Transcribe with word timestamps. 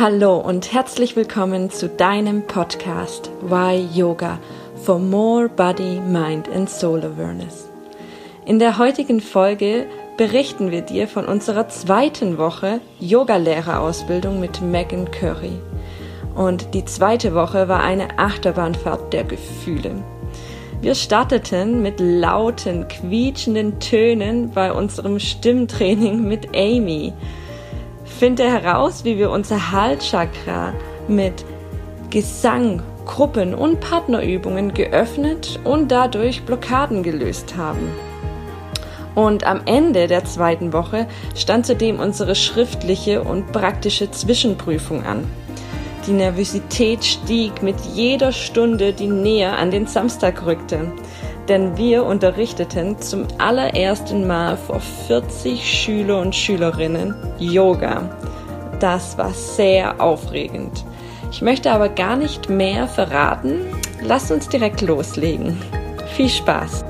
Hallo 0.00 0.38
und 0.38 0.72
herzlich 0.72 1.14
willkommen 1.14 1.68
zu 1.68 1.86
deinem 1.86 2.46
Podcast 2.46 3.30
Why 3.42 3.86
Yoga 3.94 4.38
for 4.74 4.98
More 4.98 5.50
Body, 5.50 6.00
Mind 6.00 6.48
and 6.48 6.70
Soul 6.70 7.04
Awareness. 7.04 7.68
In 8.46 8.58
der 8.58 8.78
heutigen 8.78 9.20
Folge 9.20 9.84
berichten 10.16 10.70
wir 10.70 10.80
dir 10.80 11.06
von 11.06 11.26
unserer 11.26 11.68
zweiten 11.68 12.38
Woche 12.38 12.80
Yogalehrerausbildung 12.98 14.40
mit 14.40 14.62
Megan 14.62 15.10
Curry. 15.10 15.58
Und 16.34 16.72
die 16.72 16.86
zweite 16.86 17.34
Woche 17.34 17.68
war 17.68 17.82
eine 17.82 18.18
Achterbahnfahrt 18.18 19.12
der 19.12 19.24
Gefühle. 19.24 20.02
Wir 20.80 20.94
starteten 20.94 21.82
mit 21.82 22.00
lauten, 22.00 22.88
quietschenden 22.88 23.80
Tönen 23.80 24.50
bei 24.50 24.72
unserem 24.72 25.18
Stimmtraining 25.18 26.26
mit 26.26 26.56
Amy. 26.56 27.12
Finde 28.20 28.44
heraus, 28.44 29.02
wie 29.04 29.16
wir 29.16 29.30
unser 29.30 29.72
Halschakra 29.72 30.74
mit 31.08 31.42
Gesang, 32.10 32.82
Gruppen 33.06 33.54
und 33.54 33.80
Partnerübungen 33.80 34.74
geöffnet 34.74 35.58
und 35.64 35.90
dadurch 35.90 36.42
Blockaden 36.42 37.02
gelöst 37.02 37.56
haben. 37.56 37.88
Und 39.14 39.44
am 39.44 39.62
Ende 39.64 40.06
der 40.06 40.26
zweiten 40.26 40.74
Woche 40.74 41.06
stand 41.34 41.64
zudem 41.64 41.98
unsere 41.98 42.34
schriftliche 42.34 43.22
und 43.22 43.52
praktische 43.52 44.10
Zwischenprüfung 44.10 45.02
an. 45.02 45.26
Die 46.06 46.12
Nervosität 46.12 47.02
stieg 47.02 47.62
mit 47.62 47.76
jeder 47.94 48.32
Stunde, 48.32 48.92
die 48.92 49.06
näher 49.06 49.56
an 49.56 49.70
den 49.70 49.86
Samstag 49.86 50.44
rückte. 50.44 50.92
Denn 51.48 51.76
wir 51.76 52.04
unterrichteten 52.04 52.98
zum 53.00 53.26
allerersten 53.38 54.26
Mal 54.26 54.56
vor 54.56 54.80
40 54.80 55.64
Schüler 55.64 56.20
und 56.20 56.34
Schülerinnen 56.34 57.14
Yoga. 57.38 58.02
Das 58.78 59.18
war 59.18 59.30
sehr 59.30 60.00
aufregend. 60.00 60.84
Ich 61.30 61.42
möchte 61.42 61.70
aber 61.72 61.88
gar 61.88 62.16
nicht 62.16 62.48
mehr 62.48 62.86
verraten. 62.88 63.60
Lasst 64.02 64.30
uns 64.30 64.48
direkt 64.48 64.80
loslegen. 64.80 65.56
Viel 66.16 66.28
Spaß! 66.28 66.84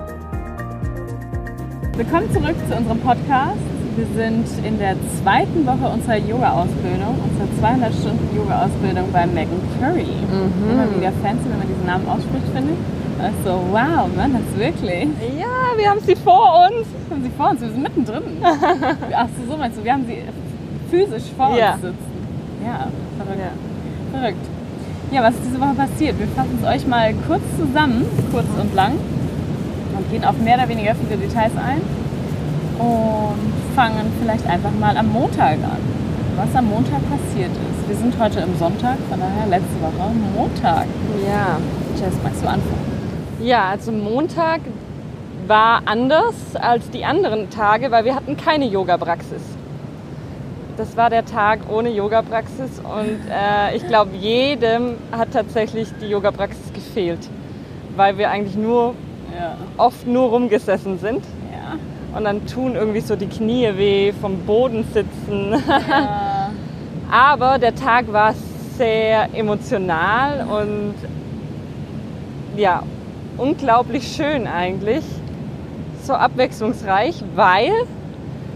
Willkommen 1.96 2.32
zurück 2.32 2.56
zu 2.68 2.76
unserem 2.76 3.00
Podcast. 3.00 3.58
Wir 3.96 4.06
sind 4.16 4.46
in 4.64 4.78
der 4.78 4.94
zweiten 5.20 5.66
Woche 5.66 5.92
unserer 5.92 6.16
Yoga-Ausbildung, 6.16 7.18
unserer 7.28 7.60
200 7.60 7.92
Stunden 7.92 8.36
Yoga-Ausbildung 8.36 9.12
bei 9.12 9.26
Megan 9.26 9.60
Curry. 9.78 10.06
Mhm. 10.06 10.70
Immer 10.70 10.96
wieder 10.96 11.12
fancy, 11.22 11.44
wenn 11.50 11.58
man 11.58 11.68
diesen 11.68 11.86
Namen 11.86 12.08
ausspricht, 12.08 12.46
finde 12.54 12.72
ich. 12.72 12.99
Also, 13.22 13.60
wow, 13.70 14.08
man, 14.16 14.32
das 14.32 14.58
wirklich. 14.58 15.08
Ja, 15.38 15.76
wir 15.76 15.90
haben 15.90 16.00
sie 16.00 16.16
vor 16.16 16.66
uns. 16.70 16.86
Wir 17.08 17.16
haben 17.16 17.22
sie 17.22 17.30
vor 17.36 17.50
uns, 17.50 17.60
wir 17.60 17.68
sind 17.68 17.82
mittendrin. 17.82 18.22
Ach 18.42 19.26
so, 19.36 19.52
so 19.52 19.56
meinst 19.58 19.78
du, 19.78 19.84
wir 19.84 19.92
haben 19.92 20.06
sie 20.06 20.22
physisch 20.90 21.24
vor 21.36 21.56
Ja. 21.56 21.74
uns 21.74 21.82
sitzen. 21.82 22.10
Ja, 22.64 22.86
verrückt. 23.18 23.40
Ja. 23.40 24.18
Verrückt. 24.18 24.46
Ja, 25.12 25.22
was 25.22 25.34
ist 25.34 25.44
diese 25.46 25.60
Woche 25.60 25.74
passiert? 25.74 26.18
Wir 26.18 26.28
fassen 26.28 26.58
es 26.62 26.66
euch 26.68 26.86
mal 26.86 27.12
kurz 27.26 27.42
zusammen, 27.58 28.04
kurz 28.32 28.46
und 28.60 28.74
lang, 28.74 28.92
und 29.96 30.10
gehen 30.10 30.24
auf 30.24 30.38
mehr 30.38 30.56
oder 30.56 30.68
weniger 30.68 30.94
viele 30.94 31.16
Details 31.20 31.52
ein 31.56 31.80
und 32.78 33.74
fangen 33.74 34.06
vielleicht 34.22 34.46
einfach 34.46 34.70
mal 34.78 34.96
am 34.96 35.12
Montag 35.12 35.54
an. 35.54 35.82
Was 36.36 36.54
am 36.54 36.68
Montag 36.70 37.00
passiert 37.10 37.50
ist. 37.50 37.88
Wir 37.88 37.96
sind 37.96 38.14
heute 38.18 38.40
im 38.40 38.56
Sonntag, 38.56 38.96
von 39.10 39.18
daher 39.20 39.46
letzte 39.48 39.76
Woche 39.82 40.10
Montag. 40.36 40.86
Ja. 41.26 41.58
Jess, 41.98 42.14
magst 42.22 42.42
du 42.42 42.46
anfangen? 42.48 42.89
Ja, 43.42 43.70
also 43.70 43.90
Montag 43.92 44.60
war 45.46 45.82
anders 45.86 46.34
als 46.54 46.90
die 46.90 47.04
anderen 47.04 47.50
Tage, 47.50 47.90
weil 47.90 48.04
wir 48.04 48.14
hatten 48.14 48.36
keine 48.36 48.66
Yoga-Praxis. 48.66 49.42
Das 50.76 50.96
war 50.96 51.10
der 51.10 51.24
Tag 51.24 51.60
ohne 51.70 51.90
Yoga-Praxis 51.90 52.78
und 52.80 53.18
äh, 53.30 53.76
ich 53.76 53.86
glaube, 53.86 54.10
jedem 54.16 54.94
hat 55.12 55.32
tatsächlich 55.32 55.88
die 56.00 56.06
Yoga-Praxis 56.06 56.72
gefehlt, 56.72 57.28
weil 57.96 58.16
wir 58.18 58.30
eigentlich 58.30 58.56
nur 58.56 58.94
Ja. 59.38 59.56
oft 59.76 60.06
nur 60.06 60.28
rumgesessen 60.30 60.98
sind 60.98 61.24
Ja. 61.52 62.16
und 62.16 62.24
dann 62.24 62.46
tun 62.46 62.74
irgendwie 62.74 63.00
so 63.00 63.16
die 63.16 63.26
Knie 63.28 63.70
weh 63.76 64.12
vom 64.12 64.38
Boden 64.40 64.84
sitzen. 64.92 65.52
ja. 65.88 66.50
Aber 67.10 67.58
der 67.58 67.74
Tag 67.74 68.12
war 68.12 68.34
sehr 68.76 69.28
emotional 69.34 70.46
und 70.48 70.94
ja, 72.56 72.82
unglaublich 73.36 74.06
schön 74.16 74.46
eigentlich. 74.46 75.04
So 76.02 76.14
abwechslungsreich, 76.14 77.22
weil 77.34 77.70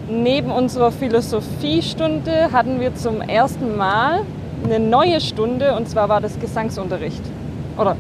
neben 0.09 0.51
unserer 0.51 0.91
Philosophiestunde 0.93 2.51
hatten 2.53 2.81
wir 2.81 2.95
zum 2.95 3.21
ersten 3.21 3.77
Mal 3.77 4.21
eine 4.65 4.79
neue 4.79 5.21
Stunde 5.21 5.75
und 5.77 5.89
zwar 5.89 6.09
war 6.09 6.21
das 6.21 6.39
Gesangsunterricht. 6.39 7.23
Oder 7.77 7.97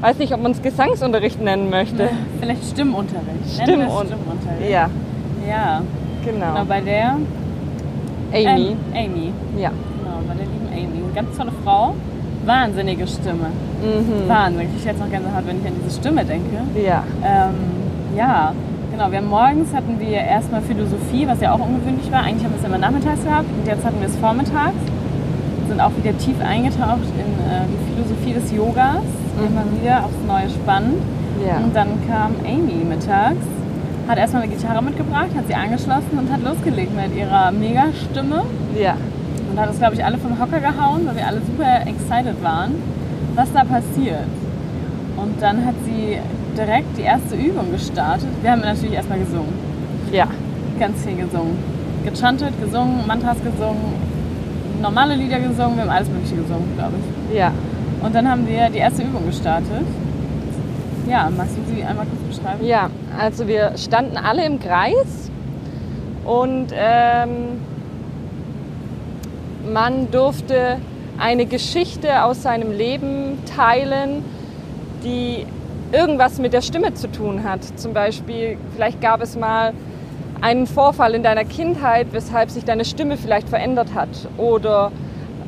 weiß 0.00 0.18
nicht, 0.18 0.32
ob 0.32 0.42
man 0.42 0.52
es 0.52 0.62
Gesangsunterricht 0.62 1.40
nennen 1.40 1.70
möchte. 1.70 2.08
Vielleicht 2.40 2.64
Stimmunterricht. 2.64 3.62
Stimmunterricht. 3.62 4.70
Ja, 4.70 4.90
Ja. 5.48 5.82
genau. 6.24 6.52
Genau, 6.52 6.64
bei 6.64 6.80
der 6.80 7.16
Amy. 8.32 8.42
Ähm, 8.42 8.76
Amy. 8.94 9.32
Ja. 9.56 9.70
Genau, 9.70 10.18
bei 10.28 10.34
der 10.34 10.46
lieben 10.46 10.68
Amy. 10.72 11.04
Eine 11.04 11.14
ganz 11.14 11.36
tolle 11.36 11.52
Frau. 11.64 11.94
Wahnsinnige 12.46 13.06
Stimme. 13.06 13.50
Mhm. 13.82 14.28
Wahnsinn. 14.28 14.68
Ich 14.76 14.84
jetzt 14.84 15.00
noch 15.00 15.10
Gänsehaut, 15.10 15.46
wenn 15.46 15.60
ich 15.60 15.66
an 15.66 15.72
diese 15.82 15.98
Stimme 15.98 16.24
denke. 16.24 16.56
Ja. 16.74 17.02
Ähm, 17.24 17.54
ja, 18.16 18.52
genau. 18.92 19.10
Wir 19.10 19.18
haben 19.18 19.28
morgens 19.28 19.74
hatten 19.74 19.98
wir 19.98 20.18
erstmal 20.18 20.62
Philosophie, 20.62 21.26
was 21.26 21.40
ja 21.40 21.52
auch 21.52 21.60
ungewöhnlich 21.60 22.10
war. 22.10 22.22
Eigentlich 22.22 22.44
haben 22.44 22.52
wir 22.52 22.60
es 22.60 22.64
immer 22.64 22.78
nachmittags 22.78 23.24
gehabt 23.24 23.46
und 23.58 23.66
jetzt 23.66 23.84
hatten 23.84 24.00
wir 24.00 24.06
es 24.06 24.16
vormittags. 24.16 24.78
Sind 25.68 25.80
auch 25.80 25.90
wieder 26.00 26.16
tief 26.16 26.36
eingetaucht 26.40 27.10
in 27.18 27.32
äh, 27.50 27.66
die 27.66 27.94
Philosophie 27.94 28.32
des 28.32 28.52
Yogas. 28.52 29.02
Immer 29.36 29.64
wieder 29.78 30.04
aufs 30.04 30.22
Neue 30.26 30.48
spannend. 30.48 31.02
Ja. 31.44 31.58
Und 31.58 31.74
dann 31.76 31.88
kam 32.08 32.32
Amy 32.46 32.84
mittags, 32.84 33.44
hat 34.08 34.16
erstmal 34.16 34.44
eine 34.44 34.52
Gitarre 34.52 34.82
mitgebracht, 34.82 35.28
hat 35.36 35.46
sie 35.48 35.54
angeschlossen 35.54 36.16
und 36.18 36.32
hat 36.32 36.42
losgelegt 36.42 36.92
mit 36.96 37.14
ihrer 37.14 37.50
Mega-Stimme. 37.50 38.44
Ja. 38.80 38.94
Und 39.56 39.62
hat 39.62 39.70
uns, 39.70 39.78
glaube 39.78 39.94
ich, 39.94 40.04
alle 40.04 40.18
vom 40.18 40.38
Hocker 40.38 40.60
gehauen, 40.60 41.06
weil 41.06 41.16
wir 41.16 41.26
alle 41.26 41.40
super 41.40 41.80
excited 41.86 42.42
waren, 42.42 42.74
was 43.34 43.50
da 43.54 43.64
passiert. 43.64 44.26
Und 45.16 45.40
dann 45.40 45.64
hat 45.64 45.74
sie 45.86 46.18
direkt 46.54 46.98
die 46.98 47.02
erste 47.02 47.36
Übung 47.36 47.72
gestartet. 47.72 48.28
Wir 48.42 48.50
haben 48.52 48.60
natürlich 48.60 48.94
erstmal 48.94 49.18
gesungen, 49.18 49.54
Ja. 50.12 50.26
ganz 50.78 51.02
viel 51.02 51.16
gesungen. 51.16 51.56
Gechantet, 52.04 52.52
gesungen, 52.60 53.06
Mantras 53.06 53.38
gesungen, 53.42 53.94
normale 54.82 55.14
Lieder 55.14 55.38
gesungen, 55.40 55.76
wir 55.76 55.84
haben 55.84 55.90
alles 55.90 56.10
Mögliche 56.10 56.36
gesungen, 56.36 56.68
glaube 56.76 56.92
ich. 57.30 57.38
Ja. 57.38 57.50
Und 58.02 58.14
dann 58.14 58.30
haben 58.30 58.46
wir 58.46 58.68
die 58.68 58.78
erste 58.78 59.04
Übung 59.04 59.24
gestartet. 59.24 59.86
Ja, 61.08 61.30
magst 61.34 61.56
du 61.56 61.74
sie 61.74 61.82
einmal 61.82 62.04
kurz 62.04 62.36
beschreiben? 62.36 62.62
Ja, 62.62 62.90
also 63.18 63.48
wir 63.48 63.72
standen 63.78 64.18
alle 64.18 64.44
im 64.44 64.60
Kreis 64.60 65.30
und 66.26 66.66
ähm, 66.74 67.30
man 69.72 70.10
durfte 70.10 70.78
eine 71.18 71.46
Geschichte 71.46 72.24
aus 72.24 72.42
seinem 72.42 72.72
Leben 72.72 73.38
teilen, 73.56 74.24
die 75.02 75.46
irgendwas 75.92 76.38
mit 76.38 76.52
der 76.52 76.62
Stimme 76.62 76.94
zu 76.94 77.10
tun 77.10 77.44
hat. 77.44 77.64
Zum 77.78 77.92
Beispiel, 77.92 78.58
vielleicht 78.74 79.00
gab 79.00 79.22
es 79.22 79.36
mal 79.36 79.72
einen 80.40 80.66
Vorfall 80.66 81.14
in 81.14 81.22
deiner 81.22 81.44
Kindheit, 81.44 82.08
weshalb 82.12 82.50
sich 82.50 82.64
deine 82.64 82.84
Stimme 82.84 83.16
vielleicht 83.16 83.48
verändert 83.48 83.94
hat 83.94 84.08
oder 84.36 84.92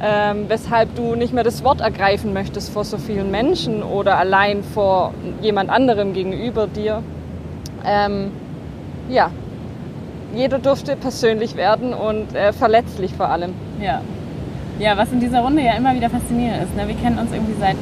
ähm, 0.00 0.44
weshalb 0.48 0.94
du 0.94 1.14
nicht 1.16 1.32
mehr 1.32 1.44
das 1.44 1.64
Wort 1.64 1.80
ergreifen 1.80 2.32
möchtest 2.32 2.72
vor 2.72 2.84
so 2.84 2.98
vielen 2.98 3.30
Menschen 3.30 3.82
oder 3.82 4.16
allein 4.16 4.62
vor 4.62 5.12
jemand 5.42 5.70
anderem 5.70 6.12
gegenüber 6.14 6.66
dir. 6.66 7.02
Ähm, 7.84 8.30
ja, 9.08 9.30
jeder 10.34 10.58
durfte 10.58 10.94
persönlich 10.94 11.56
werden 11.56 11.94
und 11.94 12.34
äh, 12.34 12.52
verletzlich 12.52 13.14
vor 13.14 13.28
allem. 13.28 13.54
Ja. 13.80 14.00
Ja, 14.78 14.96
was 14.96 15.10
in 15.12 15.18
dieser 15.20 15.40
Runde 15.40 15.62
ja 15.62 15.72
immer 15.74 15.94
wieder 15.94 16.08
faszinierend 16.08 16.62
ist. 16.62 16.76
Ne? 16.76 16.86
Wir 16.86 16.94
kennen 16.94 17.18
uns 17.18 17.32
irgendwie 17.32 17.54
seit, 17.58 17.76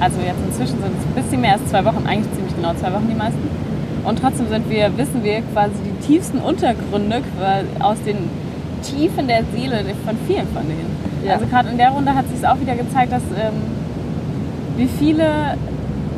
also 0.00 0.18
jetzt 0.20 0.40
inzwischen 0.46 0.82
sind 0.82 0.92
es 0.98 1.06
ein 1.06 1.22
bisschen 1.22 1.40
mehr 1.40 1.52
als 1.52 1.66
zwei 1.68 1.84
Wochen, 1.84 2.04
eigentlich 2.06 2.32
ziemlich 2.34 2.54
genau 2.56 2.74
zwei 2.74 2.92
Wochen 2.92 3.06
die 3.08 3.14
meisten. 3.14 3.38
Und 4.04 4.18
trotzdem 4.18 4.48
sind 4.48 4.68
wir, 4.68 4.90
wissen 4.98 5.22
wir 5.22 5.40
quasi 5.52 5.74
die 5.86 6.06
tiefsten 6.06 6.38
Untergründe 6.38 7.22
aus 7.78 7.96
den 8.04 8.16
Tiefen 8.82 9.28
der 9.28 9.44
Seele 9.54 9.84
von 10.04 10.16
vielen 10.26 10.48
von 10.48 10.62
denen. 10.66 10.90
Ja. 11.24 11.34
Also 11.34 11.46
gerade 11.46 11.68
in 11.68 11.78
der 11.78 11.90
Runde 11.90 12.12
hat 12.12 12.24
sich 12.28 12.44
auch 12.46 12.58
wieder 12.58 12.74
gezeigt, 12.74 13.12
dass 13.12 13.22
ähm, 13.38 13.62
wie 14.76 14.88
viele 14.98 15.56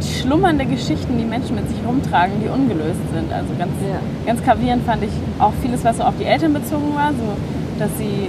schlummernde 0.01 0.65
Geschichten 0.65 1.19
die 1.19 1.25
Menschen 1.27 1.55
mit 1.57 1.69
sich 1.69 1.77
rumtragen, 1.87 2.41
die 2.43 2.49
ungelöst 2.49 3.01
sind. 3.13 3.31
Also 3.31 3.49
ganz, 3.59 3.73
Ja. 3.85 4.01
ganz 4.27 4.43
gravierend 4.43 4.87
fand 4.87 5.03
ich 5.03 5.11
auch 5.39 5.53
vieles, 5.61 5.85
was 5.85 5.99
so 5.99 6.05
auf 6.05 6.15
die 6.19 6.25
Eltern 6.25 6.55
bezogen 6.55 6.95
war, 6.95 7.11
so 7.13 7.37
dass 7.79 7.91
sie 7.99 8.29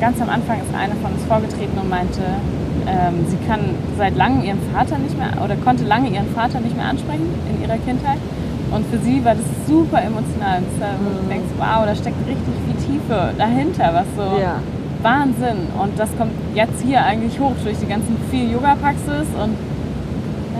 ganz 0.00 0.20
am 0.20 0.28
Anfang 0.30 0.58
ist 0.60 0.74
eine 0.74 0.94
von 0.96 1.12
uns 1.12 1.24
vorgetreten 1.24 1.78
und 1.78 1.88
meinte, 1.88 2.22
ähm, 2.88 3.26
sie 3.28 3.36
kann 3.46 3.60
seit 3.98 4.16
langem 4.16 4.42
ihren 4.42 4.58
Vater 4.72 4.98
nicht 4.98 5.16
mehr 5.16 5.30
oder 5.44 5.56
konnte 5.56 5.84
lange 5.84 6.08
ihren 6.08 6.28
Vater 6.34 6.60
nicht 6.60 6.76
mehr 6.76 6.86
ansprechen 6.86 7.28
in 7.48 7.62
ihrer 7.62 7.76
Kindheit. 7.78 8.18
Und 8.72 8.86
für 8.86 8.98
sie 8.98 9.24
war 9.24 9.34
das 9.34 9.44
super 9.66 10.00
emotional. 10.02 10.62
Wo 11.02 11.20
du 11.20 11.28
denkst, 11.28 11.50
wow, 11.58 11.84
da 11.84 11.94
steckt 11.94 12.16
richtig 12.26 12.54
viel 12.66 12.76
Tiefe 12.86 13.34
dahinter, 13.36 13.90
was 13.92 14.06
so 14.16 14.40
Ja. 14.40 14.56
Wahnsinn. 15.02 15.68
Und 15.80 15.98
das 15.98 16.08
kommt 16.16 16.32
jetzt 16.54 16.82
hier 16.82 17.04
eigentlich 17.04 17.38
hoch 17.40 17.52
durch 17.64 17.78
die 17.78 17.86
ganzen 17.86 18.16
viel 18.30 18.50
Yoga-Praxis 18.52 19.26
und 19.42 19.56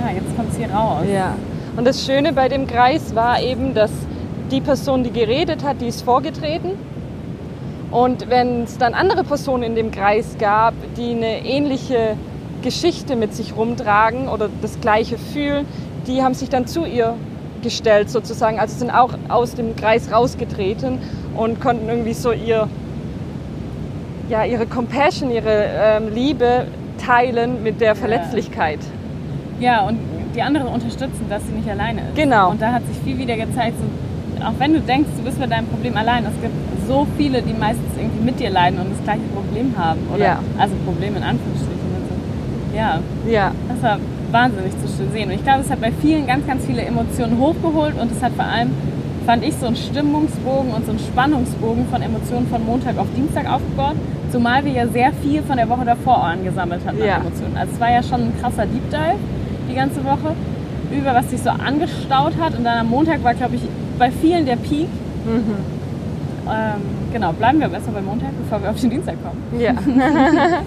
ja, 0.00 0.12
jetzt 0.14 0.34
kommt 0.36 0.50
es 0.50 0.56
hier 0.56 0.70
raus. 0.72 1.04
Ja. 1.12 1.34
Und 1.76 1.86
das 1.86 2.04
Schöne 2.04 2.32
bei 2.32 2.48
dem 2.48 2.66
Kreis 2.66 3.14
war 3.14 3.40
eben, 3.40 3.74
dass 3.74 3.92
die 4.50 4.60
Person, 4.60 5.04
die 5.04 5.12
geredet 5.12 5.64
hat, 5.64 5.80
die 5.80 5.86
ist 5.86 6.02
vorgetreten. 6.02 6.70
Und 7.90 8.30
wenn 8.30 8.62
es 8.62 8.78
dann 8.78 8.94
andere 8.94 9.24
Personen 9.24 9.62
in 9.64 9.74
dem 9.74 9.90
Kreis 9.90 10.36
gab, 10.38 10.74
die 10.96 11.10
eine 11.10 11.44
ähnliche 11.44 12.16
Geschichte 12.62 13.16
mit 13.16 13.34
sich 13.34 13.56
rumtragen 13.56 14.28
oder 14.28 14.48
das 14.62 14.80
gleiche 14.80 15.18
fühlen, 15.18 15.66
die 16.06 16.22
haben 16.22 16.34
sich 16.34 16.48
dann 16.48 16.66
zu 16.66 16.84
ihr 16.84 17.14
gestellt 17.62 18.10
sozusagen, 18.10 18.58
also 18.58 18.78
sind 18.78 18.90
auch 18.90 19.10
aus 19.28 19.54
dem 19.54 19.76
Kreis 19.76 20.10
rausgetreten 20.12 20.98
und 21.36 21.60
konnten 21.60 21.88
irgendwie 21.88 22.14
so 22.14 22.32
ihr, 22.32 22.68
ja, 24.28 24.44
ihre 24.44 24.66
Compassion, 24.66 25.30
ihre 25.30 25.66
ähm, 25.74 26.14
Liebe 26.14 26.66
teilen 27.04 27.62
mit 27.62 27.80
der 27.80 27.96
Verletzlichkeit. 27.96 28.78
Ja, 29.58 29.86
und 29.86 29.98
die 30.34 30.42
anderen 30.42 30.68
unterstützen, 30.68 31.26
dass 31.28 31.46
sie 31.46 31.52
nicht 31.52 31.68
alleine 31.68 32.00
ist. 32.00 32.14
Genau. 32.14 32.50
Und 32.50 32.62
da 32.62 32.72
hat 32.72 32.86
sich 32.86 32.96
viel 32.98 33.18
wieder 33.18 33.36
gezeigt, 33.36 33.76
so, 33.78 33.84
auch 34.42 34.54
wenn 34.58 34.72
du 34.72 34.80
denkst, 34.80 35.10
du 35.16 35.22
bist 35.22 35.38
mit 35.38 35.50
deinem 35.50 35.66
Problem 35.66 35.96
allein, 35.96 36.24
es 36.24 36.40
gibt 36.40 36.54
so 36.86 37.06
viele, 37.16 37.42
die 37.42 37.52
meistens 37.54 37.90
irgendwie 37.96 38.24
mit 38.24 38.40
dir 38.40 38.50
leiden 38.50 38.78
und 38.80 38.90
das 38.90 39.02
gleiche 39.04 39.22
Problem 39.34 39.74
haben. 39.76 40.00
Oder, 40.14 40.24
Ja. 40.24 40.38
Also 40.58 40.74
Problem 40.84 41.16
in 41.16 41.22
Anführungsstrichen. 41.22 41.80
Also, 41.96 42.76
ja, 42.76 43.00
Ja, 43.30 43.52
das 43.68 43.82
war 43.82 43.98
wahnsinnig 44.32 44.72
zu 44.80 44.86
sehen. 45.12 45.28
Und 45.30 45.34
ich 45.36 45.42
glaube, 45.44 45.60
es 45.60 45.70
hat 45.70 45.80
bei 45.80 45.92
vielen 46.00 46.26
ganz, 46.26 46.46
ganz 46.46 46.64
viele 46.64 46.82
Emotionen 46.82 47.38
hochgeholt 47.38 47.94
und 48.00 48.10
es 48.12 48.22
hat 48.22 48.32
vor 48.32 48.44
allem, 48.44 48.70
fand 49.26 49.44
ich, 49.44 49.54
so 49.56 49.66
einen 49.66 49.76
Stimmungsbogen 49.76 50.72
und 50.72 50.84
so 50.86 50.90
einen 50.92 51.00
Spannungsbogen 51.00 51.86
von 51.88 52.02
Emotionen 52.02 52.46
von 52.48 52.64
Montag 52.64 52.98
auf 52.98 53.06
Dienstag 53.16 53.50
aufgebaut. 53.50 53.94
Zumal 54.32 54.64
wir 54.64 54.72
ja 54.72 54.86
sehr 54.86 55.12
viel 55.22 55.42
von 55.42 55.56
der 55.56 55.68
Woche 55.68 55.84
davor 55.84 56.22
angesammelt 56.24 56.80
hatten 56.86 56.98
Ja. 57.04 57.16
an 57.16 57.20
Emotionen. 57.26 57.56
Also 57.56 57.72
es 57.74 57.80
war 57.80 57.90
ja 57.90 58.02
schon 58.02 58.20
ein 58.20 58.32
krasser 58.40 58.66
Deep 58.66 58.88
Dive 58.90 59.18
die 59.68 59.74
ganze 59.74 60.04
Woche 60.04 60.34
über, 60.92 61.14
was 61.14 61.30
sich 61.30 61.40
so 61.40 61.50
angestaut 61.50 62.32
hat. 62.40 62.56
Und 62.56 62.64
dann 62.64 62.78
am 62.78 62.88
Montag 62.90 63.22
war, 63.22 63.34
glaube 63.34 63.56
ich, 63.56 63.62
bei 64.00 64.10
vielen 64.10 64.46
der 64.46 64.56
Peak. 64.56 64.88
Ähm, 66.48 66.80
genau, 67.12 67.32
bleiben 67.32 67.60
wir 67.60 67.68
besser 67.68 67.92
bei 67.92 68.00
Montag, 68.00 68.30
bevor 68.42 68.62
wir 68.62 68.70
auf 68.70 68.80
den 68.80 68.90
Dienstag 68.90 69.14
kommen. 69.22 69.60
ja, 69.60 69.72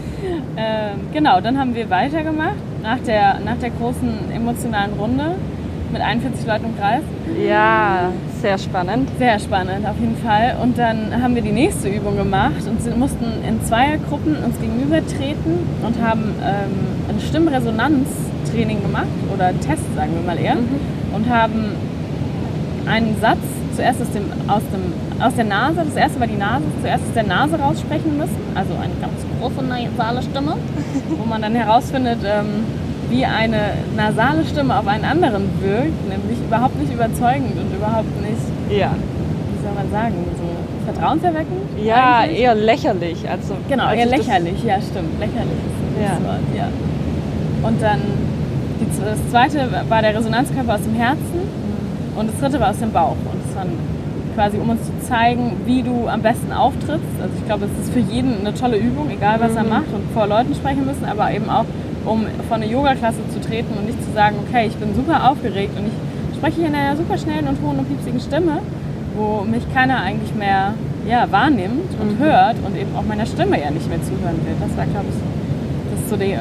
Ähm, 0.56 1.00
genau, 1.12 1.42
dann 1.42 1.58
haben 1.60 1.74
wir 1.76 1.90
weitergemacht 1.90 2.56
nach 2.82 3.00
der, 3.00 3.40
nach 3.44 3.58
der 3.58 3.72
großen 3.72 4.32
emotionalen 4.34 4.94
Runde 4.94 5.32
mit 5.92 6.02
41 6.02 6.46
Leuten 6.46 6.66
im 6.66 6.78
Kreis. 6.78 7.02
ja, 7.44 8.12
sehr 8.42 8.58
spannend. 8.58 9.10
Sehr 9.18 9.40
spannend, 9.40 9.86
auf 9.86 10.00
jeden 10.00 10.18
Fall. 10.18 10.56
Und 10.62 10.78
dann 10.78 11.22
haben 11.22 11.34
wir 11.36 11.42
die 11.42 11.52
nächste 11.52 11.90
Übung 11.90 12.18
gemacht 12.18 12.62
und 12.68 12.98
mussten 12.98 13.26
in 13.48 13.64
Zweiergruppen 13.66 14.38
uns 14.44 14.60
gegenübertreten 14.62 15.60
und 15.86 16.02
haben 16.02 16.36
ähm, 16.44 17.10
ein 17.10 17.20
Stimmresonanztraining 17.20 18.82
gemacht 18.82 19.08
oder 19.34 19.50
Test, 19.60 19.84
sagen 19.96 20.12
wir 20.14 20.22
mal 20.22 20.40
eher, 20.40 20.58
und 21.14 21.30
haben 21.30 21.72
einen 22.88 23.16
Satz 23.22 23.40
zuerst 23.76 24.02
aus, 24.02 24.12
dem, 24.12 24.24
aus, 24.48 24.62
dem, 24.72 24.94
aus 25.24 25.34
der 25.36 25.46
Nase, 25.46 25.82
das 25.86 25.96
erste 25.96 26.20
war 26.20 26.28
die 26.28 26.38
Nase, 26.38 26.64
zuerst 26.82 27.04
aus 27.08 27.14
der 27.16 27.24
Nase 27.24 27.58
raussprechen 27.60 28.18
müssen, 28.18 28.38
also 28.56 28.74
eine 28.76 28.94
ganz 29.02 29.18
große 29.40 29.64
nasale 29.64 30.22
Stimme, 30.22 30.54
wo 31.18 31.26
man 31.26 31.42
dann 31.42 31.56
herausfindet, 31.56 32.20
ähm, 32.26 32.66
wie 33.10 33.26
eine 33.26 33.74
nasale 33.96 34.46
Stimme 34.46 34.78
auf 34.78 34.88
einen 34.88 35.06
anderen 35.06 35.44
wirkt, 35.62 36.08
nämlich 36.10 36.38
überhaupt 36.46 36.80
nicht 36.80 36.94
überzeugend 36.94 37.54
und 37.58 37.76
überhaupt 37.76 38.14
nicht, 38.22 38.42
Ja, 38.80 38.92
wie 38.94 39.64
soll 39.64 39.74
man 39.76 39.90
sagen, 39.92 40.14
so 40.38 40.92
vertrauenserweckend? 40.92 41.62
ja 41.84 42.20
eigentlich? 42.20 42.40
eher 42.40 42.56
lächerlich. 42.56 43.18
Also, 43.30 43.56
Genau, 43.70 43.86
als 43.86 43.98
eher 44.00 44.06
ich 44.06 44.12
das- 44.12 44.28
lächerlich, 44.28 44.64
ja 44.64 44.76
stimmt, 44.82 45.20
lächerlich 45.20 45.60
ist 45.66 46.02
Ja. 46.02 46.10
gutes 46.16 46.28
Wort, 46.28 46.46
ja. 46.58 46.68
Und 47.68 47.82
dann 47.82 48.00
die, 48.80 48.86
das 49.04 49.20
zweite 49.32 49.70
war 49.90 50.02
der 50.02 50.16
Resonanzkörper 50.18 50.76
aus 50.76 50.82
dem 50.82 50.96
Herzen 50.96 51.40
und 52.16 52.30
das 52.30 52.40
dritte 52.40 52.60
war 52.60 52.70
aus 52.72 52.80
dem 52.80 52.92
Bauch. 52.92 53.16
Und 53.32 53.40
das 53.48 53.56
waren 53.56 53.72
quasi, 54.36 54.58
um 54.58 54.70
uns 54.70 54.82
zu 54.86 54.92
zeigen, 55.08 55.54
wie 55.66 55.84
du 55.84 56.08
am 56.08 56.22
besten 56.22 56.52
auftrittst. 56.52 57.16
Also 57.22 57.34
ich 57.38 57.46
glaube, 57.46 57.66
es 57.66 57.86
ist 57.86 57.94
für 57.94 58.00
jeden 58.00 58.40
eine 58.42 58.54
tolle 58.54 58.78
Übung, 58.78 59.10
egal 59.12 59.40
was 59.40 59.56
er 59.56 59.64
macht 59.64 59.94
und 59.94 60.04
vor 60.14 60.28
Leuten 60.28 60.56
sprechen 60.56 60.86
müssen, 60.86 61.06
aber 61.06 61.32
eben 61.32 61.50
auch, 61.50 61.66
um 62.06 62.26
vor 62.48 62.58
eine 62.58 62.66
Yoga-Klasse 62.66 63.20
zu 63.32 63.40
treten 63.40 63.78
und 63.78 63.86
nicht 63.86 64.04
zu 64.04 64.12
sagen, 64.14 64.36
okay, 64.48 64.68
ich 64.68 64.76
bin 64.76 64.94
super 64.96 65.30
aufgeregt 65.30 65.78
und 65.78 65.86
ich 65.88 66.36
spreche 66.38 66.62
hier 66.62 66.68
in 66.70 66.76
einer 66.76 66.98
super 66.98 67.18
schnellen 67.18 67.48
und 67.48 67.58
hohen 67.62 67.78
und 67.80 67.88
piepsigen 67.88 68.20
Stimme, 68.20 68.58
wo 69.16 69.44
mich 69.46 69.64
keiner 69.74 70.02
eigentlich 70.02 70.34
mehr 70.36 70.74
ja, 71.08 71.28
wahrnimmt 71.32 71.94
und 72.02 72.18
hört 72.18 72.56
und 72.66 72.76
eben 72.76 72.90
auch 72.98 73.04
meiner 73.06 73.26
Stimme 73.26 73.62
ja 73.62 73.70
nicht 73.70 73.88
mehr 73.88 74.02
zuhören 74.02 74.40
will. 74.44 74.56
Das 74.60 74.76
war, 74.76 74.86
glaube 74.86 75.06
ich, 75.10 75.20
das 75.94 76.00
ist 76.02 76.10
so 76.10 76.16
die, 76.18 76.36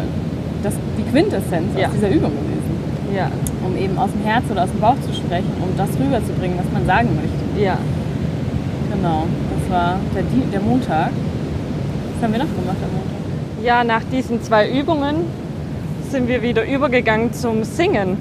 das, 0.62 0.74
die 0.98 1.02
Quintessenz 1.10 1.76
Ja. 1.76 1.88
aus 1.88 1.94
dieser 1.94 2.08
Übung 2.08 2.30
gewesen. 2.32 2.72
Ja, 3.14 3.28
Um 3.64 3.76
eben 3.76 3.96
aus 3.98 4.10
dem 4.12 4.22
Herz 4.24 4.44
oder 4.50 4.64
aus 4.64 4.70
dem 4.70 4.80
Bauch 4.80 5.00
zu 5.06 5.12
sprechen, 5.14 5.52
um 5.62 5.76
das 5.76 5.88
rüberzubringen, 5.98 6.58
was 6.58 6.70
man 6.72 6.86
sagen 6.86 7.08
möchte. 7.14 7.62
ja. 7.64 7.78
Genau, 8.94 9.24
das 9.58 9.70
war 9.70 9.98
der, 10.14 10.22
der 10.52 10.60
Montag. 10.60 11.10
Was 12.14 12.22
haben 12.22 12.32
wir 12.32 12.40
noch 12.40 12.54
gemacht 12.54 12.76
am 12.82 12.92
Montag? 12.92 13.64
Ja, 13.64 13.84
nach 13.84 14.02
diesen 14.12 14.42
zwei 14.42 14.68
Übungen 14.70 15.24
sind 16.10 16.28
wir 16.28 16.42
wieder 16.42 16.64
übergegangen 16.64 17.32
zum 17.32 17.64
Singen. 17.64 18.18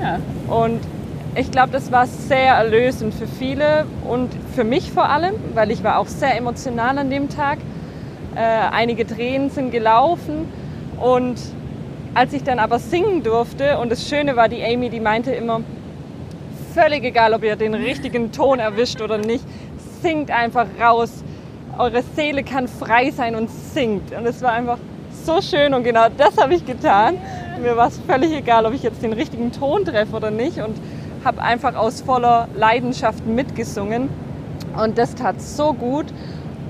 Ja, 0.00 0.20
Und 0.54 0.80
ich 1.34 1.50
glaube, 1.50 1.70
das 1.72 1.90
war 1.92 2.06
sehr 2.06 2.54
erlösend 2.54 3.14
für 3.14 3.26
viele 3.26 3.84
und 4.08 4.30
für 4.54 4.64
mich 4.64 4.92
vor 4.92 5.08
allem, 5.08 5.34
weil 5.54 5.70
ich 5.70 5.82
war 5.82 5.98
auch 5.98 6.06
sehr 6.06 6.36
emotional 6.36 6.98
an 6.98 7.10
dem 7.10 7.28
Tag. 7.28 7.58
Äh, 8.36 8.40
einige 8.72 9.06
Tränen 9.06 9.50
sind 9.50 9.70
gelaufen 9.72 10.46
und 11.00 11.36
als 12.14 12.32
ich 12.32 12.42
dann 12.42 12.58
aber 12.58 12.78
singen 12.78 13.22
durfte 13.22 13.78
und 13.78 13.90
das 13.90 14.08
Schöne 14.08 14.36
war, 14.36 14.48
die 14.48 14.62
Amy, 14.64 14.90
die 14.90 15.00
meinte 15.00 15.32
immer, 15.32 15.60
völlig 16.74 17.04
egal, 17.04 17.34
ob 17.34 17.44
ihr 17.44 17.56
den 17.56 17.74
richtigen 17.74 18.32
Ton 18.32 18.58
erwischt 18.58 19.00
oder 19.00 19.18
nicht, 19.18 19.44
singt 20.02 20.30
einfach 20.30 20.66
raus. 20.80 21.24
Eure 21.78 22.02
Seele 22.14 22.42
kann 22.42 22.68
frei 22.68 23.10
sein 23.10 23.34
und 23.34 23.50
singt. 23.50 24.12
Und 24.12 24.26
es 24.26 24.42
war 24.42 24.52
einfach 24.52 24.78
so 25.24 25.40
schön 25.40 25.74
und 25.74 25.84
genau 25.84 26.06
das 26.16 26.36
habe 26.36 26.54
ich 26.54 26.64
getan. 26.64 27.16
Mir 27.62 27.76
war 27.76 27.88
es 27.88 27.98
völlig 27.98 28.32
egal, 28.32 28.66
ob 28.66 28.74
ich 28.74 28.82
jetzt 28.82 29.02
den 29.02 29.12
richtigen 29.12 29.52
Ton 29.52 29.84
treffe 29.84 30.16
oder 30.16 30.30
nicht 30.30 30.58
und 30.58 30.76
habe 31.24 31.42
einfach 31.42 31.74
aus 31.74 32.00
voller 32.00 32.48
Leidenschaft 32.56 33.26
mitgesungen. 33.26 34.08
Und 34.76 34.98
das 34.98 35.14
tat 35.14 35.40
so 35.40 35.72
gut. 35.72 36.06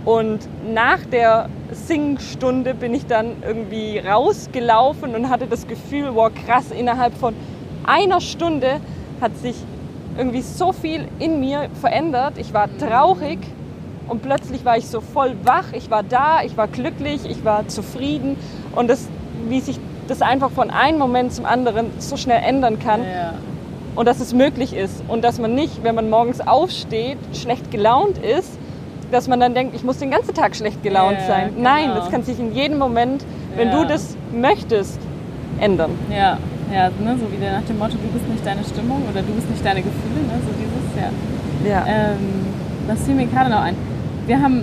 Und 0.05 0.41
nach 0.73 1.05
der 1.13 1.49
Singstunde 1.73 2.75
bin 2.75 2.95
ich 2.95 3.07
dann 3.07 3.43
irgendwie 3.47 3.99
rausgelaufen 3.99 5.15
und 5.15 5.29
hatte 5.29 5.47
das 5.47 5.67
Gefühl, 5.67 6.11
wow, 6.15 6.31
krass, 6.47 6.71
innerhalb 6.71 7.15
von 7.15 7.35
einer 7.85 8.21
Stunde 8.21 8.81
hat 9.21 9.37
sich 9.37 9.57
irgendwie 10.17 10.43
so 10.43 10.73
viel 10.73 11.07
in 11.19 11.41
mir 11.41 11.69
verändert. 11.81 12.39
Ich 12.39 12.55
war 12.55 12.69
traurig 12.79 13.39
und 14.09 14.23
plötzlich 14.23 14.65
war 14.65 14.77
ich 14.77 14.89
so 14.89 15.01
voll 15.01 15.37
wach. 15.45 15.73
Ich 15.73 15.91
war 15.91 16.03
da, 16.03 16.43
ich 16.43 16.57
war 16.57 16.67
glücklich, 16.67 17.21
ich 17.29 17.45
war 17.45 17.69
zufrieden. 17.69 18.37
Und 18.75 18.89
das, 18.89 19.07
wie 19.49 19.61
sich 19.61 19.79
das 20.09 20.23
einfach 20.23 20.51
von 20.51 20.71
einem 20.71 20.99
Moment 20.99 21.33
zum 21.33 21.45
anderen 21.45 21.87
so 21.99 22.17
schnell 22.17 22.43
ändern 22.43 22.79
kann 22.81 23.03
ja, 23.03 23.35
und 23.95 24.07
dass 24.07 24.19
es 24.19 24.35
möglich 24.35 24.75
ist 24.75 25.03
und 25.07 25.23
dass 25.23 25.39
man 25.39 25.55
nicht, 25.55 25.85
wenn 25.85 25.95
man 25.95 26.11
morgens 26.11 26.41
aufsteht, 26.41 27.19
schlecht 27.33 27.71
gelaunt 27.71 28.19
ist, 28.19 28.59
dass 29.11 29.29
man 29.29 29.41
dann 29.41 29.55
denkt, 29.55 29.75
ich 29.75 29.85
muss 29.85 29.99
den 29.99 30.11
ganzen 30.11 30.35
Tag 30.35 30.55
schlecht 30.57 30.83
gelaunt 30.83 31.19
Ja, 31.21 31.27
sein. 31.27 31.51
genau. 31.55 31.69
Nein, 31.71 31.91
das 31.95 32.11
kann 32.11 32.23
sich 32.23 32.39
in 32.39 32.53
jedem 32.55 32.79
Moment, 32.79 33.25
wenn 33.57 33.69
Ja. 33.69 33.81
du 33.83 33.89
das 33.89 34.17
möchtest, 34.33 34.99
ändern. 35.59 35.91
ja, 36.11 36.39
ja 36.73 36.89
ne, 37.03 37.17
so 37.19 37.31
wie 37.33 37.37
der 37.41 37.53
nach 37.61 37.67
dem 37.67 37.79
Motto, 37.79 37.93
du 37.95 38.09
bist 38.13 38.29
nicht 38.29 38.45
deine 38.47 38.63
Stimmung 38.65 39.03
oder 39.11 39.23
du 39.23 39.33
bist 39.33 39.51
nicht 39.51 39.65
deine 39.65 39.83
Gefühle, 39.83 40.21
ne, 40.27 40.41
so 40.47 40.53
dieses, 40.59 41.03
ja. 41.03 41.71
Ja. 41.71 41.85
Ähm, 41.87 42.47
das 42.89 43.03
fiel 43.05 43.15
mir 43.15 43.27
gerade 43.27 43.51
noch 43.51 43.61
ein. 43.63 43.77
Wir 44.27 44.41
haben, 44.41 44.63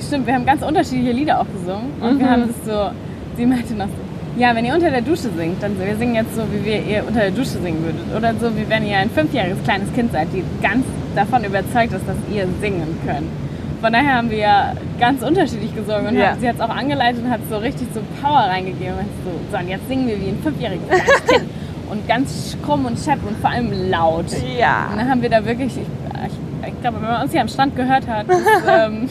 stimmt, 0.00 0.26
wir 0.26 0.34
haben 0.34 0.46
ganz 0.46 0.62
unterschiedliche 0.62 1.12
Lieder 1.12 1.40
auch 1.40 1.46
gesungen 1.52 1.90
und 2.00 2.18
wir 2.18 2.26
Mhm. 2.26 2.30
haben 2.30 2.48
das 2.48 2.64
so, 2.64 2.90
sie 3.36 3.46
meinte 3.46 3.74
noch 3.74 3.86
so, 3.86 3.92
ja, 4.36 4.54
wenn 4.54 4.64
ihr 4.64 4.74
unter 4.74 4.90
der 4.90 5.00
Dusche 5.02 5.30
singt, 5.36 5.62
dann 5.62 5.78
wir 5.78 5.96
singen 5.96 6.14
jetzt 6.14 6.34
so, 6.34 6.42
wie 6.52 6.64
wir 6.64 6.82
ihr 6.84 7.04
unter 7.06 7.20
der 7.20 7.30
Dusche 7.30 7.58
singen 7.62 7.84
würdet. 7.84 8.16
Oder 8.16 8.34
so, 8.34 8.56
wie 8.56 8.68
wenn 8.68 8.86
ihr 8.86 8.98
ein 8.98 9.10
fünfjähriges 9.10 9.62
kleines 9.64 9.92
Kind 9.92 10.12
seid, 10.12 10.28
die 10.32 10.42
ganz 10.62 10.84
davon 11.14 11.44
überzeugt 11.44 11.92
ist, 11.92 12.06
dass 12.08 12.16
ihr 12.34 12.46
singen 12.60 12.98
könnt. 13.06 13.28
Von 13.80 13.92
daher 13.92 14.16
haben 14.16 14.30
wir 14.30 14.38
ja 14.38 14.72
ganz 14.98 15.22
unterschiedlich 15.22 15.74
gesungen 15.74 16.06
und 16.08 16.16
Ja. 16.16 16.30
hat, 16.30 16.40
sie 16.40 16.48
hat 16.48 16.56
es 16.56 16.60
auch 16.60 16.70
angeleitet 16.74 17.22
und 17.24 17.30
hat 17.30 17.40
so 17.50 17.58
richtig 17.58 17.86
so 17.94 18.00
Power 18.22 18.38
reingegeben. 18.40 18.94
Und 18.94 19.08
so, 19.24 19.30
so, 19.52 19.58
und 19.62 19.68
jetzt 19.68 19.86
singen 19.88 20.06
wir 20.08 20.18
wie 20.20 20.28
ein 20.28 20.38
fünfjähriges 20.42 20.88
kleines 20.88 21.26
Kind. 21.26 21.44
Und 21.90 22.08
ganz 22.08 22.56
krumm 22.64 22.86
und 22.86 22.98
schepp 22.98 23.18
und 23.28 23.36
vor 23.36 23.50
allem 23.50 23.70
laut. 23.90 24.24
Und 24.24 24.58
ja. 24.58 24.88
dann 24.96 25.06
haben 25.08 25.20
wir 25.20 25.28
da 25.28 25.44
wirklich, 25.44 25.76
ich, 25.76 25.82
ich, 25.82 26.68
ich 26.68 26.80
glaube, 26.80 26.96
wenn 27.02 27.08
man 27.08 27.22
uns 27.22 27.30
hier 27.30 27.42
am 27.42 27.46
Strand 27.48 27.76
gehört 27.76 28.08
hat, 28.08 28.26
ist, 28.26 28.46
ähm, 28.68 29.08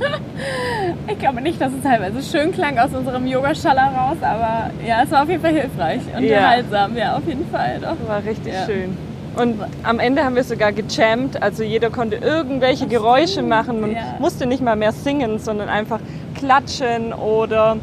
ich 1.08 1.18
glaube 1.18 1.40
nicht, 1.40 1.60
dass 1.60 1.72
es 1.72 1.82
teilweise 1.82 2.22
schön 2.22 2.52
klang 2.52 2.78
aus 2.78 2.90
unserem 2.92 3.26
Yoga-Schaller 3.26 3.92
raus, 3.96 4.16
aber 4.20 4.70
ja, 4.86 5.02
es 5.04 5.10
war 5.10 5.22
auf 5.22 5.28
jeden 5.28 5.42
Fall 5.42 5.52
hilfreich. 5.54 6.00
Ja. 6.12 6.18
Unterhaltsam, 6.18 6.96
ja, 6.96 7.16
auf 7.16 7.26
jeden 7.26 7.46
Fall. 7.50 7.78
Doch. 7.80 8.08
War 8.08 8.24
richtig 8.24 8.52
Ja. 8.52 8.66
schön. 8.66 8.96
Und 9.36 9.56
am 9.82 9.98
Ende 9.98 10.24
haben 10.24 10.36
wir 10.36 10.44
sogar 10.44 10.72
gejammt, 10.72 11.42
also 11.42 11.64
jeder 11.64 11.90
konnte 11.90 12.16
irgendwelche 12.16 12.86
Geräusche 12.86 13.42
machen. 13.42 13.80
Man 13.80 13.92
ja. 13.92 14.14
musste 14.20 14.46
nicht 14.46 14.62
mal 14.62 14.76
mehr 14.76 14.92
singen, 14.92 15.38
sondern 15.40 15.68
einfach 15.68 15.98
klatschen 16.36 17.12
oder 17.12 17.76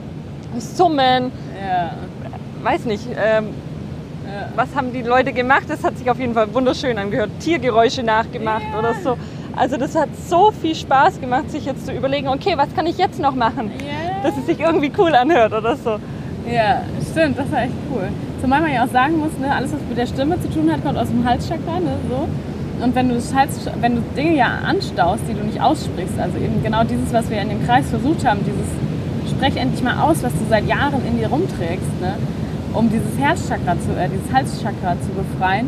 summen. 0.58 1.32
Ja. 1.62 1.92
Weiß 2.64 2.86
nicht, 2.86 3.06
ähm, 3.10 3.48
Ja. 4.26 4.48
was 4.56 4.70
haben 4.76 4.94
die 4.94 5.02
Leute 5.02 5.34
gemacht? 5.34 5.64
Das 5.68 5.84
hat 5.84 5.98
sich 5.98 6.10
auf 6.10 6.20
jeden 6.20 6.34
Fall 6.36 6.54
wunderschön 6.54 6.98
angehört. 6.98 7.32
Tiergeräusche 7.42 8.02
nachgemacht 8.04 8.64
oder 8.78 8.94
so. 9.04 9.18
Also 9.56 9.78
das 9.78 9.96
hat 9.96 10.10
so 10.28 10.52
viel 10.52 10.76
Spaß 10.76 11.20
gemacht, 11.20 11.52
sich 11.52 11.66
jetzt 11.66 11.86
zu 11.86 11.92
überlegen, 11.94 12.28
okay, 12.30 12.54
was 12.56 12.74
kann 12.76 12.86
ich 12.86 12.98
jetzt 12.98 13.20
noch 13.20 13.36
machen, 13.36 13.72
Ja. 13.80 14.24
dass 14.24 14.38
es 14.38 14.46
sich 14.46 14.60
irgendwie 14.60 14.92
cool 14.98 15.14
anhört 15.14 15.54
oder 15.54 15.76
so. 15.76 15.98
Ja, 16.50 16.82
stimmt, 17.12 17.38
das 17.38 17.52
war 17.52 17.64
echt 17.64 17.74
cool. 17.94 18.08
Zumal 18.42 18.62
man 18.62 18.74
ja 18.74 18.84
auch 18.86 18.90
sagen 18.92 19.20
muss, 19.20 19.38
ne, 19.40 19.54
alles, 19.54 19.74
was 19.74 19.80
mit 19.88 19.98
der 19.98 20.08
Stimme 20.08 20.42
zu 20.42 20.50
tun 20.50 20.72
hat, 20.72 20.84
kommt 20.84 20.98
aus 20.98 21.08
dem 21.10 21.24
Halschakra. 21.28 21.80
Ne, 21.80 21.92
so. 22.10 22.28
Und 22.84 22.96
wenn 22.96 23.10
du, 23.10 23.16
das 23.16 23.34
Hals, 23.36 23.70
wenn 23.80 23.96
du 23.98 24.02
Dinge 24.18 24.36
ja 24.36 24.48
anstaust, 24.66 25.24
die 25.30 25.36
du 25.36 25.44
nicht 25.46 25.62
aussprichst, 25.62 26.18
also 26.20 26.38
eben 26.40 26.64
genau 26.64 26.84
dieses, 26.84 27.14
was 27.14 27.30
wir 27.30 27.40
in 27.40 27.50
dem 27.50 27.64
Kreis 27.66 27.88
versucht 27.90 28.26
haben, 28.26 28.40
dieses 28.44 29.32
Sprech 29.32 29.56
endlich 29.56 29.84
mal 29.84 30.02
aus, 30.02 30.24
was 30.24 30.32
du 30.34 30.40
seit 30.50 30.68
Jahren 30.68 31.06
in 31.08 31.20
dir 31.20 31.28
rumträgst, 31.28 32.02
ne, 32.02 32.16
um 32.74 32.90
dieses 32.90 33.16
Herzchakra 33.20 33.76
zu, 33.80 33.92
äh, 34.00 34.10
dieses 34.10 34.34
Halschakra 34.34 34.96
zu 35.02 35.10
befreien 35.10 35.68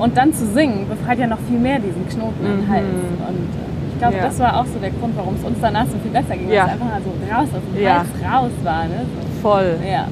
und 0.00 0.16
dann 0.16 0.32
zu 0.34 0.46
singen, 0.46 0.88
befreit 0.88 1.18
ja 1.18 1.26
noch 1.26 1.38
viel 1.48 1.58
mehr 1.58 1.78
diesen 1.78 2.08
Knoten 2.08 2.44
im 2.44 2.64
Mhm. 2.66 2.68
Hals. 2.68 2.84
Und 3.28 3.36
äh, 3.36 3.92
ich 3.92 3.98
glaube, 3.98 4.16
Ja. 4.16 4.22
das 4.24 4.38
war 4.38 4.60
auch 4.60 4.66
so 4.66 4.78
der 4.80 4.90
Grund, 4.90 5.16
warum 5.16 5.34
es 5.36 5.44
uns 5.44 5.58
danach 5.60 5.84
so 5.86 5.96
viel 6.02 6.10
besser 6.10 6.36
ging, 6.36 6.50
Ja. 6.50 6.62
weil 6.62 6.66
es 6.66 6.72
einfach 6.72 6.86
mal 6.86 7.00
so 7.02 7.34
raus 7.34 7.48
aus 7.54 7.74
dem 7.74 7.82
Ja. 7.82 7.94
Hals 7.98 8.08
raus 8.34 8.50
war. 8.64 8.84
Ne, 8.84 9.04
so. 9.04 9.40
Voll. 9.42 9.76
Ja, 9.88 10.06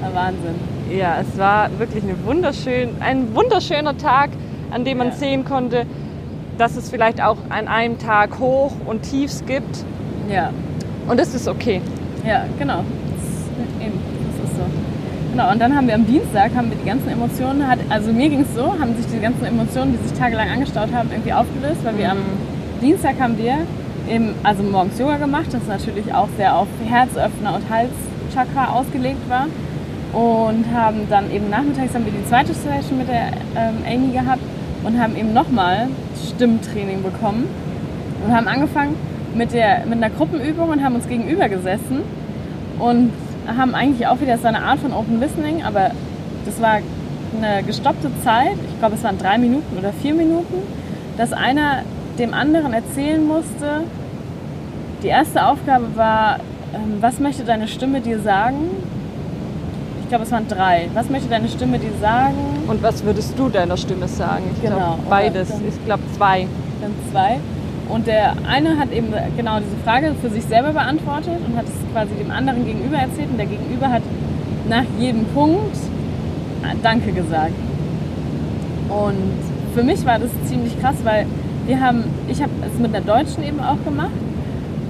war 0.00 0.14
Wahnsinn. 0.26 0.54
Ja, 0.96 1.16
es 1.20 1.38
war 1.38 1.68
wirklich 1.78 2.04
eine 2.04 2.14
wunderschön, 2.24 2.90
ein 3.00 3.34
wunderschöner 3.34 3.96
Tag, 3.98 4.30
an 4.70 4.84
dem 4.84 4.98
man 4.98 5.08
Ja. 5.08 5.14
sehen 5.14 5.44
konnte, 5.44 5.84
dass 6.58 6.76
es 6.76 6.88
vielleicht 6.88 7.22
auch 7.22 7.36
an 7.48 7.68
einem 7.68 7.98
Tag 7.98 8.38
Hoch 8.38 8.72
und 8.86 9.02
Tiefs 9.02 9.44
gibt. 9.46 9.84
Ja, 10.32 10.50
Und 11.08 11.20
das 11.20 11.34
ist 11.34 11.46
okay. 11.48 11.80
ja, 12.26 12.44
genau. 12.58 12.80
Eben. 13.80 13.98
Genau, 15.36 15.52
und 15.52 15.60
dann 15.60 15.76
haben 15.76 15.86
wir 15.86 15.94
am 15.94 16.06
Dienstag 16.06 16.54
haben 16.54 16.70
wir 16.70 16.78
die 16.78 16.88
ganzen 16.88 17.10
Emotionen, 17.10 17.68
hat, 17.68 17.78
also 17.90 18.10
mir 18.10 18.30
ging 18.30 18.40
es 18.40 18.54
so, 18.54 18.72
haben 18.72 18.96
sich 18.96 19.04
die 19.04 19.20
ganzen 19.20 19.44
Emotionen, 19.44 19.92
die 19.92 20.08
sich 20.08 20.18
tagelang 20.18 20.48
angestaut 20.48 20.90
haben, 20.94 21.10
irgendwie 21.10 21.34
aufgelöst, 21.34 21.84
weil 21.84 21.98
wir 21.98 22.10
am 22.12 22.20
Dienstag 22.80 23.20
haben 23.20 23.36
wir 23.36 23.58
eben, 24.10 24.30
also 24.42 24.62
morgens 24.62 24.98
Yoga 24.98 25.18
gemacht, 25.18 25.48
das 25.52 25.66
natürlich 25.68 26.14
auch 26.14 26.28
sehr 26.38 26.56
auf 26.56 26.68
Herzöffner 26.88 27.54
und 27.54 27.64
Halschakra 27.68 28.72
ausgelegt 28.72 29.28
war. 29.28 29.48
Und 30.18 30.64
haben 30.74 31.00
dann 31.10 31.30
eben 31.30 31.50
nachmittags 31.50 31.92
haben 31.92 32.06
wir 32.06 32.12
die 32.12 32.26
zweite 32.26 32.54
Session 32.54 32.96
mit 32.96 33.08
der 33.08 33.26
ähm, 33.56 33.76
Amy 33.86 34.14
gehabt 34.14 34.40
und 34.84 34.98
haben 34.98 35.16
eben 35.16 35.34
nochmal 35.34 35.88
Stimmtraining 36.30 37.02
bekommen. 37.02 37.46
Und 38.26 38.34
haben 38.34 38.48
angefangen 38.48 38.94
mit, 39.34 39.52
der, 39.52 39.84
mit 39.84 40.02
einer 40.02 40.08
Gruppenübung 40.08 40.70
und 40.70 40.82
haben 40.82 40.94
uns 40.94 41.06
gegenüber 41.06 41.50
gesessen 41.50 42.00
und 42.78 43.12
haben 43.56 43.74
eigentlich 43.74 44.06
auch 44.06 44.20
wieder 44.20 44.38
so 44.38 44.46
eine 44.48 44.62
Art 44.62 44.78
von 44.80 44.92
Open 44.92 45.20
Listening, 45.20 45.62
aber 45.62 45.90
das 46.44 46.60
war 46.60 46.78
eine 47.40 47.62
gestoppte 47.64 48.10
Zeit, 48.24 48.54
ich 48.72 48.78
glaube 48.78 48.94
es 48.94 49.02
waren 49.04 49.18
drei 49.18 49.38
Minuten 49.38 49.76
oder 49.78 49.92
vier 49.92 50.14
Minuten, 50.14 50.54
dass 51.16 51.32
einer 51.32 51.82
dem 52.18 52.32
anderen 52.34 52.72
erzählen 52.72 53.24
musste, 53.26 53.82
die 55.02 55.08
erste 55.08 55.44
Aufgabe 55.46 55.84
war, 55.94 56.38
ähm, 56.74 56.96
was 57.00 57.20
möchte 57.20 57.44
deine 57.44 57.68
Stimme 57.68 58.00
dir 58.00 58.20
sagen? 58.20 58.56
Ich 60.02 60.08
glaube, 60.08 60.24
es 60.24 60.30
waren 60.32 60.46
drei. 60.48 60.88
Was 60.94 61.10
möchte 61.10 61.28
deine 61.28 61.48
Stimme 61.48 61.78
dir 61.78 61.90
sagen? 62.00 62.36
Und 62.68 62.82
was 62.82 63.04
würdest 63.04 63.36
du 63.38 63.48
deiner 63.48 63.76
Stimme 63.76 64.06
sagen? 64.08 64.44
Ich 64.54 64.62
Genau. 64.62 64.76
glaube 64.76 65.02
beides. 65.10 65.48
Dann- 65.48 65.66
Ich 65.68 65.84
glaube 65.84 66.02
zwei. 66.16 66.46
Dann 66.80 66.92
zwei. 67.10 67.38
Und 67.88 68.06
der 68.06 68.34
eine 68.48 68.78
hat 68.78 68.92
eben 68.92 69.12
genau 69.36 69.58
diese 69.58 69.76
Frage 69.84 70.14
für 70.20 70.28
sich 70.28 70.44
selber 70.44 70.72
beantwortet 70.72 71.38
und 71.46 71.56
hat 71.56 71.66
es 71.66 71.92
quasi 71.92 72.14
dem 72.14 72.30
anderen 72.30 72.64
gegenüber 72.64 72.96
erzählt. 72.96 73.30
Und 73.30 73.38
der 73.38 73.46
Gegenüber 73.46 73.90
hat 73.90 74.02
nach 74.68 74.84
jedem 74.98 75.24
Punkt 75.26 75.76
Danke 76.82 77.12
gesagt. 77.12 77.54
Und 78.88 79.74
für 79.74 79.82
mich 79.82 80.04
war 80.04 80.18
das 80.18 80.30
ziemlich 80.46 80.80
krass, 80.80 80.96
weil 81.04 81.26
wir 81.66 81.80
haben, 81.80 82.04
ich 82.28 82.40
habe 82.40 82.52
es 82.64 82.78
mit 82.78 82.94
einer 82.94 83.04
Deutschen 83.04 83.42
eben 83.42 83.60
auch 83.60 83.82
gemacht, 83.84 84.10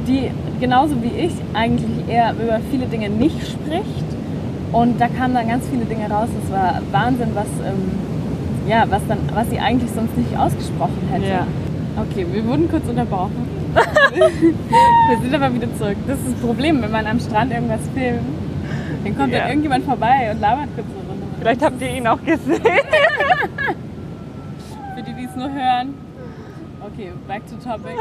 die 0.07 0.31
genauso 0.61 1.03
wie 1.03 1.09
ich 1.09 1.33
eigentlich 1.55 2.09
eher 2.09 2.33
über 2.33 2.61
viele 2.71 2.87
Dinge 2.87 3.11
nicht 3.11 3.47
spricht. 3.47 4.07
Und 4.73 5.01
da 5.01 5.09
kamen 5.09 5.35
dann 5.35 5.49
ganz 5.49 5.65
viele 5.69 5.85
Dinge 5.85 6.09
raus. 6.11 6.29
Das 6.43 6.53
war 6.53 6.81
Wahnsinn, 6.93 7.29
was, 7.35 7.47
ähm, 7.67 7.91
ja, 8.69 8.85
was, 8.89 9.01
dann, 9.09 9.19
was 9.35 9.49
sie 9.51 9.59
eigentlich 9.59 9.91
sonst 9.91 10.17
nicht 10.17 10.37
ausgesprochen 10.37 11.09
hätte. 11.11 11.29
Ja. 11.29 11.47
Okay, 11.97 12.27
wir 12.31 12.45
wurden 12.47 12.69
kurz 12.71 12.87
unterbrochen. 12.89 13.47
wir 14.15 15.19
sind 15.21 15.35
aber 15.35 15.53
wieder 15.55 15.69
zurück. 15.77 15.97
Das 16.07 16.19
ist 16.19 16.33
das 16.33 16.35
Problem, 16.41 16.83
wenn 16.83 16.91
man 16.91 17.07
am 17.07 17.19
Strand 17.21 17.53
irgendwas 17.53 17.81
filmt. 17.95 18.21
Dann 19.05 19.17
kommt 19.17 19.33
Ja. 19.33 19.39
dann 19.41 19.49
irgendjemand 19.49 19.85
vorbei 19.85 20.31
und 20.33 20.41
labert 20.41 20.69
kurz 20.75 20.87
eine 20.89 21.09
Runde. 21.09 21.27
Vielleicht 21.39 21.63
habt 21.63 21.81
ihr 21.81 21.91
ihn 21.97 22.07
auch 22.07 22.23
gesehen. 22.23 22.63
Für 24.95 25.03
die, 25.03 25.13
die 25.15 25.25
es 25.25 25.37
nur 25.37 25.51
hören. 25.53 25.95
Okay, 26.83 27.13
back 27.27 27.43
to 27.47 27.57
topic. 27.57 27.97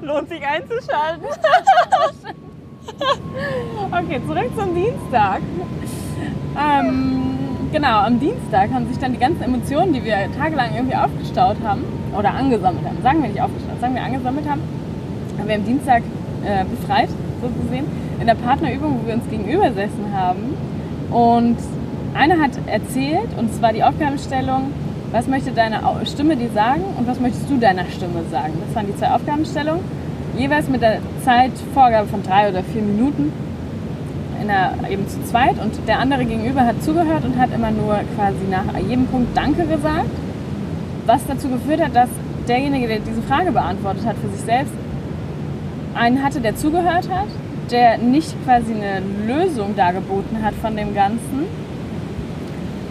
Lohnt 0.02 0.28
sich 0.28 0.42
einzuschalten. 0.46 1.24
Okay, 3.90 4.20
zurück 4.26 4.50
zum 4.58 4.74
Dienstag. 4.74 5.40
Ähm, 6.58 7.38
genau, 7.72 8.00
am 8.00 8.18
Dienstag 8.20 8.70
haben 8.72 8.88
sich 8.88 8.98
dann 8.98 9.12
die 9.12 9.18
ganzen 9.18 9.42
Emotionen, 9.42 9.92
die 9.92 10.02
wir 10.04 10.16
tagelang 10.36 10.74
irgendwie 10.74 10.96
aufgestaut 10.96 11.56
haben, 11.64 11.84
oder 12.18 12.34
angesammelt 12.34 12.84
haben, 12.84 13.00
sagen 13.02 13.22
wir 13.22 13.28
nicht 13.28 13.40
aufgestaut, 13.40 13.80
sagen 13.80 13.94
wir 13.94 14.02
angesammelt 14.02 14.48
haben, 14.48 14.60
haben 15.38 15.48
wir 15.48 15.54
am 15.54 15.64
Dienstag 15.64 16.02
äh, 16.44 16.64
befreit, 16.64 17.08
so 17.40 17.48
gesehen, 17.62 17.86
in 18.20 18.26
der 18.26 18.34
Partnerübung, 18.34 19.00
wo 19.00 19.06
wir 19.06 19.14
uns 19.14 19.28
gegenüber 19.30 19.68
gesessen 19.68 20.12
haben. 20.12 20.54
Und 21.10 21.56
einer 22.14 22.40
hat 22.40 22.50
erzählt, 22.66 23.28
und 23.38 23.54
zwar 23.54 23.72
die 23.72 23.84
Aufgabenstellung, 23.84 24.72
was 25.12 25.28
möchte 25.28 25.52
deine 25.52 25.80
Stimme 26.04 26.36
dir 26.36 26.50
sagen 26.50 26.82
und 26.98 27.06
was 27.06 27.20
möchtest 27.20 27.48
du 27.48 27.56
deiner 27.56 27.86
Stimme 27.86 28.24
sagen? 28.30 28.54
Das 28.66 28.74
waren 28.74 28.86
die 28.86 28.96
zwei 28.96 29.10
Aufgabenstellungen, 29.12 29.80
jeweils 30.36 30.68
mit 30.68 30.82
der 30.82 30.98
Zeitvorgabe 31.24 32.08
von 32.08 32.22
drei 32.22 32.48
oder 32.48 32.62
vier 32.62 32.82
Minuten 32.82 33.32
in 34.40 34.48
der, 34.48 34.74
eben 34.90 35.08
zu 35.08 35.22
zweit 35.24 35.58
und 35.62 35.72
der 35.86 36.00
andere 36.00 36.24
gegenüber 36.24 36.66
hat 36.66 36.82
zugehört 36.82 37.24
und 37.24 37.38
hat 37.38 37.54
immer 37.54 37.70
nur 37.70 38.00
quasi 38.16 38.44
nach 38.50 38.78
jedem 38.86 39.06
Punkt 39.06 39.36
Danke 39.36 39.64
gesagt, 39.64 40.10
was 41.08 41.26
dazu 41.26 41.48
geführt 41.48 41.80
hat, 41.80 41.96
dass 41.96 42.10
derjenige, 42.46 42.86
der 42.86 42.98
diese 43.00 43.22
Frage 43.22 43.50
beantwortet 43.50 44.04
hat 44.06 44.16
für 44.22 44.28
sich 44.28 44.44
selbst, 44.44 44.72
einen 45.94 46.22
hatte, 46.22 46.40
der 46.40 46.54
zugehört 46.54 47.08
hat, 47.10 47.28
der 47.70 47.98
nicht 47.98 48.32
quasi 48.44 48.72
eine 48.74 49.02
Lösung 49.26 49.74
dargeboten 49.74 50.42
hat 50.42 50.54
von 50.54 50.76
dem 50.76 50.94
Ganzen, 50.94 51.48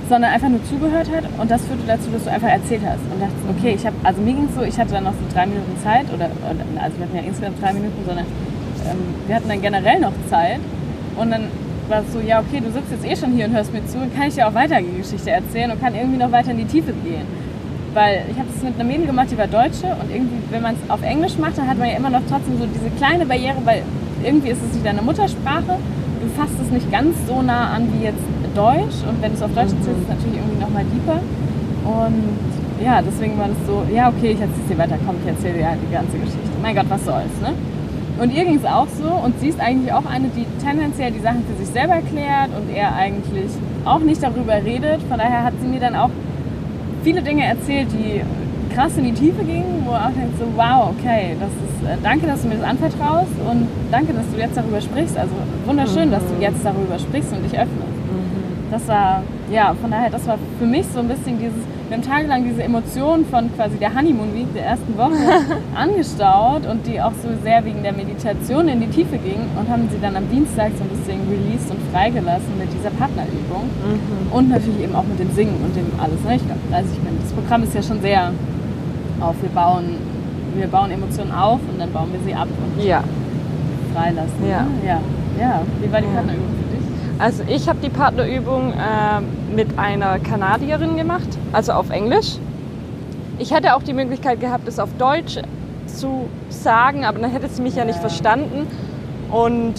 sondern 0.10 0.32
einfach 0.32 0.50
nur 0.50 0.64
zugehört 0.66 1.10
hat 1.16 1.26
und 1.38 1.52
das 1.52 1.64
führte 1.66 1.84
dazu, 1.86 2.10
dass 2.12 2.24
du 2.24 2.32
einfach 2.32 2.50
erzählt 2.50 2.82
hast 2.86 3.00
und 3.12 3.22
dachtest, 3.22 3.44
okay, 3.50 3.74
ich 3.76 3.86
habe, 3.86 3.96
also 4.04 4.22
mir 4.22 4.34
ging 4.34 4.48
es 4.50 4.56
so, 4.56 4.62
ich 4.62 4.78
hatte 4.80 4.94
dann 4.94 5.04
noch 5.04 5.14
so 5.14 5.34
drei 5.34 5.46
Minuten 5.46 5.78
Zeit 5.84 6.06
oder, 6.14 6.30
oder 6.42 6.82
also 6.82 6.98
wir 6.98 7.06
hatten 7.06 7.16
ja 7.16 7.24
insgesamt 7.24 7.62
drei 7.62 7.74
Minuten, 7.74 8.02
sondern 8.06 8.26
ähm, 8.26 8.98
wir 9.28 9.36
hatten 9.36 9.50
dann 9.50 9.62
generell 9.62 10.00
noch 10.00 10.14
Zeit 10.30 10.60
und 11.18 11.32
dann 11.32 11.48
war 11.90 12.02
es 12.02 12.14
so, 12.14 12.20
ja 12.20 12.40
okay, 12.40 12.62
du 12.62 12.72
sitzt 12.72 12.92
jetzt 12.92 13.06
eh 13.06 13.16
schon 13.16 13.36
hier 13.36 13.46
und 13.46 13.54
hörst 13.54 13.74
mir 13.74 13.86
zu, 13.86 14.00
dann 14.00 14.14
kann 14.16 14.28
ich 14.28 14.36
dir 14.36 14.48
auch 14.48 14.54
weiter 14.54 14.80
die 14.80 14.98
Geschichte 14.98 15.30
erzählen 15.30 15.72
und 15.72 15.82
kann 15.82 15.94
irgendwie 15.94 16.18
noch 16.18 16.32
weiter 16.32 16.52
in 16.52 16.58
die 16.58 16.66
Tiefe 16.66 16.94
gehen. 17.04 17.47
Weil 17.94 18.26
ich 18.30 18.38
habe 18.38 18.48
das 18.54 18.64
mit 18.64 18.76
einer 18.76 18.84
Mädel 18.84 19.08
gemacht, 19.08 19.28
die 19.32 19.38
war 19.38 19.48
Deutsche 19.48 19.88
und 19.88 20.12
irgendwie, 20.14 20.38
wenn 20.52 20.62
man 20.62 20.76
es 20.76 20.90
auf 20.90 21.02
Englisch 21.02 21.38
macht, 21.38 21.58
dann 21.58 21.68
hat 21.68 21.78
man 21.78 21.90
ja 21.90 21.98
immer 21.98 22.10
noch 22.10 22.22
trotzdem 22.30 22.60
so 22.60 22.66
diese 22.66 22.90
kleine 22.98 23.26
Barriere, 23.26 23.58
weil 23.66 23.82
irgendwie 24.24 24.50
ist 24.50 24.60
es 24.62 24.74
nicht 24.74 24.86
deine 24.86 25.02
Muttersprache. 25.02 25.80
Du 26.22 26.28
fasst 26.36 26.54
es 26.62 26.70
nicht 26.72 26.92
ganz 26.92 27.16
so 27.28 27.42
nah 27.42 27.72
an 27.74 27.88
wie 27.94 28.06
jetzt 28.06 28.22
Deutsch 28.56 29.06
und 29.08 29.22
wenn 29.22 29.32
du 29.32 29.38
es 29.38 29.44
auf 29.44 29.54
Deutsch 29.54 29.74
erzählst, 29.74 30.02
ist 30.02 30.04
es 30.04 30.10
natürlich 30.10 30.38
irgendwie 30.38 30.62
nochmal 30.62 30.84
deeper. 30.86 31.22
Und 31.86 32.38
ja, 32.84 33.02
deswegen 33.02 33.38
war 33.38 33.48
das 33.48 33.58
so, 33.66 33.86
ja 33.94 34.10
okay, 34.10 34.32
ich 34.34 34.42
erzähle 34.42 34.68
dir 34.70 34.78
weiter, 34.78 34.98
komm, 35.06 35.16
ich 35.24 35.30
erzähle 35.30 35.58
dir 35.58 35.70
halt 35.70 35.80
die 35.82 35.94
ganze 35.94 36.18
Geschichte. 36.18 36.58
Mein 36.62 36.76
Gott, 36.76 36.90
was 36.90 37.06
soll's, 37.06 37.38
ne? 37.42 37.54
Und 38.20 38.34
ihr 38.34 38.46
ging 38.46 38.58
es 38.58 38.66
auch 38.66 38.88
so 38.88 39.10
und 39.10 39.40
sie 39.40 39.50
ist 39.50 39.60
eigentlich 39.60 39.94
auch 39.94 40.06
eine, 40.06 40.30
die 40.30 40.46
tendenziell 40.64 41.12
die 41.12 41.20
Sachen 41.20 41.46
für 41.46 41.64
sich 41.64 41.72
selber 41.72 41.94
erklärt 41.94 42.50
und 42.58 42.76
er 42.76 42.96
eigentlich 42.96 43.52
auch 43.86 44.00
nicht 44.00 44.24
darüber 44.24 44.56
redet. 44.56 45.04
Von 45.08 45.20
daher 45.20 45.44
hat 45.44 45.54
sie 45.62 45.68
mir 45.68 45.80
dann 45.80 45.96
auch 45.96 46.10
viele 47.08 47.22
Dinge 47.22 47.46
erzählt, 47.46 47.88
die 47.94 48.20
krass 48.76 48.98
in 48.98 49.06
die 49.06 49.14
Tiefe 49.14 49.42
gingen, 49.46 49.86
wo 49.86 49.92
auch 49.92 50.12
denkt 50.12 50.38
so, 50.38 50.46
wow, 50.58 50.92
okay, 50.92 51.38
das 51.40 51.48
ist, 51.48 51.88
äh, 51.88 51.96
danke, 52.04 52.28
dass 52.28 52.42
du 52.42 52.50
mir 52.50 52.56
das 52.56 52.66
anvertraust 52.66 53.32
und 53.50 53.66
danke, 53.90 54.12
dass 54.12 54.30
du 54.30 54.38
jetzt 54.38 54.58
darüber 54.58 54.82
sprichst. 54.82 55.18
Also 55.18 55.32
wunderschön, 55.66 56.12
dass 56.12 56.22
du 56.28 56.36
jetzt 56.42 56.66
darüber 56.66 57.00
sprichst 57.00 57.32
und 57.32 57.44
dich 57.46 57.58
öffnest. 57.58 57.96
Das 58.72 58.86
war, 58.90 59.24
ja, 59.50 59.74
von 59.82 59.90
daher, 59.90 60.10
das 60.10 60.28
war 60.28 60.38
für 60.60 60.66
mich 60.66 60.86
so 60.94 61.00
ein 61.00 61.08
bisschen 61.08 61.40
dieses, 61.40 61.64
wir 61.88 61.96
haben 61.98 62.04
tagelang 62.04 62.44
diese 62.44 62.64
Emotionen 62.64 63.26
von 63.26 63.50
quasi 63.56 63.78
der 63.78 63.94
Honeymoon 63.96 64.34
Week 64.36 64.52
der 64.54 64.66
ersten 64.66 64.98
Woche 64.98 65.16
angestaut 65.76 66.66
und 66.66 66.86
die 66.86 67.00
auch 67.02 67.14
so 67.24 67.30
sehr 67.44 67.64
wegen 67.64 67.82
der 67.84 67.94
Meditation 67.94 68.68
in 68.68 68.82
die 68.82 68.88
Tiefe 68.88 69.18
ging 69.18 69.40
und 69.58 69.70
haben 69.70 69.88
sie 69.90 69.98
dann 70.02 70.16
am 70.16 70.30
Dienstag 70.30 70.72
so 70.78 70.84
ein 70.84 70.90
bisschen 70.90 71.22
released 71.30 71.72
und 71.72 71.80
freigelassen 71.94 72.58
mit 72.60 72.68
dieser 72.74 72.90
Partnerübung 72.92 73.64
Mhm. 73.78 74.32
und 74.34 74.50
natürlich 74.50 74.82
eben 74.84 74.96
auch 74.96 75.04
mit 75.06 75.20
dem 75.20 75.32
Singen 75.34 75.56
und 75.64 75.76
dem 75.76 75.88
alles. 76.00 76.22
Ne? 76.26 76.36
Ich 76.36 76.46
glaub, 76.46 76.58
also 76.72 76.90
ich 76.92 77.02
meine, 77.04 77.18
das 77.22 77.32
Programm 77.32 77.64
ist 77.64 77.74
ja 77.74 77.82
schon 77.82 78.02
sehr 78.02 78.32
auf, 79.22 79.36
wir 79.42 79.50
bauen, 79.50 79.86
wir 80.56 80.68
bauen 80.68 80.92
Emotionen 80.92 81.32
auf 81.32 81.60
und 81.72 81.80
dann 81.80 81.92
bauen 81.92 82.10
wir 82.12 82.20
sie 82.26 82.36
ab 82.36 82.48
und 82.50 82.84
Ja. 82.84 83.04
freilassen. 83.94 84.44
Ja. 84.50 84.64
Ne? 84.64 84.68
ja. 84.86 85.00
Ja. 85.40 85.62
Wie 85.82 85.92
war 85.92 86.02
die. 86.02 86.08
Partnerübung 86.08 86.48
für 86.60 86.76
dich? 86.76 86.86
Also 87.20 87.44
ich 87.48 87.70
habe 87.70 87.80
die 87.82 87.90
Partnerübung 87.90 88.74
ähm, 88.74 89.24
mit 89.54 89.78
einer 89.78 90.20
Kanadierin 90.20 90.98
gemacht, 90.98 91.28
also 91.54 91.74
auf 91.74 91.90
Englisch. 91.90 92.38
Ich 93.40 93.54
hätte 93.54 93.76
auch 93.76 93.84
die 93.84 93.94
Möglichkeit 93.94 94.40
gehabt, 94.40 94.68
es 94.68 94.80
auf 94.80 94.90
Deutsch 94.98 95.38
zu 95.86 96.28
sagen, 96.50 97.06
aber 97.06 97.20
dann 97.20 97.32
hätte 97.32 97.48
sie 97.50 97.62
mich 97.62 97.76
ja, 97.76 97.86
nicht 97.86 98.00
verstanden. 98.00 98.68
Und 99.32 99.76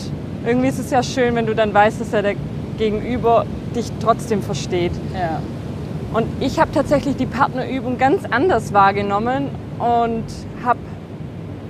irgendwie 0.46 0.68
ist 0.68 0.78
es 0.78 0.90
ja 0.90 1.02
schön, 1.02 1.34
wenn 1.34 1.46
du 1.46 1.54
dann 1.54 1.72
weißt, 1.74 2.00
dass 2.00 2.12
ja 2.12 2.22
der 2.22 2.34
Gegenüber 2.78 3.46
dich 3.74 3.90
trotzdem 4.00 4.42
versteht. 4.42 4.92
Ja. 5.14 5.40
Und 6.12 6.26
ich 6.40 6.58
habe 6.58 6.72
tatsächlich 6.72 7.16
die 7.16 7.26
Partnerübung 7.26 7.98
ganz 7.98 8.24
anders 8.30 8.72
wahrgenommen 8.72 9.48
und 9.78 10.24
habe 10.64 10.78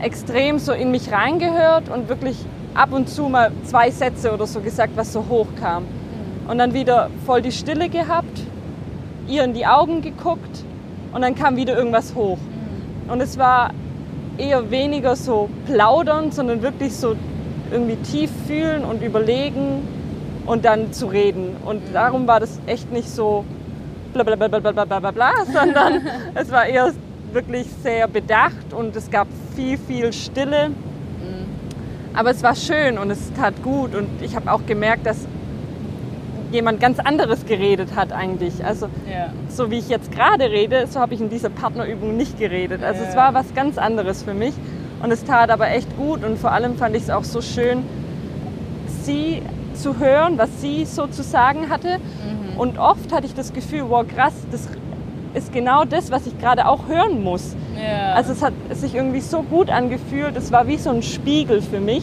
extrem 0.01 0.59
so 0.59 0.73
in 0.73 0.91
mich 0.91 1.11
reingehört 1.11 1.89
und 1.89 2.09
wirklich 2.09 2.37
ab 2.75 2.93
und 2.93 3.09
zu 3.09 3.25
mal 3.25 3.51
zwei 3.65 3.91
Sätze 3.91 4.33
oder 4.33 4.47
so 4.47 4.61
gesagt, 4.61 4.93
was 4.97 5.13
so 5.13 5.25
hochkam. 5.29 5.85
Und 6.49 6.59
dann 6.59 6.75
wieder 6.75 7.11
voll 7.27 7.43
die 7.43 7.53
Stille 7.53 7.89
gehabt, 7.89 8.41
ihr 9.29 9.45
in 9.45 9.53
die 9.53 9.67
Augen 9.67 10.01
geguckt 10.01 10.65
und 11.13 11.23
dann 11.23 11.35
kam 11.35 11.57
wieder 11.57 11.77
irgendwas 11.77 12.15
hoch. 12.15 12.39
Und 13.09 13.21
es 13.21 13.39
war 13.39 13.71
eher 14.39 14.71
weniger 14.71 15.15
so 15.15 15.49
plaudern, 15.67 16.33
sondern 16.33 16.63
wirklich 16.63 16.95
so 16.95 17.15
irgendwie 17.71 17.97
tief 17.97 18.31
fühlen 18.47 18.85
und 18.85 19.03
überlegen 19.03 19.87
und 20.47 20.65
dann 20.65 20.93
zu 20.93 21.07
reden. 21.07 21.57
Und 21.65 21.83
darum 21.93 22.27
war 22.27 22.41
das 22.41 22.59
echt 22.67 22.91
nicht 22.93 23.11
so 23.11 23.45
bla 24.15 24.23
bla 24.23 24.37
bla 24.37 24.49
bla 24.49 24.61
bla 24.61 24.85
bla 24.85 24.99
bla 24.99 25.11
bla, 25.11 25.33
sondern 25.53 26.01
es 26.35 26.51
war 26.51 26.67
eher 26.67 26.93
wirklich 27.33 27.67
sehr 27.83 28.09
bedacht 28.09 28.73
und 28.73 28.97
es 28.97 29.11
gab 29.11 29.29
viel, 29.55 29.77
viel 29.77 30.13
Stille. 30.13 30.71
Aber 32.15 32.31
es 32.31 32.43
war 32.43 32.57
schön 32.57 32.99
und 32.99 33.11
es 33.11 33.33
tat 33.35 33.63
gut 33.63 33.95
und 33.95 34.09
ich 34.23 34.35
habe 34.35 34.51
auch 34.51 34.65
gemerkt, 34.67 35.07
dass 35.07 35.27
jemand 36.53 36.81
ganz 36.81 36.99
anderes 36.99 37.45
geredet 37.47 37.91
hat 37.97 38.13
eigentlich. 38.13 38.65
Also 38.65 38.87
Ja. 39.11 39.29
so 39.49 39.71
wie 39.71 39.79
ich 39.79 39.89
jetzt 39.89 40.11
gerade 40.13 40.45
rede, 40.51 40.87
so 40.89 41.01
habe 41.01 41.15
ich 41.15 41.21
in 41.21 41.29
dieser 41.31 41.51
Partnerübung 41.51 42.17
nicht 42.17 42.39
geredet. 42.39 42.83
Also 42.83 43.03
es 43.07 43.15
Ja. 43.15 43.21
war 43.21 43.35
was 43.35 43.55
ganz 43.55 43.79
anderes 43.79 44.23
für 44.23 44.35
mich 44.35 44.55
und 45.03 45.11
es 45.11 45.25
tat 45.25 45.51
aber 45.51 45.71
echt 45.71 45.97
gut 45.97 46.25
und 46.25 46.39
vor 46.39 46.53
allem 46.53 46.77
fand 46.77 46.97
ich 46.97 47.05
es 47.05 47.11
auch 47.11 47.25
so 47.25 47.41
schön, 47.41 47.83
sie 49.03 49.43
zu 49.75 49.99
hören, 49.99 50.39
was 50.39 50.49
sie 50.61 50.85
so 50.85 51.07
zu 51.07 51.23
sagen 51.23 51.69
hatte. 51.71 51.99
Mhm. 51.99 52.59
Und 52.59 52.79
oft 52.79 53.13
hatte 53.13 53.27
ich 53.27 53.35
das 53.35 53.53
Gefühl, 53.53 53.85
wow 53.89 54.05
krass, 54.07 54.33
das 54.51 54.69
ist 55.35 55.53
genau 55.53 55.85
das, 55.85 56.11
was 56.11 56.27
ich 56.27 56.37
gerade 56.41 56.67
auch 56.67 56.89
hören 56.89 57.23
muss. 57.23 57.55
Ja. 57.77 58.15
Also 58.15 58.33
es 58.33 58.43
hat 58.43 58.55
sich 58.73 58.95
irgendwie 58.95 59.21
so 59.21 59.43
gut 59.43 59.71
angefühlt, 59.71 60.37
es 60.37 60.51
war 60.51 60.67
wie 60.67 60.79
so 60.79 60.91
ein 60.91 61.03
Spiegel 61.03 61.63
für 61.63 61.79
mich, 61.81 62.03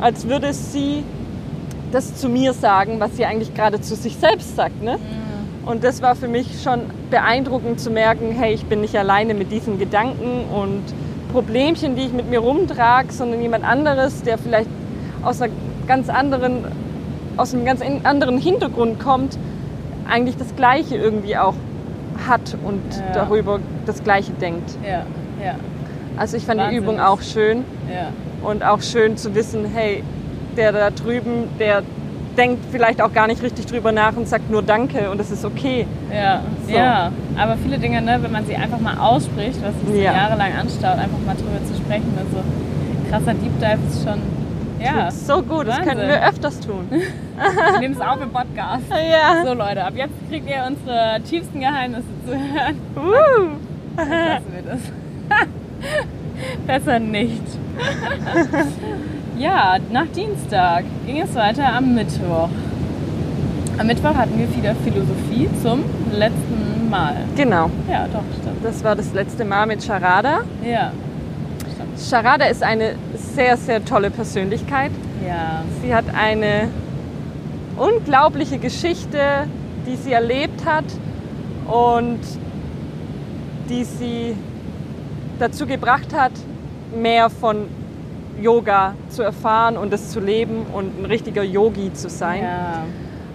als 0.00 0.26
würde 0.28 0.52
sie 0.54 1.02
das 1.92 2.14
zu 2.16 2.28
mir 2.28 2.52
sagen, 2.52 2.98
was 3.00 3.16
sie 3.16 3.24
eigentlich 3.24 3.54
gerade 3.54 3.80
zu 3.80 3.94
sich 3.94 4.16
selbst 4.16 4.56
sagt. 4.56 4.82
Ne? 4.82 4.98
Und 5.64 5.82
das 5.84 6.02
war 6.02 6.14
für 6.14 6.28
mich 6.28 6.62
schon 6.62 6.82
beeindruckend 7.10 7.80
zu 7.80 7.90
merken, 7.90 8.30
hey, 8.32 8.54
ich 8.54 8.64
bin 8.66 8.80
nicht 8.80 8.96
alleine 8.96 9.34
mit 9.34 9.50
diesen 9.50 9.78
Gedanken 9.78 10.44
und 10.54 10.82
Problemchen, 11.32 11.96
die 11.96 12.02
ich 12.02 12.12
mit 12.12 12.30
mir 12.30 12.38
rumtrage, 12.38 13.12
sondern 13.12 13.40
jemand 13.42 13.64
anderes, 13.64 14.22
der 14.22 14.38
vielleicht 14.38 14.70
aus 15.22 15.42
einer 15.42 15.52
ganz 15.86 16.08
anderen, 16.08 16.64
aus 17.36 17.52
einem 17.52 17.64
ganz 17.64 17.80
anderen 18.04 18.38
Hintergrund 18.38 19.00
kommt, 19.00 19.36
eigentlich 20.08 20.36
das 20.36 20.54
Gleiche 20.56 20.96
irgendwie 20.96 21.36
auch 21.36 21.54
hat 22.28 22.56
und 22.64 22.80
Ja. 22.94 23.12
darüber 23.12 23.58
das 23.86 24.02
Gleiche 24.04 24.32
denkt. 24.32 24.70
Ja. 24.84 25.02
Ja. 25.44 25.56
Also 26.16 26.36
ich 26.36 26.44
fand 26.46 26.60
die 26.60 26.64
Wahnsinnig. 26.64 26.82
Übung 26.84 27.00
auch 27.00 27.20
schön 27.22 27.64
Ja. 27.92 28.08
und 28.48 28.64
auch 28.64 28.80
schön 28.82 29.16
zu 29.16 29.34
wissen, 29.34 29.66
hey, 29.74 30.02
der 30.56 30.72
da 30.72 30.90
drüben, 30.90 31.48
der 31.58 31.82
denkt 32.36 32.64
vielleicht 32.70 33.00
auch 33.00 33.12
gar 33.12 33.26
nicht 33.26 33.42
richtig 33.42 33.64
drüber 33.66 33.92
nach 33.92 34.14
und 34.16 34.28
sagt 34.28 34.50
nur 34.50 34.62
Danke 34.62 35.10
und 35.10 35.18
das 35.18 35.30
ist 35.30 35.44
okay. 35.44 35.86
Ja, 36.12 36.42
So. 36.68 36.74
ja. 36.74 37.10
Aber 37.38 37.56
viele 37.56 37.78
Dinge, 37.78 38.02
ne, 38.02 38.18
wenn 38.20 38.32
man 38.32 38.44
sie 38.46 38.54
einfach 38.56 38.78
mal 38.78 38.98
ausspricht, 38.98 39.58
was 39.62 39.72
sich 39.90 40.02
Ja. 40.04 40.12
jahrelang 40.12 40.52
anstaut, 40.52 40.98
einfach 40.98 41.18
mal 41.26 41.34
drüber 41.34 41.64
zu 41.66 41.74
sprechen, 41.80 42.12
also 42.18 42.42
krasser 43.10 43.32
Deep 43.34 43.58
Dive 43.58 43.78
ist 43.88 44.04
schon, 44.04 44.20
ja, 44.78 45.10
So 45.10 45.40
gut, 45.42 45.66
das 45.66 45.76
könnten 45.76 45.88
Wahnsinn. 46.02 46.08
wir 46.08 46.28
öfters 46.28 46.60
tun. 46.60 46.86
wir 46.90 47.78
nehmen 47.80 47.94
es 47.94 48.00
auf 48.00 48.20
im 48.20 48.30
Podcast. 48.30 48.84
ja. 48.90 49.42
So 49.46 49.54
Leute, 49.54 49.82
ab 49.84 49.94
jetzt 49.96 50.12
kriegt 50.28 50.46
ihr 50.48 50.62
unsere 50.66 51.20
tiefsten 51.22 51.60
Geheimnisse 51.60 52.04
zu 52.26 52.32
hören. 52.32 52.76
Uh. 52.96 53.56
Lassen 53.96 54.52
wir 54.52 54.72
das. 54.72 54.80
Besser 56.66 56.98
nicht. 56.98 57.42
Ja, 59.38 59.76
nach 59.92 60.06
Dienstag 60.14 60.84
ging 61.06 61.20
es 61.20 61.34
weiter 61.34 61.72
am 61.72 61.94
Mittwoch. 61.94 62.48
Am 63.78 63.86
Mittwoch 63.86 64.14
hatten 64.14 64.38
wir 64.38 64.54
wieder 64.56 64.74
Philosophie 64.76 65.48
zum 65.62 65.84
letzten 66.12 66.88
Mal. 66.88 67.16
Genau, 67.36 67.68
Ja, 67.90 68.06
doch, 68.12 68.22
stimmt. 68.40 68.64
das 68.64 68.82
war 68.84 68.94
das 68.96 69.12
letzte 69.12 69.44
Mal 69.44 69.66
mit 69.66 69.84
Charada. 69.86 70.40
Ja, 70.64 70.92
stimmt. 71.74 72.10
Charada 72.10 72.46
ist 72.46 72.62
eine 72.62 72.94
sehr, 73.14 73.56
sehr 73.56 73.84
tolle 73.84 74.10
Persönlichkeit. 74.10 74.92
Ja, 75.26 75.62
Sie 75.82 75.94
hat 75.94 76.04
eine 76.14 76.68
unglaubliche 77.76 78.58
Geschichte, 78.58 79.18
die 79.86 79.96
sie 79.96 80.12
erlebt 80.12 80.64
hat 80.64 80.84
und 81.66 82.20
die 83.68 83.84
sie 83.84 84.34
dazu 85.38 85.66
gebracht 85.66 86.14
hat, 86.16 86.32
mehr 86.96 87.28
von 87.28 87.66
Yoga 88.42 88.94
zu 89.08 89.22
erfahren 89.22 89.76
und 89.76 89.92
es 89.92 90.10
zu 90.10 90.20
leben 90.20 90.66
und 90.72 91.00
ein 91.00 91.04
richtiger 91.06 91.42
Yogi 91.42 91.92
zu 91.92 92.08
sein. 92.08 92.42
ja. 92.42 92.84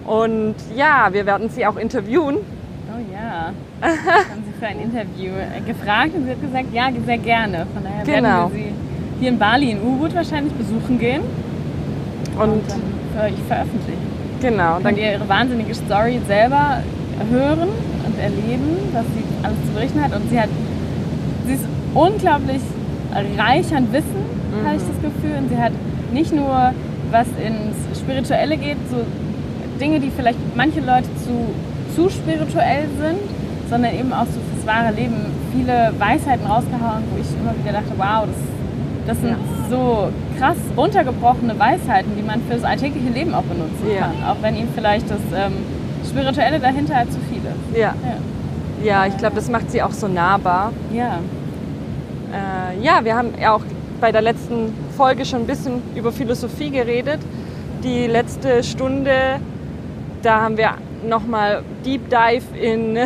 Und 0.06 0.56
ja, 0.76 1.10
wir 1.12 1.26
werden 1.28 1.50
sie 1.50 1.66
auch 1.68 1.76
interviewen. 1.78 2.38
Oh 2.38 3.14
ja. 3.14 3.52
haben 3.82 4.44
Sie 4.46 4.60
für 4.60 4.66
ein 4.66 4.80
Interview 4.80 5.32
äh, 5.34 5.62
gefragt 5.66 6.16
und 6.16 6.26
sie 6.26 6.32
hat 6.32 6.42
gesagt, 6.42 6.66
ja, 6.74 6.90
sehr 7.06 7.18
gerne. 7.20 7.68
Von 7.74 7.84
daher 7.84 8.04
Genau. 8.04 8.28
werden 8.50 8.52
wir 8.54 8.60
sie 8.64 8.74
hier 9.20 9.30
in 9.30 9.38
Bali 9.38 9.72
in 9.72 9.82
Ubud 9.82 10.14
wahrscheinlich 10.16 10.54
besuchen 10.54 10.98
gehen 10.98 11.22
und, 12.36 12.50
Und 12.50 12.64
dann 12.70 12.82
für 13.16 13.26
euch 13.26 13.40
veröffentlichen. 13.48 14.02
genau, 14.42 14.58
Dann 14.58 14.74
dann 14.74 14.84
könnt 14.96 14.98
ihr 14.98 15.12
ihre 15.14 15.30
wahnsinnige 15.30 15.76
Story 15.76 16.20
selber 16.28 16.80
hören 17.30 17.70
und 18.06 18.20
erleben, 18.20 18.78
was 18.94 19.06
sie 19.06 19.24
alles 19.46 19.58
zu 19.68 19.72
berichten 19.74 20.04
hat. 20.04 20.16
Und 20.16 20.30
sie 20.32 20.40
hat, 20.42 20.50
sie 21.46 21.54
ist 21.54 21.66
unglaublich 21.94 22.62
reich 23.38 23.74
an 23.76 23.88
Wissen, 23.94 24.41
habe 24.66 24.76
ich 24.78 24.84
das 24.84 25.02
Gefühl. 25.02 25.38
Und 25.38 25.50
sie 25.50 25.58
hat 25.58 25.72
nicht 26.12 26.34
nur, 26.34 26.74
was 27.12 27.28
ins 27.44 28.00
Spirituelle 28.00 28.58
geht, 28.58 28.78
so 28.90 28.98
Dinge, 29.80 30.00
die 30.00 30.12
vielleicht 30.12 30.40
manche 30.56 30.80
Leute 30.80 31.10
zu, 31.26 31.54
zu 31.96 32.10
spirituell 32.10 32.86
sind, 33.00 33.20
sondern 33.70 33.94
eben 33.96 34.12
auch 34.14 34.26
so 34.26 34.40
fürs 34.54 34.66
wahre 34.68 34.94
Leben 34.94 35.16
viele 35.54 35.92
Weisheiten 35.98 36.46
rausgehauen, 36.46 37.04
wo 37.12 37.20
ich 37.20 37.28
immer 37.40 37.54
wieder 37.64 37.74
dachte, 37.80 37.94
wow, 37.98 38.28
das, 38.28 38.38
das 39.08 39.18
sind 39.22 39.30
Ja. 39.32 39.38
so 39.70 40.10
krass 40.38 40.58
runtergebrochene 40.78 41.58
Weisheiten, 41.58 42.12
die 42.18 42.24
man 42.24 42.42
fürs 42.50 42.64
alltägliche 42.64 43.10
Leben 43.10 43.34
auch 43.34 43.44
benutzen 43.44 43.88
Ja. 43.94 44.02
kann. 44.02 44.14
Auch 44.30 44.42
wenn 44.42 44.56
ihm 44.58 44.68
vielleicht 44.76 45.10
das 45.10 45.20
ähm, 45.36 45.54
Spirituelle 46.08 46.60
dahinter 46.60 46.96
halt 46.96 47.12
zu 47.12 47.20
viel 47.30 47.40
ist. 47.40 47.78
ja, 47.78 47.94
Ja. 48.84 48.86
ja, 48.86 49.06
ich 49.08 49.18
glaube, 49.18 49.36
das 49.36 49.50
macht 49.50 49.72
sie 49.72 49.82
auch 49.82 49.92
so 49.92 50.08
nahbar. 50.08 50.72
Ja. 50.94 51.20
Äh, 52.34 52.84
ja, 52.84 53.04
wir 53.04 53.16
haben 53.16 53.30
ja 53.42 53.54
auch 53.54 53.62
bei 54.02 54.12
der 54.12 54.22
letzten 54.22 54.74
Folge 54.98 55.24
schon 55.26 55.42
ein 55.42 55.48
bisschen 55.48 55.82
über 55.96 56.12
Philosophie 56.12 56.72
geredet. 56.72 57.20
Die 57.84 58.08
letzte 58.08 58.64
Stunde, 58.64 59.40
da 60.24 60.42
haben 60.42 60.58
wir 60.58 60.74
nochmal 61.08 61.64
Deep 61.86 62.10
Dive 62.10 62.44
in 62.60 62.98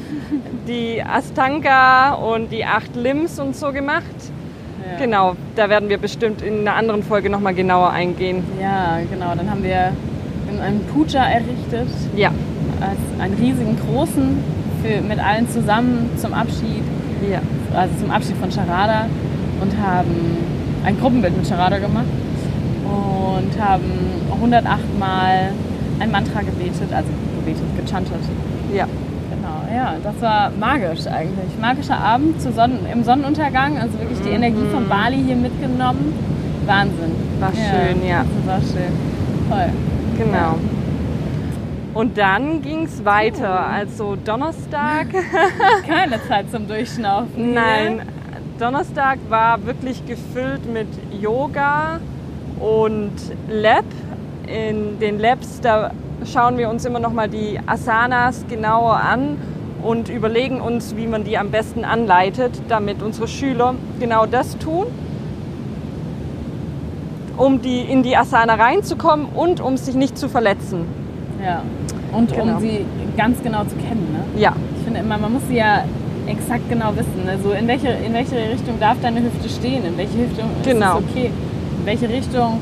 die 0.66 1.02
Astanga 1.02 2.14
und 2.14 2.50
die 2.50 2.64
acht 2.64 2.96
Limbs 2.96 3.38
und 3.38 3.54
so 3.54 3.70
gemacht. 3.70 4.04
Ja. 4.84 4.98
Genau, 4.98 5.36
da 5.56 5.68
werden 5.68 5.90
wir 5.90 5.98
bestimmt 5.98 6.42
in 6.42 6.60
einer 6.60 6.74
anderen 6.74 7.02
Folge 7.02 7.28
nochmal 7.28 7.54
genauer 7.54 7.90
eingehen. 7.90 8.42
Ja, 8.60 8.98
genau. 9.10 9.34
Dann 9.34 9.50
haben 9.50 9.62
wir 9.62 9.92
einen 10.62 10.84
Puja 10.92 11.24
errichtet, 11.24 11.88
Ja, 12.16 12.32
als 12.80 12.98
einen 13.20 13.34
riesigen 13.34 13.78
großen 13.78 14.42
für, 14.82 15.00
mit 15.02 15.18
allen 15.18 15.48
zusammen 15.48 16.10
zum 16.16 16.34
Abschied, 16.34 16.82
ja, 17.30 17.40
also 17.74 17.94
zum 18.00 18.10
Abschied 18.10 18.36
von 18.36 18.50
Charada 18.50 19.06
und 19.60 19.76
haben 19.78 20.38
ein 20.84 20.98
Gruppenbild 20.98 21.36
mit 21.36 21.48
Charada 21.48 21.78
gemacht 21.78 22.06
und 22.84 23.62
haben 23.62 23.84
108 24.32 24.98
Mal 24.98 25.52
ein 25.98 26.10
Mantra 26.10 26.40
gebetet, 26.40 26.92
also 26.92 27.08
gebetet, 27.38 27.64
gechantet. 27.76 28.20
ja. 28.74 28.86
Genau, 29.30 29.74
ja, 29.74 29.94
das 30.02 30.20
war 30.20 30.50
magisch 30.58 31.06
eigentlich. 31.06 31.58
Magischer 31.60 31.98
Abend 31.98 32.40
zu 32.42 32.52
Sonnen 32.52 32.80
im 32.92 33.04
Sonnenuntergang, 33.04 33.78
also 33.78 33.98
wirklich 33.98 34.20
die 34.20 34.30
Energie 34.30 34.66
von 34.72 34.88
Bali 34.88 35.22
hier 35.24 35.36
mitgenommen. 35.36 36.12
Wahnsinn. 36.66 37.12
War 37.38 37.52
schön, 37.52 38.06
ja. 38.06 38.24
Das 38.24 38.46
war 38.46 38.60
schön. 38.60 38.92
Toll. 39.48 39.70
Genau. 40.18 40.56
Und 41.94 42.18
dann 42.18 42.62
ging 42.62 42.84
es 42.84 43.04
weiter. 43.04 43.66
Also 43.66 44.16
Donnerstag. 44.24 45.08
Keine 45.86 46.22
Zeit 46.28 46.50
zum 46.50 46.68
Durchschnaufen. 46.68 47.54
Nein, 47.54 48.02
Donnerstag 48.60 49.18
war 49.30 49.64
wirklich 49.64 50.04
gefüllt 50.04 50.70
mit 50.70 50.86
Yoga 51.18 51.98
und 52.60 53.10
Lab. 53.48 53.86
In 54.46 54.98
den 54.98 55.18
Labs, 55.18 55.60
da 55.62 55.92
schauen 56.30 56.58
wir 56.58 56.68
uns 56.68 56.84
immer 56.84 56.98
noch 56.98 57.12
mal 57.12 57.28
die 57.28 57.58
Asanas 57.64 58.44
genauer 58.50 58.96
an 58.96 59.38
und 59.82 60.10
überlegen 60.10 60.60
uns, 60.60 60.94
wie 60.94 61.06
man 61.06 61.24
die 61.24 61.38
am 61.38 61.50
besten 61.50 61.86
anleitet, 61.86 62.52
damit 62.68 63.02
unsere 63.02 63.28
Schüler 63.28 63.76
genau 63.98 64.26
das 64.26 64.58
tun, 64.58 64.86
um 67.38 67.62
die, 67.62 67.80
in 67.80 68.02
die 68.02 68.14
Asana 68.14 68.56
reinzukommen 68.56 69.26
und 69.34 69.60
um 69.62 69.78
sich 69.78 69.94
nicht 69.94 70.18
zu 70.18 70.28
verletzen. 70.28 70.84
Ja. 71.42 71.62
Und 72.12 72.32
Genau. 72.34 72.56
um 72.56 72.60
sie 72.60 72.84
ganz 73.16 73.42
genau 73.42 73.64
zu 73.64 73.76
kennen. 73.76 74.06
Ne? 74.12 74.40
Ja, 74.40 74.52
Ich 74.76 74.84
finde 74.84 75.00
immer, 75.00 75.16
man 75.16 75.32
muss 75.32 75.46
sie 75.48 75.56
ja 75.56 75.84
exakt 76.26 76.68
genau 76.68 76.92
wissen. 76.96 77.28
Also 77.28 77.52
in 77.52 77.66
welche, 77.68 77.88
in 77.88 78.12
welche 78.12 78.36
Richtung 78.36 78.78
darf 78.80 78.96
deine 79.02 79.20
Hüfte 79.22 79.48
stehen? 79.48 79.84
In 79.84 79.96
welche 79.96 80.18
Richtung 80.18 80.48
Genau. 80.64 80.98
ist 80.98 81.04
es 81.04 81.10
okay? 81.10 81.26
In 81.26 81.86
welche 81.86 82.08
Richtung 82.08 82.60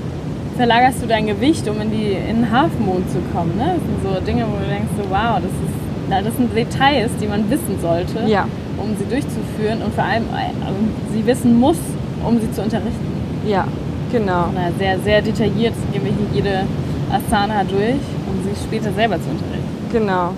verlagerst 0.56 1.02
du 1.02 1.06
dein 1.06 1.26
Gewicht, 1.26 1.68
um 1.68 1.80
in, 1.80 1.90
die, 1.90 2.12
in 2.12 2.42
den 2.42 2.50
Half 2.50 2.70
Moon 2.78 3.04
zu 3.08 3.18
kommen? 3.34 3.56
Ne? 3.56 3.74
Das 3.76 3.82
sind 3.84 3.98
so 4.02 4.20
Dinge, 4.24 4.44
wo 4.50 4.56
du 4.58 4.68
denkst, 4.68 4.90
so, 4.96 5.04
wow, 5.10 5.36
das, 5.36 5.52
ist, 5.52 6.26
das 6.26 6.36
sind 6.36 6.56
Details, 6.56 7.10
die 7.20 7.26
man 7.26 7.48
wissen 7.50 7.78
sollte, 7.80 8.28
Ja. 8.30 8.46
um 8.78 8.96
sie 8.98 9.04
durchzuführen 9.04 9.82
und 9.84 9.94
vor 9.94 10.04
allem 10.04 10.24
also, 10.32 10.78
sie 11.14 11.26
wissen 11.26 11.58
muss, 11.58 11.78
um 12.26 12.40
sie 12.40 12.50
zu 12.52 12.62
unterrichten. 12.62 13.06
ja, 13.46 13.64
genau. 14.10 14.46
Na, 14.54 14.70
sehr, 14.78 14.98
sehr 15.00 15.22
detailliert 15.22 15.74
gehen 15.92 16.02
wir 16.04 16.12
hier 16.12 16.28
jede 16.44 16.64
Asana 17.10 17.62
durch, 17.64 18.02
um 18.26 18.42
sie 18.44 18.54
später 18.66 18.92
selber 18.92 19.16
zu 19.16 19.28
unterrichten. 19.30 19.68
Genau. 19.92 20.30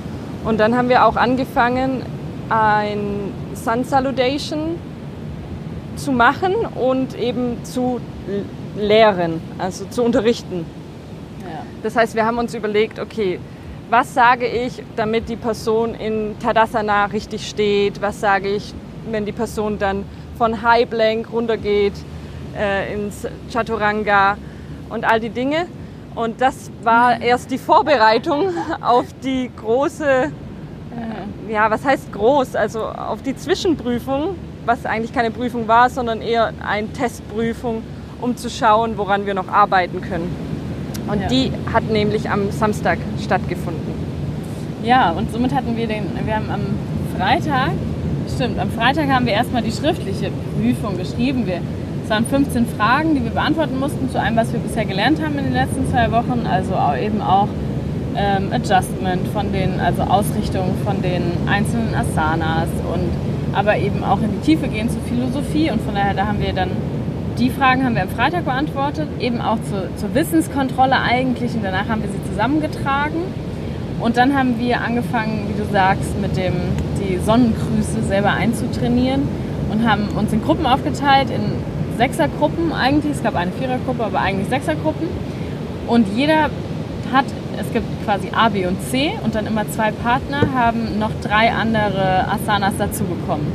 Und 0.44 0.58
dann 0.60 0.76
haben 0.76 0.88
wir 0.88 1.04
auch 1.06 1.16
angefangen, 1.16 2.02
ein 2.50 3.32
Sun 3.54 3.84
Salutation 3.84 4.78
zu 5.96 6.12
machen 6.12 6.54
und 6.54 7.18
eben 7.18 7.64
zu 7.64 8.00
lehren, 8.76 9.40
also 9.58 9.84
zu 9.86 10.02
unterrichten. 10.02 10.66
Ja. 11.40 11.64
Das 11.82 11.96
heißt, 11.96 12.14
wir 12.14 12.26
haben 12.26 12.38
uns 12.38 12.54
überlegt, 12.54 12.98
okay, 12.98 13.38
was 13.90 14.14
sage 14.14 14.46
ich, 14.46 14.82
damit 14.94 15.28
die 15.28 15.36
Person 15.36 15.94
in 15.94 16.38
Tadasana 16.38 17.06
richtig 17.06 17.48
steht? 17.48 18.00
Was 18.00 18.20
sage 18.20 18.48
ich, 18.48 18.72
wenn 19.10 19.26
die 19.26 19.32
Person 19.32 19.78
dann 19.78 20.04
von 20.38 20.62
High 20.62 20.88
Plank 20.88 21.32
runtergeht 21.32 21.94
äh, 22.56 22.94
ins 22.94 23.26
Chaturanga 23.52 24.36
und 24.90 25.04
all 25.04 25.18
die 25.18 25.30
Dinge? 25.30 25.66
Und 26.14 26.40
das 26.40 26.70
war 26.82 27.20
erst 27.20 27.50
die 27.50 27.58
Vorbereitung 27.58 28.50
auf 28.80 29.06
die 29.24 29.50
große, 29.56 30.30
äh, 30.96 31.52
ja, 31.52 31.70
was 31.70 31.84
heißt 31.84 32.12
groß? 32.12 32.56
Also 32.56 32.84
auf 32.84 33.22
die 33.22 33.36
Zwischenprüfung, 33.36 34.36
was 34.66 34.84
eigentlich 34.86 35.12
keine 35.12 35.30
Prüfung 35.30 35.68
war, 35.68 35.90
sondern 35.90 36.20
eher 36.20 36.52
eine 36.66 36.88
Testprüfung, 36.92 37.82
um 38.20 38.36
zu 38.36 38.50
schauen, 38.50 38.96
woran 38.98 39.26
wir 39.26 39.34
noch 39.34 39.48
arbeiten 39.48 40.00
können. 40.00 40.30
Und 41.10 41.22
Ja. 41.22 41.28
die 41.28 41.52
hat 41.72 41.84
nämlich 41.90 42.28
am 42.30 42.50
Samstag 42.50 42.98
stattgefunden. 43.22 43.94
Ja, 44.82 45.10
und 45.10 45.32
somit 45.32 45.54
hatten 45.54 45.76
wir 45.76 45.86
den, 45.86 46.04
wir 46.24 46.36
haben 46.36 46.50
am 46.50 46.60
Freitag, 47.18 47.70
stimmt, 48.34 48.58
am 48.58 48.70
Freitag 48.70 49.08
haben 49.08 49.26
wir 49.26 49.32
erstmal 49.32 49.62
die 49.62 49.72
schriftliche 49.72 50.30
Prüfung 50.56 50.96
geschrieben. 50.96 51.46
Wir, 51.46 51.60
es 52.04 52.10
waren 52.10 52.24
15 52.26 52.66
Fragen, 52.66 53.14
die 53.14 53.22
wir 53.22 53.30
beantworten 53.30 53.78
mussten 53.78 54.10
zu 54.10 54.20
allem, 54.20 54.36
was 54.36 54.52
wir 54.52 54.60
bisher 54.60 54.84
gelernt 54.84 55.22
haben 55.22 55.36
in 55.38 55.44
den 55.44 55.52
letzten 55.52 55.88
zwei 55.90 56.10
Wochen. 56.12 56.46
Also 56.50 56.74
eben 57.00 57.20
auch 57.20 57.48
ähm, 58.16 58.52
Adjustment 58.52 59.26
von 59.28 59.52
den, 59.52 59.80
also 59.80 60.02
Ausrichtung 60.02 60.74
von 60.84 61.00
den 61.02 61.22
einzelnen 61.48 61.94
Asanas 61.94 62.68
und 62.92 63.10
aber 63.52 63.76
eben 63.76 64.04
auch 64.04 64.20
in 64.22 64.30
die 64.32 64.46
Tiefe 64.46 64.68
gehen 64.68 64.88
zur 64.88 65.02
Philosophie. 65.02 65.70
Und 65.70 65.82
von 65.82 65.94
daher, 65.94 66.14
da 66.14 66.26
haben 66.26 66.40
wir 66.40 66.52
dann 66.52 66.70
die 67.38 67.48
Fragen 67.48 67.84
haben 67.84 67.94
wir 67.94 68.02
am 68.02 68.10
Freitag 68.10 68.44
beantwortet, 68.44 69.08
eben 69.18 69.40
auch 69.40 69.56
zur, 69.70 69.88
zur 69.96 70.14
Wissenskontrolle 70.14 71.00
eigentlich 71.00 71.54
und 71.54 71.64
danach 71.64 71.88
haben 71.88 72.02
wir 72.02 72.10
sie 72.10 72.22
zusammengetragen. 72.30 73.22
Und 73.98 74.16
dann 74.16 74.36
haben 74.36 74.58
wir 74.58 74.80
angefangen, 74.80 75.46
wie 75.48 75.62
du 75.62 75.66
sagst, 75.70 76.20
mit 76.20 76.36
dem 76.36 76.54
die 77.00 77.18
Sonnengrüße 77.18 78.02
selber 78.06 78.32
einzutrainieren 78.32 79.22
und 79.70 79.88
haben 79.88 80.08
uns 80.16 80.32
in 80.32 80.42
Gruppen 80.42 80.66
aufgeteilt, 80.66 81.30
in 81.30 81.52
Sechsergruppen 81.96 82.72
eigentlich. 82.72 83.12
Es 83.12 83.22
gab 83.22 83.36
eine 83.36 83.52
Vierergruppe, 83.52 84.04
aber 84.04 84.20
eigentlich 84.20 84.48
Sechsergruppen. 84.48 85.08
Und 85.86 86.08
jeder 86.14 86.50
hat, 87.12 87.26
es 87.60 87.72
gibt 87.72 87.86
quasi 88.04 88.30
A, 88.32 88.48
B 88.48 88.66
und 88.66 88.80
C 88.82 89.12
und 89.22 89.34
dann 89.34 89.46
immer 89.46 89.68
zwei 89.70 89.90
Partner, 89.92 90.52
haben 90.54 90.98
noch 90.98 91.10
drei 91.22 91.52
andere 91.52 92.26
Asanas 92.30 92.74
dazu 92.78 93.04
bekommen. 93.04 93.46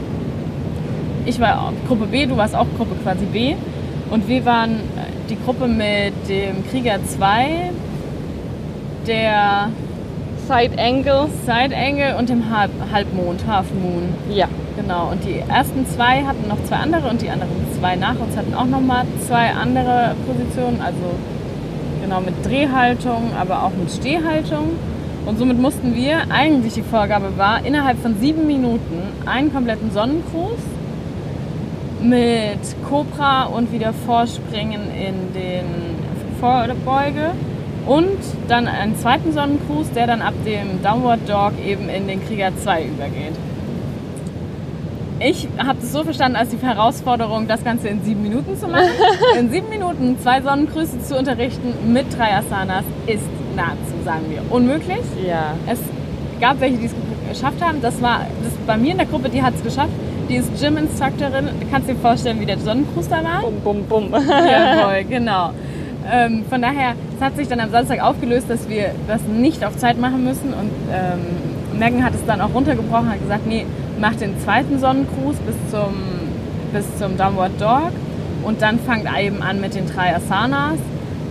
Ich 1.25 1.39
war 1.39 1.73
Gruppe 1.87 2.05
B, 2.05 2.25
du 2.25 2.37
warst 2.37 2.55
auch 2.55 2.67
Gruppe 2.77 2.95
quasi 3.03 3.25
B. 3.25 3.55
Und 4.11 4.27
wir 4.27 4.45
waren 4.45 4.73
äh, 4.73 5.29
die 5.29 5.37
Gruppe 5.43 5.67
mit 5.67 6.13
dem 6.29 6.63
Krieger 6.69 6.99
2, 7.03 7.71
der 9.07 9.69
Side 10.47 10.77
Angle, 10.77 11.27
Side 11.43 11.75
Angle 11.75 12.15
und 12.17 12.29
dem 12.29 12.55
Halb 12.55 12.69
Halbmond, 12.91 13.47
Half 13.47 13.65
Moon. 13.73 14.13
ja. 14.29 14.47
Genau. 14.75 15.09
Und 15.11 15.23
die 15.23 15.39
ersten 15.39 15.87
zwei 15.87 16.23
hatten 16.25 16.49
noch 16.49 16.61
zwei 16.65 16.75
andere 16.75 17.09
und 17.09 17.21
die 17.21 17.29
anderen 17.29 17.49
zwei 17.79 17.95
nach 17.95 18.19
uns 18.19 18.35
hatten 18.35 18.53
auch 18.53 18.65
nochmal 18.65 19.05
zwei 19.25 19.51
andere 19.51 20.15
Positionen. 20.27 20.81
Also 20.81 21.15
genau 22.05 22.21
mit 22.21 22.45
Drehhaltung, 22.45 23.31
aber 23.39 23.63
auch 23.63 23.71
mit 23.71 23.91
Stehhaltung. 23.91 24.77
Und 25.25 25.39
somit 25.39 25.59
mussten 25.59 25.95
wir, 25.95 26.29
eigentlich 26.29 26.75
die 26.75 26.83
Vorgabe 26.83 27.35
war, 27.35 27.65
innerhalb 27.65 27.99
von 27.99 28.15
sieben 28.19 28.45
Minuten 28.45 29.01
einen 29.25 29.51
kompletten 29.51 29.91
Sonnengruß 29.91 30.59
mit 32.03 32.59
Cobra 32.87 33.45
und 33.45 33.71
wieder 33.71 33.91
Vorspringen 33.91 34.81
in 34.93 35.33
den 35.33 35.65
Vorbeuge 36.39 37.31
und 37.87 38.19
dann 38.47 38.67
einen 38.67 38.95
zweiten 38.97 39.33
Sonnengruß, 39.33 39.91
der 39.95 40.05
dann 40.05 40.21
ab 40.21 40.35
dem 40.45 40.83
Downward 40.83 41.27
Dog 41.27 41.53
eben 41.65 41.89
in 41.89 42.07
den 42.07 42.23
Krieger 42.23 42.51
2 42.55 42.83
übergeht. 42.83 43.33
Ich 45.19 45.47
habe 45.57 45.79
es 45.81 45.93
so 45.93 46.03
verstanden 46.03 46.35
als 46.35 46.49
die 46.49 46.57
Herausforderung, 46.57 47.47
das 47.47 47.63
Ganze 47.63 47.87
in 47.87 48.03
sieben 48.03 48.21
Minuten 48.21 48.57
zu 48.57 48.67
machen. 48.67 48.89
In 49.39 49.49
sieben 49.49 49.69
Minuten 49.69 50.17
zwei 50.21 50.41
Sonnengrüße 50.41 51.01
zu 51.03 51.17
unterrichten 51.17 51.93
mit 51.93 52.05
drei 52.17 52.35
Asanas 52.35 52.83
ist 53.07 53.23
nahezu, 53.55 54.03
sagen 54.03 54.25
wir, 54.29 54.41
unmöglich. 54.53 54.99
Ja. 55.25 55.53
Es 55.67 55.79
gab 56.41 56.59
welche, 56.59 56.77
die 56.77 56.85
es 56.87 56.95
geschafft 57.29 57.61
haben. 57.61 57.81
Das 57.81 58.01
war 58.01 58.25
das 58.43 58.53
bei 58.67 58.75
mir 58.75 58.91
in 58.91 58.97
der 58.97 59.07
Gruppe, 59.07 59.29
die 59.29 59.41
hat 59.41 59.55
es 59.55 59.63
geschafft. 59.63 59.91
Die 60.27 60.35
ist 60.35 60.49
Gym-Instructorin. 60.59 61.49
Du 61.61 61.67
kannst 61.71 61.87
dir 61.87 61.95
vorstellen, 61.95 62.41
wie 62.41 62.45
der 62.45 62.57
Sonnengruß 62.57 63.07
da 63.07 63.23
war. 63.23 63.41
Bum, 63.41 63.61
bum, 63.63 63.83
bum. 63.83 64.11
Jawohl, 64.11 65.03
genau. 65.09 65.51
Ähm, 66.11 66.43
von 66.49 66.61
daher, 66.61 66.93
es 67.15 67.23
hat 67.23 67.37
sich 67.37 67.47
dann 67.47 67.59
am 67.61 67.71
Samstag 67.71 68.03
aufgelöst, 68.03 68.49
dass 68.49 68.67
wir 68.67 68.91
das 69.07 69.21
nicht 69.23 69.63
auf 69.63 69.77
Zeit 69.77 69.97
machen 69.97 70.23
müssen. 70.23 70.53
Und 70.53 70.71
ähm, 70.91 71.79
Megan 71.79 72.03
hat 72.03 72.13
es 72.13 72.25
dann 72.25 72.41
auch 72.41 72.53
runtergebrochen, 72.53 73.09
hat 73.09 73.21
gesagt, 73.21 73.47
nee, 73.47 73.65
mach 74.05 74.15
den 74.17 74.39
zweiten 74.39 74.77
Sonnengruß 74.77 75.35
bis 75.47 75.55
zum, 75.71 75.95
bis 76.71 76.85
zum 76.99 77.17
Downward 77.17 77.59
Dog. 77.59 77.91
Und 78.43 78.61
dann 78.61 78.77
fangt 78.79 79.05
eben 79.19 79.41
an 79.41 79.59
mit 79.59 79.73
den 79.73 79.87
drei 79.87 80.15
Asanas. 80.15 80.77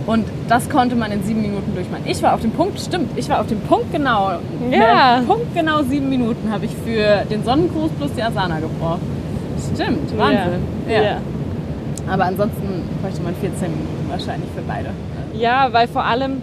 Und 0.05 0.25
das 0.49 0.69
konnte 0.69 0.95
man 0.95 1.09
in 1.13 1.23
sieben 1.23 1.41
Minuten 1.41 1.73
durchmachen. 1.73 2.03
Ich 2.05 2.21
war 2.21 2.33
auf 2.33 2.41
dem 2.41 2.51
Punkt, 2.51 2.79
stimmt, 2.79 3.17
ich 3.17 3.29
war 3.29 3.39
auf 3.39 3.47
dem 3.47 3.61
Punkt 3.61 3.93
genau. 3.93 4.33
Ja. 4.69 5.23
Punkt 5.25 5.55
genau 5.55 5.83
sieben 5.83 6.09
Minuten 6.09 6.51
habe 6.51 6.65
ich 6.65 6.71
für 6.85 7.25
den 7.31 7.43
Sonnengruß 7.45 7.91
plus 7.97 8.11
die 8.13 8.21
Asana 8.21 8.59
gebraucht. 8.59 8.99
Stimmt, 9.73 10.15
Wahnsinn. 10.17 10.61
Ja. 10.89 11.01
ja. 11.01 11.17
Aber 12.11 12.25
ansonsten 12.25 12.83
bräuchte 13.01 13.21
man 13.21 13.35
14 13.35 13.71
Minuten 13.71 14.09
wahrscheinlich 14.09 14.49
für 14.53 14.61
beide. 14.61 14.89
Ja, 15.33 15.69
weil 15.71 15.87
vor 15.87 16.03
allem, 16.03 16.41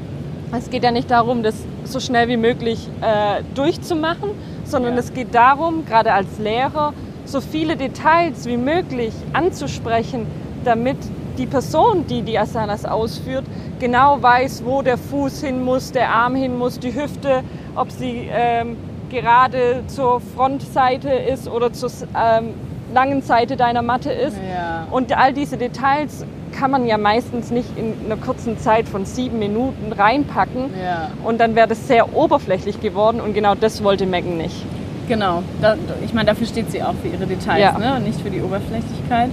es 0.59 0.71
geht 0.71 0.83
ja 0.83 0.91
nicht 0.91 1.11
darum, 1.11 1.43
das 1.43 1.55
so 1.85 2.01
schnell 2.01 2.27
wie 2.29 2.39
möglich 2.39 2.89
äh, 3.03 3.43
durchzumachen, 3.55 4.31
sondern 4.73 4.95
Ja. 4.95 5.01
es 5.01 5.13
geht 5.15 5.33
darum, 5.35 5.85
gerade 5.87 6.13
als 6.13 6.39
Lehrer, 6.39 6.93
so 7.25 7.41
viele 7.41 7.77
Details 7.77 8.47
wie 8.47 8.57
möglich 8.57 9.15
anzusprechen, 9.33 10.27
damit 10.65 10.97
die 11.39 11.47
Person, 11.47 12.05
die 12.09 12.23
die 12.23 12.37
Asanas 12.39 12.85
ausführt, 12.85 13.45
genau 13.79 14.21
weiß, 14.21 14.65
wo 14.67 14.83
der 14.83 14.99
Fuß 14.99 15.43
hin 15.43 15.65
muss, 15.65 15.93
der 15.93 16.11
Arm 16.11 16.35
hin 16.35 16.59
muss, 16.59 16.79
die 16.81 16.93
Hüfte, 16.95 17.45
ob 17.77 17.91
sie 17.93 18.29
ähm, 18.33 18.77
gerade 19.11 19.85
zur 19.87 20.21
Frontseite 20.21 21.11
ist 21.11 21.49
oder 21.49 21.73
zur 21.73 21.91
ähm, 22.17 22.55
langen 22.93 23.23
Seite 23.23 23.57
deiner 23.57 23.83
Matte 23.83 24.11
ist. 24.11 24.37
Ja. 24.37 24.87
Und 24.91 25.17
all 25.17 25.33
diese 25.33 25.57
Details 25.57 26.25
kann 26.53 26.71
man 26.71 26.87
ja 26.87 26.99
meistens 26.99 27.51
nicht 27.51 27.69
in 27.77 27.95
einer 28.05 28.17
kurzen 28.21 28.59
Zeit 28.59 28.89
von 28.89 29.05
sieben 29.05 29.39
Minuten 29.39 29.93
reinpacken. 29.93 30.71
Ja. 30.83 31.11
Und 31.25 31.41
dann 31.41 31.55
wäre 31.55 31.69
das 31.69 31.89
sehr 31.89 32.15
oberflächlich 32.15 32.81
geworden 32.81 33.21
und 33.21 33.35
genau 33.35 33.55
das 33.55 33.83
wollte 33.83 34.07
Megan 34.07 34.37
nicht. 34.37 34.65
Genau. 35.09 35.43
Da, 35.61 35.77
ich 36.05 36.15
meine, 36.15 36.27
dafür 36.27 36.47
steht 36.47 36.71
sie 36.71 36.83
auch 36.83 36.95
für 37.03 37.09
ihre 37.09 37.27
Details, 37.27 37.61
Ja. 37.61 37.79
ne? 37.79 37.97
Und 37.97 38.05
nicht 38.05 38.21
für 38.21 38.31
die 38.31 38.41
Oberflächlichkeit. 38.41 39.31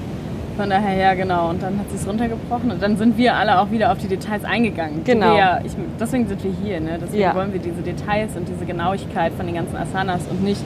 Von 0.58 0.70
daher, 0.70 0.94
ja, 0.98 1.14
genau. 1.14 1.50
Und 1.52 1.64
dann 1.64 1.80
hat 1.80 1.90
sie 1.90 1.96
es 1.96 2.06
runtergebrochen 2.08 2.70
und 2.72 2.82
dann 2.82 2.98
sind 2.98 3.18
wir 3.18 3.36
alle 3.36 3.62
auch 3.62 3.72
wieder 3.72 3.92
auf 3.94 3.98
die 4.00 4.08
Details 4.10 4.44
eingegangen. 4.44 5.04
Genau. 5.06 5.38
Ja, 5.38 5.62
ich, 5.64 5.72
deswegen 5.98 6.28
sind 6.28 6.44
wir 6.44 6.52
hier, 6.64 6.82
ne? 6.82 7.00
Deswegen 7.02 7.22
Ja. 7.22 7.36
wollen 7.36 7.54
wir 7.54 7.62
diese 7.62 7.82
Details 7.82 8.36
und 8.36 8.48
diese 8.50 8.66
Genauigkeit 8.66 9.32
von 9.38 9.46
den 9.46 9.56
ganzen 9.56 9.78
Asanas 9.78 10.22
und 10.30 10.44
nicht 10.44 10.62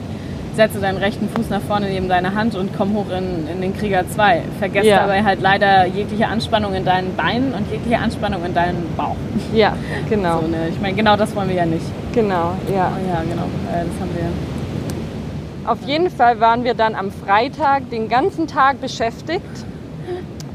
setze 0.54 0.78
deinen 0.80 0.98
rechten 0.98 1.28
Fuß 1.28 1.50
nach 1.50 1.60
vorne 1.62 1.88
neben 1.88 2.08
deine 2.08 2.34
Hand 2.34 2.54
und 2.54 2.70
komm 2.76 2.94
hoch 2.94 3.10
in, 3.10 3.48
in 3.48 3.60
den 3.60 3.76
Krieger 3.76 4.08
2. 4.08 4.42
Vergesst 4.58 4.86
Ja. 4.86 5.00
dabei 5.00 5.24
halt 5.24 5.40
leider 5.40 5.86
jegliche 5.86 6.28
Anspannung 6.28 6.74
in 6.74 6.84
deinen 6.84 7.14
Beinen 7.16 7.52
und 7.54 7.70
jegliche 7.70 7.98
Anspannung 7.98 8.44
in 8.44 8.54
deinen 8.54 8.86
Bauch. 8.96 9.16
Ja, 9.52 9.76
genau. 10.08 10.40
So, 10.42 10.46
ne? 10.48 10.68
Ich 10.70 10.80
meine, 10.80 10.94
genau 10.94 11.16
das 11.16 11.34
wollen 11.34 11.48
wir 11.48 11.56
ja 11.56 11.66
nicht. 11.66 11.84
Genau, 12.12 12.52
ja. 12.72 12.92
Oh 12.94 13.08
ja, 13.08 13.22
genau. 13.28 13.44
Äh, 13.72 13.84
das 13.86 14.00
haben 14.00 14.10
wir. 14.14 15.70
Auf 15.70 15.78
jeden 15.86 16.10
Fall 16.10 16.40
waren 16.40 16.62
wir 16.64 16.74
dann 16.74 16.94
am 16.94 17.10
Freitag 17.10 17.88
den 17.90 18.08
ganzen 18.08 18.46
Tag 18.46 18.80
beschäftigt, 18.80 19.42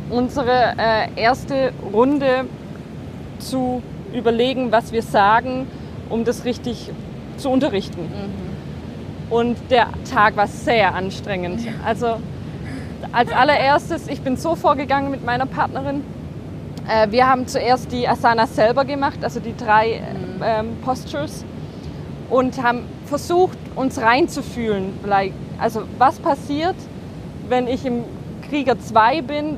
unsere 0.09 0.73
äh, 0.77 1.21
erste 1.21 1.71
Runde 1.93 2.45
zu 3.39 3.81
überlegen, 4.13 4.71
was 4.71 4.91
wir 4.91 5.01
sagen, 5.01 5.67
um 6.09 6.25
das 6.25 6.45
richtig 6.45 6.91
zu 7.37 7.49
unterrichten. 7.49 7.99
Und 9.29 9.57
der 9.69 9.87
Tag 10.11 10.35
war 10.37 10.47
sehr 10.47 10.95
anstrengend. 10.95 11.61
Also 11.85 12.17
als 13.11 13.31
allererstes, 13.31 14.07
ich 14.07 14.21
bin 14.21 14.37
so 14.37 14.55
vorgegangen 14.55 15.11
mit 15.11 15.23
meiner 15.23 15.45
Partnerin. 15.45 16.03
Äh, 16.87 17.11
wir 17.11 17.27
haben 17.27 17.47
zuerst 17.47 17.91
die 17.91 18.07
Asanas 18.07 18.55
selber 18.55 18.85
gemacht, 18.85 19.19
also 19.23 19.39
die 19.39 19.55
drei 19.55 20.01
ähm, 20.43 20.77
Postures 20.83 21.45
und 22.29 22.61
haben 22.61 22.83
versucht, 23.05 23.57
uns 23.75 24.01
reinzufühlen. 24.01 24.93
Like, 25.05 25.33
Also 25.59 25.83
was 25.97 26.19
passiert, 26.19 26.75
wenn 27.47 27.67
ich 27.67 27.85
im 27.85 28.03
Krieger 28.49 28.79
2 28.79 29.21
bin? 29.21 29.57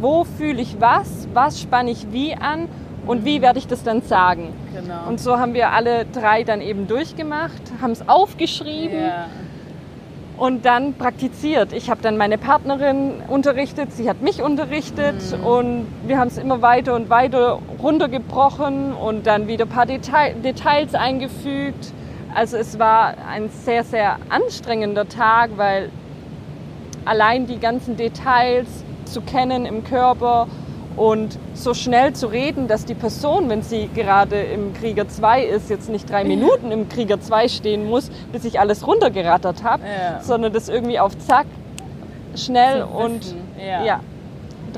Wo 0.00 0.24
fühle 0.24 0.62
ich 0.62 0.80
was? 0.80 1.28
Was 1.34 1.60
spanne 1.60 1.90
ich 1.90 2.10
wie 2.12 2.34
an? 2.34 2.68
Und 3.06 3.24
wie 3.24 3.42
werde 3.42 3.58
ich 3.58 3.66
das 3.66 3.82
dann 3.82 4.02
sagen? 4.02 4.52
Genau. 4.74 5.08
Und 5.08 5.20
so 5.20 5.38
haben 5.38 5.54
wir 5.54 5.70
alle 5.70 6.04
drei 6.06 6.44
dann 6.44 6.60
eben 6.60 6.86
durchgemacht, 6.86 7.62
haben 7.80 7.92
es 7.92 8.08
aufgeschrieben 8.08 9.00
ja. 9.00 9.26
und 10.36 10.64
dann 10.64 10.94
praktiziert. 10.94 11.72
Ich 11.72 11.90
habe 11.90 12.02
dann 12.02 12.16
meine 12.16 12.38
Partnerin 12.38 13.14
unterrichtet, 13.28 13.92
sie 13.92 14.08
hat 14.08 14.20
mich 14.22 14.42
unterrichtet 14.42 15.16
und 15.44 15.86
wir 16.06 16.18
haben 16.18 16.28
es 16.28 16.38
immer 16.38 16.62
weiter 16.62 16.94
und 16.94 17.10
weiter 17.10 17.58
runtergebrochen 17.82 18.92
und 18.92 19.26
dann 19.26 19.48
wieder 19.48 19.64
ein 19.64 19.70
paar 19.70 19.86
Detail, 19.86 20.34
Details 20.34 20.94
eingefügt. 20.94 21.92
Also 22.34 22.56
es 22.58 22.78
war 22.78 23.14
ein 23.28 23.48
sehr, 23.64 23.82
sehr 23.82 24.18
anstrengender 24.28 25.08
Tag, 25.08 25.50
weil 25.56 25.90
allein 27.04 27.46
die 27.46 27.58
ganzen 27.58 27.96
Details 27.96 28.68
zu 29.04 29.20
kennen 29.20 29.66
im 29.66 29.82
Körper 29.82 30.46
und 30.96 31.38
so 31.54 31.72
schnell 31.74 32.12
zu 32.12 32.26
reden, 32.26 32.66
dass 32.68 32.84
die 32.84 32.94
Person, 32.94 33.48
wenn 33.48 33.62
sie 33.62 33.88
gerade 33.94 34.40
im 34.40 34.74
Krieger 34.74 35.08
2 35.08 35.44
ist, 35.44 35.70
jetzt 35.70 35.88
nicht 35.88 36.10
drei 36.10 36.24
Minuten 36.24 36.70
im 36.72 36.88
Krieger 36.88 37.20
2 37.20 37.48
stehen 37.48 37.88
muss, 37.88 38.10
bis 38.32 38.44
ich 38.44 38.58
alles 38.60 38.86
runtergerattert 38.86 39.62
habe, 39.62 39.82
Ja. 39.84 40.20
sondern 40.22 40.52
das 40.52 40.68
irgendwie 40.68 40.98
auf 40.98 41.16
Zack 41.18 41.46
schnell 42.36 42.82
und 42.82 43.34
ja. 43.58 43.84
ja. 43.84 44.00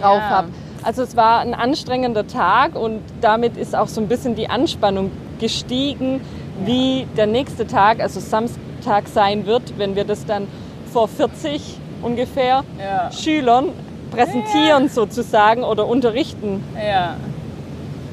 drauf 0.00 0.18
Ja. 0.18 0.28
habe. 0.30 0.48
Also 0.84 1.02
es 1.02 1.16
war 1.16 1.40
ein 1.40 1.54
anstrengender 1.54 2.26
Tag 2.26 2.74
und 2.76 3.00
damit 3.20 3.56
ist 3.56 3.74
auch 3.76 3.88
so 3.88 4.00
ein 4.00 4.08
bisschen 4.08 4.34
die 4.34 4.48
Anspannung 4.50 5.10
gestiegen, 5.38 6.20
wie 6.64 7.06
der 7.16 7.26
nächste 7.26 7.66
Tag, 7.66 8.00
also 8.00 8.20
Samstag 8.20 9.06
sein 9.08 9.46
wird, 9.46 9.78
wenn 9.78 9.94
wir 9.96 10.04
das 10.04 10.26
dann 10.26 10.46
vor 10.92 11.08
40 11.08 11.78
ungefähr. 12.02 12.64
Schülern 13.12 13.68
präsentieren 14.12 14.88
sozusagen 14.88 15.62
oder 15.64 15.86
unterrichten. 15.86 16.62
Ja. 16.76 17.14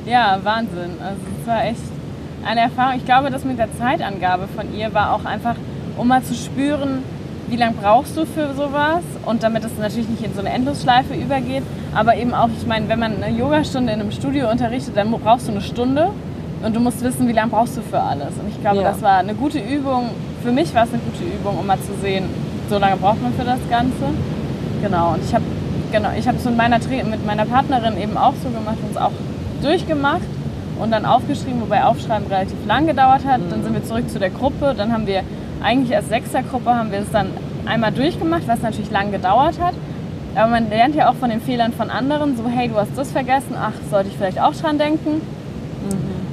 Ja, 0.06 0.40
Wahnsinn. 0.44 0.92
Also 1.04 1.22
es 1.42 1.48
war 1.48 1.64
echt 1.66 1.82
eine 2.46 2.62
Erfahrung. 2.62 2.98
Ich 2.98 3.06
glaube, 3.06 3.30
das 3.30 3.44
mit 3.44 3.60
der 3.60 3.68
Zeitangabe 3.78 4.48
von 4.56 4.74
ihr 4.76 4.94
war 4.94 5.14
auch 5.14 5.26
einfach, 5.26 5.56
um 5.98 6.08
mal 6.08 6.24
zu 6.24 6.34
spüren, 6.34 7.04
wie 7.50 7.56
lange 7.58 7.74
brauchst 7.82 8.16
du 8.16 8.26
für 8.26 8.54
sowas 8.56 9.02
und 9.26 9.44
damit 9.44 9.66
es 9.66 9.72
natürlich 9.78 10.08
nicht 10.08 10.24
in 10.24 10.34
so 10.34 10.40
eine 10.40 10.50
Endlosschleife 10.50 11.16
übergeht, 11.16 11.64
aber 11.96 12.16
eben 12.16 12.34
auch, 12.34 12.48
ich 12.60 12.66
meine, 12.68 12.88
wenn 12.90 13.00
man 13.00 13.22
eine 13.22 13.36
Yogastunde 13.36 13.92
in 13.92 14.00
einem 14.00 14.12
Studio 14.12 14.50
unterrichtet, 14.50 14.96
dann 14.96 15.12
brauchst 15.12 15.48
du 15.48 15.52
eine 15.52 15.62
Stunde 15.62 16.10
und 16.64 16.76
du 16.76 16.80
musst 16.80 17.04
wissen, 17.04 17.28
wie 17.28 17.32
lange 17.34 17.50
brauchst 17.50 17.76
du 17.76 17.82
für 17.82 18.00
alles. 18.00 18.30
Und 18.40 18.50
ich 18.50 18.62
glaube, 18.62 18.78
Ja. 18.78 18.84
das 18.84 19.02
war 19.02 19.18
eine 19.18 19.34
gute 19.34 19.60
Übung. 19.60 20.12
Für 20.44 20.52
mich 20.52 20.74
war 20.76 20.84
es 20.84 20.90
eine 20.94 21.02
gute 21.02 21.24
Übung, 21.24 21.58
um 21.60 21.66
mal 21.66 21.80
zu 21.80 21.94
sehen, 22.02 22.26
so 22.70 22.78
lange 22.78 22.96
braucht 22.98 23.22
man 23.22 23.34
für 23.34 23.44
das 23.46 23.60
Ganze. 23.70 24.06
Genau, 24.82 25.14
und 25.14 25.24
ich 25.26 25.34
habe 25.34 25.44
genau, 25.92 26.10
ich 26.18 26.28
habe 26.28 26.38
es 26.38 26.46
mit 26.46 26.58
meiner, 26.58 26.78
mit 26.78 27.26
meiner 27.26 27.46
Partnerin 27.46 27.98
eben 27.98 28.18
auch 28.18 28.34
so 28.44 28.50
gemacht, 28.50 28.78
uns 28.88 28.98
auch 28.98 29.12
durchgemacht 29.62 30.22
und 30.80 30.92
dann 30.92 31.06
aufgeschrieben, 31.06 31.62
wobei 31.62 31.84
Aufschreiben 31.84 32.28
relativ 32.28 32.58
lang 32.66 32.88
gedauert 32.88 33.26
hat. 33.26 33.42
Dann 33.50 33.64
sind 33.64 33.74
wir 33.74 33.84
zurück 33.84 34.10
zu 34.10 34.20
der 34.20 34.30
Gruppe. 34.30 34.74
Dann 34.78 34.94
haben 34.94 35.08
wir 35.08 35.24
eigentlich 35.62 35.96
als 35.96 36.10
Sechsergruppe 36.10 36.74
haben 36.74 36.92
wir 36.92 37.00
es 37.00 37.12
dann 37.12 37.28
einmal 37.66 37.92
durchgemacht, 37.92 38.48
was 38.48 38.62
natürlich 38.62 38.92
lang 38.92 39.12
gedauert 39.12 39.60
hat. 39.60 39.74
Aber 40.36 40.48
man 40.48 40.70
lernt 40.70 40.96
ja 40.96 41.10
auch 41.10 41.16
von 41.16 41.30
den 41.30 41.42
Fehlern 41.42 41.74
von 41.74 41.90
anderen, 41.90 42.38
so 42.38 42.48
hey, 42.48 42.70
du 42.70 42.76
hast 42.76 42.92
das 42.96 43.12
vergessen, 43.12 43.56
ach, 43.60 43.74
sollte 43.90 44.10
ich 44.10 44.18
vielleicht 44.18 44.40
auch 44.40 44.54
dran 44.54 44.78
denken. 44.78 45.22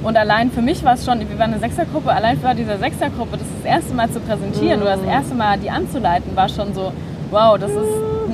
Und 0.03 0.15
allein 0.15 0.51
für 0.51 0.61
mich 0.61 0.83
war 0.85 0.93
es 0.93 1.03
schon, 1.03 1.19
wir 1.19 1.39
waren 1.39 1.51
eine 1.51 1.59
Sechsergruppe, 1.59 2.11
allein 2.11 2.39
für 2.39 2.53
diese 2.55 2.77
Sechsergruppe, 2.77 3.37
das 3.37 3.47
das 3.57 3.65
erste 3.65 3.93
Mal 3.93 4.09
zu 4.09 4.19
präsentieren 4.19 4.81
oder 4.81 4.91
das 4.91 5.03
erste 5.03 5.35
Mal 5.35 5.57
die 5.57 5.69
anzuleiten, 5.69 6.35
war 6.35 6.47
schon 6.47 6.73
so, 6.73 6.93
wow, 7.31 7.57
das 7.57 7.71
ist 7.71 8.26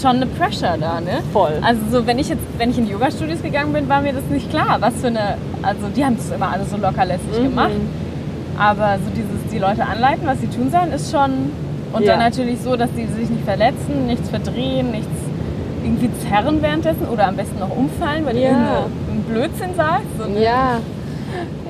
schon 0.00 0.16
eine 0.16 0.26
Pressure 0.26 0.76
da, 0.80 1.00
ne? 1.00 1.20
Voll. 1.32 1.52
Also 1.62 1.80
so, 1.90 2.06
wenn 2.06 2.18
ich 2.18 2.28
jetzt, 2.28 2.42
wenn 2.58 2.70
ich 2.70 2.78
in 2.78 2.86
die 2.86 2.92
Yoga-Studios 2.92 3.42
gegangen 3.42 3.72
bin, 3.72 3.88
war 3.88 4.00
mir 4.00 4.12
das 4.12 4.24
nicht 4.30 4.48
klar, 4.50 4.76
was 4.80 4.94
für 5.00 5.08
eine, 5.08 5.36
also 5.62 5.88
die 5.94 6.04
haben 6.04 6.16
das 6.16 6.30
immer 6.30 6.50
alles 6.50 6.70
so 6.70 6.76
lockerlässig 6.76 7.38
Mhm. 7.38 7.44
gemacht, 7.44 7.70
aber 8.58 8.96
so 9.04 9.10
dieses, 9.14 9.52
die 9.52 9.58
Leute 9.58 9.84
anleiten, 9.84 10.26
was 10.26 10.40
sie 10.40 10.46
tun 10.48 10.70
sollen, 10.70 10.92
ist 10.92 11.10
schon, 11.12 11.52
und 11.92 12.02
Ja. 12.04 12.12
dann 12.12 12.20
natürlich 12.20 12.60
so, 12.62 12.76
dass 12.76 12.88
die 12.96 13.06
sich 13.06 13.28
nicht 13.28 13.44
verletzen, 13.44 14.06
nichts 14.06 14.28
verdrehen, 14.30 14.90
nichts 14.92 15.08
irgendwie 15.84 16.08
zerren 16.28 16.62
währenddessen 16.62 17.06
oder 17.12 17.26
am 17.28 17.36
besten 17.36 17.58
noch 17.58 17.76
umfallen, 17.76 18.24
weil 18.24 18.34
du 18.34 18.40
Ja. 18.40 18.48
irgendeinen 18.48 19.24
Blödsinn 19.28 19.74
sagst. 19.76 20.06
So, 20.18 20.28
ne? 20.30 20.42
Ja, 20.42 20.78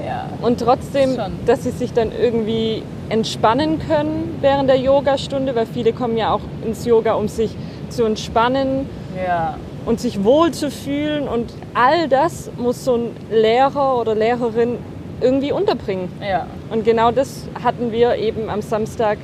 ja. 0.07 0.27
und 0.43 0.61
trotzdem, 0.61 1.15
Schon. 1.17 1.33
dass 1.47 1.65
sie 1.65 1.71
sich 1.71 1.93
dann 1.93 2.11
irgendwie 2.13 2.83
entspannen 3.09 3.79
können 3.79 4.37
während 4.41 4.69
der 4.69 4.77
Yogastunde, 4.79 5.55
weil 5.57 5.67
viele 5.67 5.93
kommen 5.93 6.17
ja 6.17 6.33
auch 6.33 6.41
ins 6.65 6.85
Yoga, 6.85 7.15
um 7.15 7.29
sich 7.29 7.57
zu 7.93 8.05
entspannen 8.05 8.87
Ja. 9.27 9.57
und 9.87 10.01
sich 10.01 10.25
wohl 10.25 10.51
zu 10.53 10.71
fühlen 10.71 11.29
und 11.29 11.53
all 11.75 12.09
das 12.09 12.51
muss 12.57 12.85
so 12.85 12.97
ein 12.97 13.17
Lehrer 13.31 13.99
oder 13.99 14.15
Lehrerin 14.15 14.79
irgendwie 15.21 15.53
unterbringen. 15.53 16.09
Ja. 16.21 16.47
Und 16.71 16.85
genau 16.85 17.11
das 17.13 17.47
hatten 17.63 17.93
wir 17.93 18.17
eben 18.17 18.49
am 18.51 18.61
Samstag 18.63 19.19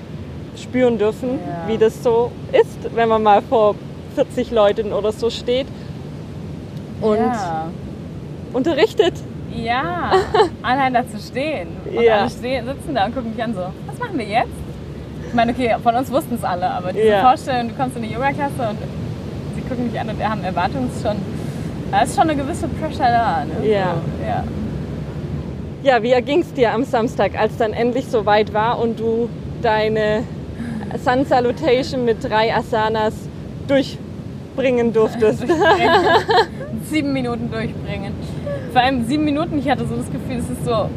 spüren 0.56 0.98
dürfen, 0.98 1.30
Ja. 1.46 1.68
wie 1.72 1.78
das 1.78 2.02
so 2.02 2.30
ist, 2.52 2.94
wenn 2.94 3.08
man 3.08 3.22
mal 3.22 3.42
vor 3.42 3.74
40 4.14 4.50
Leuten 4.50 4.92
oder 4.92 5.12
so 5.12 5.30
steht 5.30 5.66
und 7.00 7.16
ja. 7.18 7.68
unterrichtet. 8.52 9.14
Ja, 9.54 10.12
allein 10.62 10.94
da 10.94 11.08
zu 11.08 11.18
stehen. 11.18 11.68
Und 11.94 12.02
Ja. 12.02 12.18
alle 12.20 12.30
stehen, 12.30 12.66
sitzen 12.66 12.94
da 12.94 13.06
und 13.06 13.14
gucken 13.14 13.30
mich 13.34 13.42
an 13.42 13.54
so, 13.54 13.62
was 13.86 13.98
machen 13.98 14.18
wir 14.18 14.26
jetzt? 14.26 14.48
Ich 15.28 15.34
meine, 15.34 15.52
okay, 15.52 15.76
von 15.82 15.94
uns 15.94 16.10
wussten 16.10 16.34
es 16.34 16.44
alle, 16.44 16.68
aber 16.70 16.92
diese 16.92 17.06
Ja. 17.06 17.20
Vorstellung, 17.20 17.68
du 17.68 17.74
kommst 17.74 17.96
in 17.96 18.02
die 18.02 18.12
Yoga-Klasse 18.12 18.70
und 18.70 18.78
sie 19.54 19.60
gucken 19.62 19.90
mich 19.90 20.00
an 20.00 20.08
und 20.08 20.18
wir 20.18 20.28
haben 20.28 20.42
Erwartungs 20.42 21.02
schon, 21.02 21.16
da 21.90 22.00
ist 22.00 22.14
schon 22.16 22.30
eine 22.30 22.36
gewisse 22.36 22.66
Pressure 22.68 23.06
da. 23.10 23.44
Ne? 23.44 23.68
Ja. 23.68 23.94
So, 23.94 24.26
ja. 24.26 24.44
Ja, 25.82 26.02
wie 26.02 26.10
erging 26.12 26.40
es 26.40 26.52
dir 26.52 26.72
am 26.72 26.84
Samstag, 26.84 27.38
als 27.38 27.56
dann 27.56 27.72
endlich 27.72 28.06
so 28.06 28.26
weit 28.26 28.52
war 28.52 28.78
und 28.80 28.98
du 28.98 29.28
deine 29.62 30.24
Sun 31.04 31.24
Salutation 31.24 32.04
mit 32.04 32.24
drei 32.24 32.54
Asanas 32.54 33.14
durchbringen 33.68 34.92
durftest? 34.92 35.44
sieben 36.90 37.12
Minuten 37.12 37.50
durchbringen. 37.50 38.12
Vor 38.72 38.80
allem 38.82 39.06
sieben 39.06 39.24
Minuten, 39.24 39.58
ich 39.58 39.68
hatte 39.70 39.86
so 39.86 39.94
das 39.94 40.06
Gefühl, 40.10 40.38
es 40.38 40.50
ist 40.50 40.64
so, 40.64 40.88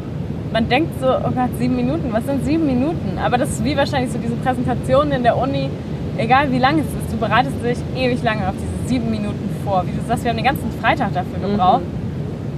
man 0.52 0.68
denkt 0.68 1.00
so, 1.00 1.06
oh 1.08 1.30
Gott, 1.34 1.50
sieben 1.58 1.76
Minuten, 1.76 2.12
was 2.12 2.24
sind 2.26 2.44
sieben 2.44 2.66
Minuten? 2.66 3.18
Aber 3.22 3.38
das 3.38 3.50
ist 3.50 3.64
wie 3.64 3.76
wahrscheinlich 3.76 4.12
so 4.12 4.18
diese 4.18 4.34
Präsentation 4.36 5.10
in 5.10 5.22
der 5.22 5.36
Uni, 5.36 5.70
egal 6.18 6.52
wie 6.52 6.58
lang 6.58 6.78
es 6.78 6.86
ist, 6.86 7.12
du 7.12 7.16
bereitest 7.16 7.56
dich 7.64 7.78
ewig 7.96 8.22
lange 8.22 8.48
auf 8.48 8.54
diese 8.54 8.88
sieben 8.88 9.10
Minuten 9.10 9.48
vor. 9.64 9.84
Wie 9.86 9.92
du 9.92 10.06
sagst, 10.06 10.24
wir 10.24 10.30
haben 10.30 10.36
den 10.36 10.44
ganzen 10.44 10.70
Freitag 10.80 11.14
dafür 11.14 11.38
gebraucht. 11.48 11.82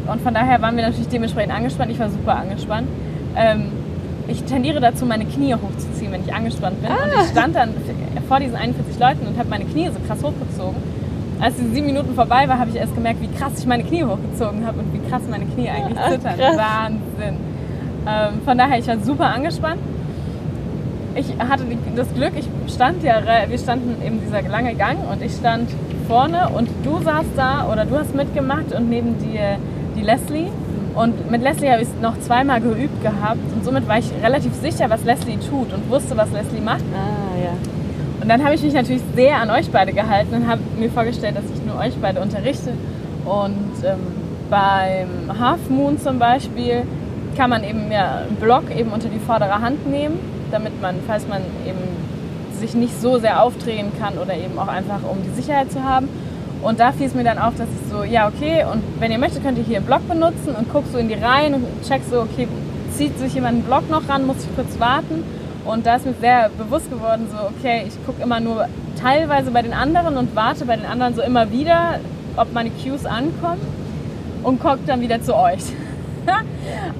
Und 0.06 0.20
von 0.20 0.34
daher 0.34 0.60
waren 0.60 0.76
wir 0.76 0.84
natürlich 0.84 1.08
dementsprechend 1.08 1.54
angespannt. 1.54 1.90
Ich 1.90 1.98
war 1.98 2.10
super 2.10 2.36
angespannt. 2.36 2.88
Ähm, 3.36 3.68
ich 4.26 4.42
tendiere 4.44 4.80
dazu, 4.80 5.06
meine 5.06 5.24
Knie 5.24 5.54
hochzuziehen, 5.54 6.12
wenn 6.12 6.22
ich 6.22 6.34
angespannt 6.34 6.82
bin. 6.82 6.90
Und 6.90 7.22
ich 7.22 7.30
stand 7.30 7.54
dann 7.54 7.70
vor 8.28 8.40
diesen 8.40 8.56
41 8.56 8.98
Leuten 8.98 9.26
und 9.26 9.38
habe 9.38 9.48
meine 9.48 9.64
Knie 9.64 9.88
so 9.88 10.00
krass 10.06 10.22
hochgezogen. 10.22 10.76
Als 11.40 11.56
die 11.56 11.66
sieben 11.74 11.86
Minuten 11.86 12.14
vorbei 12.14 12.48
war, 12.48 12.58
habe 12.58 12.70
ich 12.70 12.76
erst 12.76 12.94
gemerkt, 12.94 13.20
wie 13.20 13.28
krass 13.28 13.52
ich 13.58 13.66
meine 13.66 13.82
Knie 13.84 14.04
hochgezogen 14.04 14.66
habe 14.66 14.80
und 14.80 14.92
wie 14.92 15.10
krass 15.10 15.22
meine 15.28 15.44
Knie 15.44 15.68
eigentlich 15.68 15.98
Ach, 16.00 16.10
zittern. 16.10 16.36
krass. 16.36 16.56
Wahnsinn. 16.56 17.53
Ähm, 18.06 18.40
von 18.44 18.58
daher, 18.58 18.78
ich 18.78 18.86
war 18.86 18.98
super 18.98 19.26
angespannt. 19.26 19.80
ich 21.14 21.26
hatte 21.38 21.64
die, 21.64 21.78
das 21.94 22.12
Glück, 22.12 22.32
ich 22.36 22.46
stand 22.72 23.02
ja, 23.02 23.22
wir 23.48 23.58
standen 23.58 24.02
eben 24.04 24.20
dieser 24.20 24.42
lange 24.42 24.74
Gang 24.74 24.98
und 25.10 25.22
ich 25.22 25.32
stand 25.32 25.70
vorne 26.08 26.48
und 26.50 26.68
du 26.82 27.02
saßt 27.02 27.30
da 27.36 27.68
oder 27.70 27.84
du 27.84 27.96
hast 27.96 28.14
mitgemacht 28.14 28.72
und 28.74 28.88
neben 28.90 29.18
dir 29.18 29.58
die 29.96 30.02
Leslie. 30.02 30.48
Und 30.94 31.30
mit 31.30 31.42
Leslie 31.42 31.70
habe 31.70 31.82
ich 31.82 31.88
es 31.88 31.94
noch 32.00 32.18
zweimal 32.20 32.60
geübt 32.60 33.02
gehabt 33.02 33.40
und 33.54 33.64
somit 33.64 33.88
war 33.88 33.98
ich 33.98 34.10
relativ 34.22 34.54
sicher, 34.54 34.90
was 34.90 35.04
Leslie 35.04 35.38
tut 35.38 35.72
und 35.72 35.90
wusste, 35.90 36.16
was 36.16 36.30
Leslie 36.30 36.60
macht. 36.60 36.84
Ah, 36.94 37.38
ja. 37.42 37.50
Und 38.20 38.28
dann 38.28 38.44
habe 38.44 38.54
ich 38.54 38.62
mich 38.62 38.74
natürlich 38.74 39.02
sehr 39.14 39.36
an 39.36 39.50
euch 39.50 39.70
beide 39.70 39.92
gehalten 39.92 40.34
und 40.34 40.48
habe 40.48 40.60
mir 40.78 40.90
vorgestellt, 40.90 41.36
dass 41.36 41.44
ich 41.44 41.64
nur 41.66 41.78
euch 41.78 41.94
beide 42.00 42.20
unterrichte. 42.20 42.70
Und 43.24 43.84
ähm, 43.84 43.98
beim 44.48 45.38
Half 45.38 45.68
Moon 45.68 45.98
zum 45.98 46.18
Beispiel 46.18 46.82
kann 47.36 47.50
man 47.50 47.64
eben 47.64 47.90
ja 47.90 48.18
einen 48.18 48.36
Block 48.36 48.64
eben 48.74 48.90
unter 48.90 49.08
die 49.08 49.18
vordere 49.18 49.60
Hand 49.60 49.88
nehmen, 49.90 50.18
damit 50.50 50.80
man, 50.80 50.96
falls 51.06 51.26
man 51.28 51.42
eben 51.66 51.78
sich 52.58 52.74
nicht 52.74 53.00
so 53.00 53.18
sehr 53.18 53.42
aufdrehen 53.42 53.92
kann 54.00 54.18
oder 54.18 54.34
eben 54.34 54.58
auch 54.58 54.68
einfach 54.68 55.00
um 55.02 55.18
die 55.22 55.34
Sicherheit 55.40 55.70
zu 55.72 55.82
haben. 55.82 56.08
Und 56.62 56.80
da 56.80 56.92
fiel 56.92 57.06
es 57.06 57.14
mir 57.14 57.24
dann 57.24 57.38
auf, 57.38 57.54
dass 57.56 57.68
ich 57.68 57.90
so, 57.90 58.04
ja 58.04 58.26
okay, 58.26 58.64
und 58.70 58.82
wenn 58.98 59.12
ihr 59.12 59.18
möchtet, 59.18 59.42
könnt 59.42 59.58
ihr 59.58 59.64
hier 59.64 59.78
einen 59.78 59.86
Block 59.86 60.08
benutzen 60.08 60.54
und 60.56 60.72
guckst 60.72 60.92
so 60.92 60.98
in 60.98 61.08
die 61.08 61.14
Reihen 61.14 61.54
und 61.54 61.64
checkst 61.86 62.10
so, 62.10 62.22
okay, 62.22 62.48
zieht 62.92 63.18
sich 63.18 63.34
jemand 63.34 63.54
einen 63.54 63.64
Block 63.64 63.90
noch 63.90 64.08
ran, 64.08 64.26
muss 64.26 64.36
ich 64.38 64.54
kurz 64.54 64.78
warten. 64.80 65.24
Und 65.64 65.84
da 65.84 65.96
ist 65.96 66.06
mir 66.06 66.14
sehr 66.20 66.50
bewusst 66.56 66.90
geworden, 66.90 67.26
so 67.30 67.36
okay, 67.48 67.84
ich 67.86 67.94
gucke 68.06 68.22
immer 68.22 68.40
nur 68.40 68.66
teilweise 69.00 69.50
bei 69.50 69.62
den 69.62 69.74
anderen 69.74 70.16
und 70.16 70.34
warte 70.34 70.64
bei 70.64 70.76
den 70.76 70.86
anderen 70.86 71.14
so 71.14 71.22
immer 71.22 71.50
wieder, 71.50 71.98
ob 72.36 72.52
meine 72.52 72.70
Cues 72.70 73.04
ankommen 73.04 73.60
und 74.42 74.60
gucke 74.60 74.80
dann 74.86 75.00
wieder 75.00 75.20
zu 75.20 75.34
euch. 75.34 75.62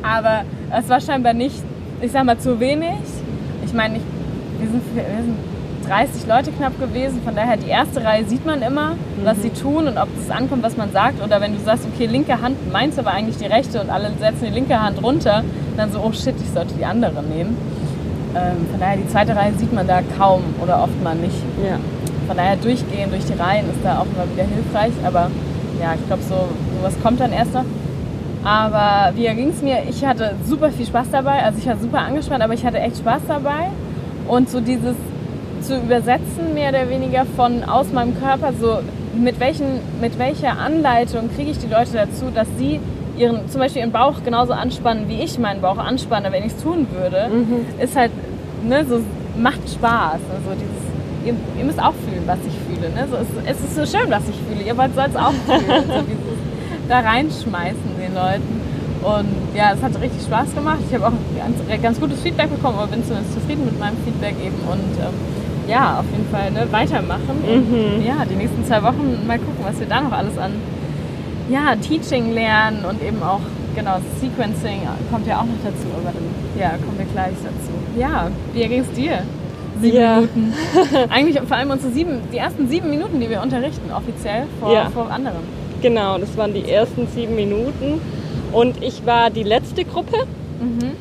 Aber 0.02 0.42
es 0.76 0.88
war 0.88 1.00
scheinbar 1.00 1.34
nicht, 1.34 1.62
ich 2.00 2.12
sag 2.12 2.24
mal, 2.24 2.38
zu 2.38 2.60
wenig. 2.60 3.00
Ich 3.64 3.72
meine, 3.72 3.94
wir, 4.58 4.68
sind, 4.68 4.82
wir 4.94 5.04
sind 5.04 5.36
30 5.86 6.26
Leute 6.26 6.50
knapp 6.52 6.78
gewesen, 6.80 7.20
von 7.24 7.34
daher 7.34 7.56
die 7.56 7.68
erste 7.68 8.02
Reihe 8.02 8.24
sieht 8.24 8.46
man 8.46 8.62
immer, 8.62 8.96
was 9.22 9.42
sie 9.42 9.50
tun 9.50 9.86
und 9.86 9.98
ob 9.98 10.08
es 10.18 10.30
ankommt, 10.30 10.62
was 10.62 10.76
man 10.76 10.92
sagt. 10.92 11.22
Oder 11.22 11.40
wenn 11.40 11.54
du 11.54 11.60
sagst, 11.60 11.86
okay, 11.92 12.06
linke 12.06 12.40
Hand, 12.40 12.56
meinst 12.72 12.98
aber 12.98 13.10
eigentlich 13.10 13.36
die 13.36 13.46
rechte 13.46 13.80
und 13.80 13.90
alle 13.90 14.10
setzen 14.18 14.46
die 14.46 14.54
linke 14.54 14.80
Hand 14.80 15.02
runter, 15.02 15.44
dann 15.76 15.92
so, 15.92 16.00
oh 16.00 16.12
shit, 16.12 16.34
ich 16.40 16.50
sollte 16.50 16.74
die 16.74 16.84
andere 16.84 17.22
nehmen. 17.22 17.56
Ähm, 18.34 18.66
von 18.70 18.80
daher, 18.80 18.96
die 18.96 19.08
zweite 19.08 19.36
Reihe 19.36 19.52
sieht 19.54 19.72
man 19.72 19.86
da 19.86 20.00
kaum 20.18 20.42
oder 20.62 20.82
oft 20.82 21.02
mal 21.02 21.14
nicht. 21.14 21.36
Ja. 21.62 21.78
Von 22.26 22.36
daher 22.36 22.56
durchgehen 22.56 23.10
durch 23.10 23.24
die 23.26 23.34
Reihen 23.34 23.66
ist 23.70 23.84
da 23.84 23.98
auch 23.98 24.06
immer 24.06 24.26
wieder 24.32 24.44
hilfreich, 24.44 24.92
aber 25.04 25.30
ja, 25.80 25.94
ich 25.94 26.06
glaube, 26.06 26.22
so 26.22 26.48
sowas 26.78 26.94
kommt 27.02 27.20
dann 27.20 27.32
erst 27.32 27.52
noch. 27.52 27.64
Aber 28.44 29.16
wie 29.16 29.24
ging 29.34 29.48
es 29.48 29.62
mir? 29.62 29.78
Ich 29.88 30.04
hatte 30.04 30.34
super 30.44 30.70
viel 30.70 30.86
Spaß 30.86 31.06
dabei. 31.10 31.42
Also 31.42 31.58
ich 31.58 31.66
war 31.66 31.76
super 31.76 32.00
angespannt, 32.00 32.42
aber 32.42 32.54
ich 32.54 32.64
hatte 32.64 32.78
echt 32.78 32.98
Spaß 32.98 33.22
dabei. 33.26 33.70
Und 34.28 34.50
so 34.50 34.60
dieses 34.60 34.94
zu 35.62 35.78
übersetzen, 35.78 36.52
mehr 36.52 36.68
oder 36.68 36.90
weniger 36.90 37.24
von 37.36 37.64
aus 37.64 37.90
meinem 37.90 38.18
Körper, 38.20 38.52
so 38.52 38.80
mit, 39.16 39.40
welchen, 39.40 39.80
mit 40.00 40.18
welcher 40.18 40.58
Anleitung 40.58 41.30
kriege 41.34 41.50
ich 41.50 41.58
die 41.58 41.68
Leute 41.68 41.92
dazu, 41.94 42.26
dass 42.34 42.46
sie 42.58 42.80
ihren, 43.16 43.48
zum 43.48 43.60
Beispiel 43.60 43.80
ihren 43.80 43.92
Bauch 43.92 44.22
genauso 44.24 44.52
anspannen, 44.52 45.08
wie 45.08 45.22
ich 45.22 45.38
meinen 45.38 45.62
Bauch 45.62 45.78
anspanne, 45.78 46.32
wenn 46.32 46.44
ich 46.44 46.52
es 46.52 46.62
tun 46.62 46.86
würde, 46.92 47.28
mhm. 47.32 47.66
ist 47.80 47.96
halt, 47.96 48.10
ne, 48.62 48.84
so 48.84 49.00
macht 49.40 49.60
Spaß. 49.68 50.20
Also 50.20 50.50
dieses, 50.52 51.24
ihr, 51.24 51.34
ihr, 51.58 51.64
müsst 51.64 51.80
auch 51.80 51.94
fühlen, 52.06 52.24
was 52.26 52.38
ich 52.46 52.54
fühle. 52.66 52.90
Ne? 52.92 53.06
So, 53.10 53.16
es, 53.16 53.56
es 53.56 53.64
ist 53.64 53.74
so 53.74 53.98
schön, 53.98 54.10
was 54.10 54.22
ich 54.28 54.36
fühle. 54.36 54.66
Ihr 54.66 54.76
wollt 54.76 54.90
es 54.96 55.16
auch 55.16 55.32
fühlen. 55.32 55.84
so 55.88 56.02
da 56.88 57.00
reinschmeißen 57.00 57.98
den 58.00 58.14
Leuten. 58.14 58.60
Und 59.04 59.28
ja, 59.54 59.72
es 59.74 59.82
hat 59.82 60.00
richtig 60.00 60.22
Spaß 60.22 60.54
gemacht. 60.54 60.78
Ich 60.88 60.94
habe 60.94 61.06
auch 61.06 61.12
ganz, 61.36 61.82
ganz 61.82 62.00
gutes 62.00 62.20
Feedback 62.20 62.50
bekommen, 62.50 62.78
aber 62.78 62.88
bin 62.88 63.04
zumindest 63.04 63.34
zufrieden 63.34 63.66
mit 63.66 63.78
meinem 63.78 63.96
Feedback 64.04 64.34
eben. 64.40 64.56
Und 64.66 64.96
ähm, 64.98 65.14
ja, 65.68 66.00
auf 66.00 66.06
jeden 66.10 66.28
Fall 66.30 66.50
ne, 66.50 66.66
weitermachen. 66.70 67.36
Mhm. 67.44 67.98
Und, 67.98 68.06
ja, 68.06 68.24
die 68.24 68.34
nächsten 68.34 68.64
zwei 68.64 68.82
Wochen 68.82 69.26
mal 69.26 69.38
gucken, 69.38 69.64
was 69.64 69.78
wir 69.78 69.86
da 69.86 70.00
noch 70.00 70.12
alles 70.12 70.38
an 70.38 70.52
ja, 71.50 71.76
Teaching 71.76 72.32
lernen 72.32 72.84
und 72.88 73.02
eben 73.02 73.22
auch, 73.22 73.40
genau, 73.74 73.98
Sequencing 74.20 74.80
kommt 75.10 75.26
ja 75.26 75.38
auch 75.38 75.44
noch 75.44 75.60
dazu. 75.62 75.86
Aber 76.00 76.12
dann, 76.12 76.24
ja, 76.58 76.70
kommen 76.70 76.96
wir 76.96 77.06
gleich 77.06 77.34
dazu. 77.42 77.72
Ja, 77.98 78.30
wie 78.54 78.66
ging 78.66 78.80
es 78.80 78.92
dir? 78.92 79.22
Sieben 79.80 79.96
ja. 79.96 80.16
Minuten. 80.16 80.54
Eigentlich 81.10 81.40
vor 81.40 81.56
allem 81.56 81.70
unsere 81.70 81.92
sieben, 81.92 82.20
die 82.32 82.38
ersten 82.38 82.68
sieben 82.68 82.88
Minuten, 82.90 83.20
die 83.20 83.28
wir 83.28 83.42
unterrichten, 83.42 83.92
offiziell 83.92 84.46
vor, 84.60 84.72
ja. 84.72 84.88
vor 84.90 85.10
anderen. 85.10 85.63
Genau, 85.84 86.16
das 86.16 86.34
waren 86.38 86.54
die 86.54 86.66
ersten 86.66 87.06
sieben 87.08 87.34
Minuten. 87.36 88.00
Und 88.52 88.82
ich 88.82 89.04
war 89.04 89.28
die 89.28 89.42
letzte 89.42 89.84
Gruppe. 89.84 90.16
Mhm. 90.58 90.92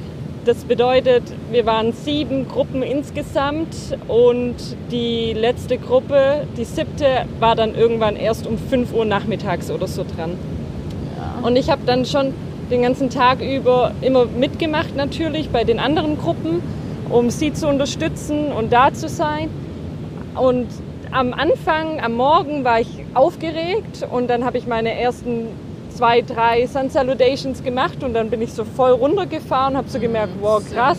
Das 0.43 0.65
bedeutet, 0.65 1.23
wir 1.51 1.65
waren 1.65 1.93
sieben 1.93 2.49
Gruppen 2.49 2.83
insgesamt 2.83 3.73
und 4.09 4.55
die 4.91 5.31
letzte 5.31 5.77
Gruppe, 5.77 6.45
die 6.57 6.65
siebte, 6.65 7.05
war 7.39 7.55
dann 7.55 7.75
irgendwann 7.75 8.17
erst 8.17 8.45
um 8.45 8.57
5 8.57 8.93
Uhr 8.93 9.05
nachmittags 9.05 9.71
oder 9.71 9.87
so 9.87 10.03
dran. 10.03 10.31
Ja. 11.15 11.47
Und 11.47 11.55
ich 11.55 11.69
habe 11.69 11.83
dann 11.85 12.03
schon 12.05 12.33
den 12.69 12.81
ganzen 12.81 13.09
Tag 13.09 13.39
über 13.39 13.93
immer 14.01 14.25
mitgemacht 14.25 14.97
natürlich 14.97 15.49
bei 15.49 15.63
den 15.63 15.79
anderen 15.79 16.17
Gruppen, 16.17 16.61
um 17.09 17.29
sie 17.29 17.53
zu 17.53 17.69
unterstützen 17.69 18.51
und 18.51 18.73
da 18.73 18.93
zu 18.93 19.07
sein. 19.07 19.49
Und 20.35 20.67
am 21.13 21.31
Anfang, 21.31 21.99
am 22.01 22.15
Morgen 22.15 22.63
war 22.63 22.79
ich 22.79 23.05
aufgeregt 23.13 24.07
und 24.09 24.29
dann 24.29 24.43
habe 24.43 24.57
ich 24.57 24.65
meine 24.65 24.99
ersten 24.99 25.47
zwei, 25.89 26.21
drei 26.21 26.65
Sun 26.65 26.89
Salutations 26.89 27.63
gemacht 27.63 28.03
und 28.03 28.15
dann 28.15 28.31
bin 28.31 28.41
ich 28.41 28.51
so 28.51 28.65
voll 28.65 28.91
runtergefahren, 28.91 29.77
habe 29.77 29.87
so 29.89 29.99
gemerkt, 29.99 30.33
wow, 30.41 30.61
krass, 30.73 30.97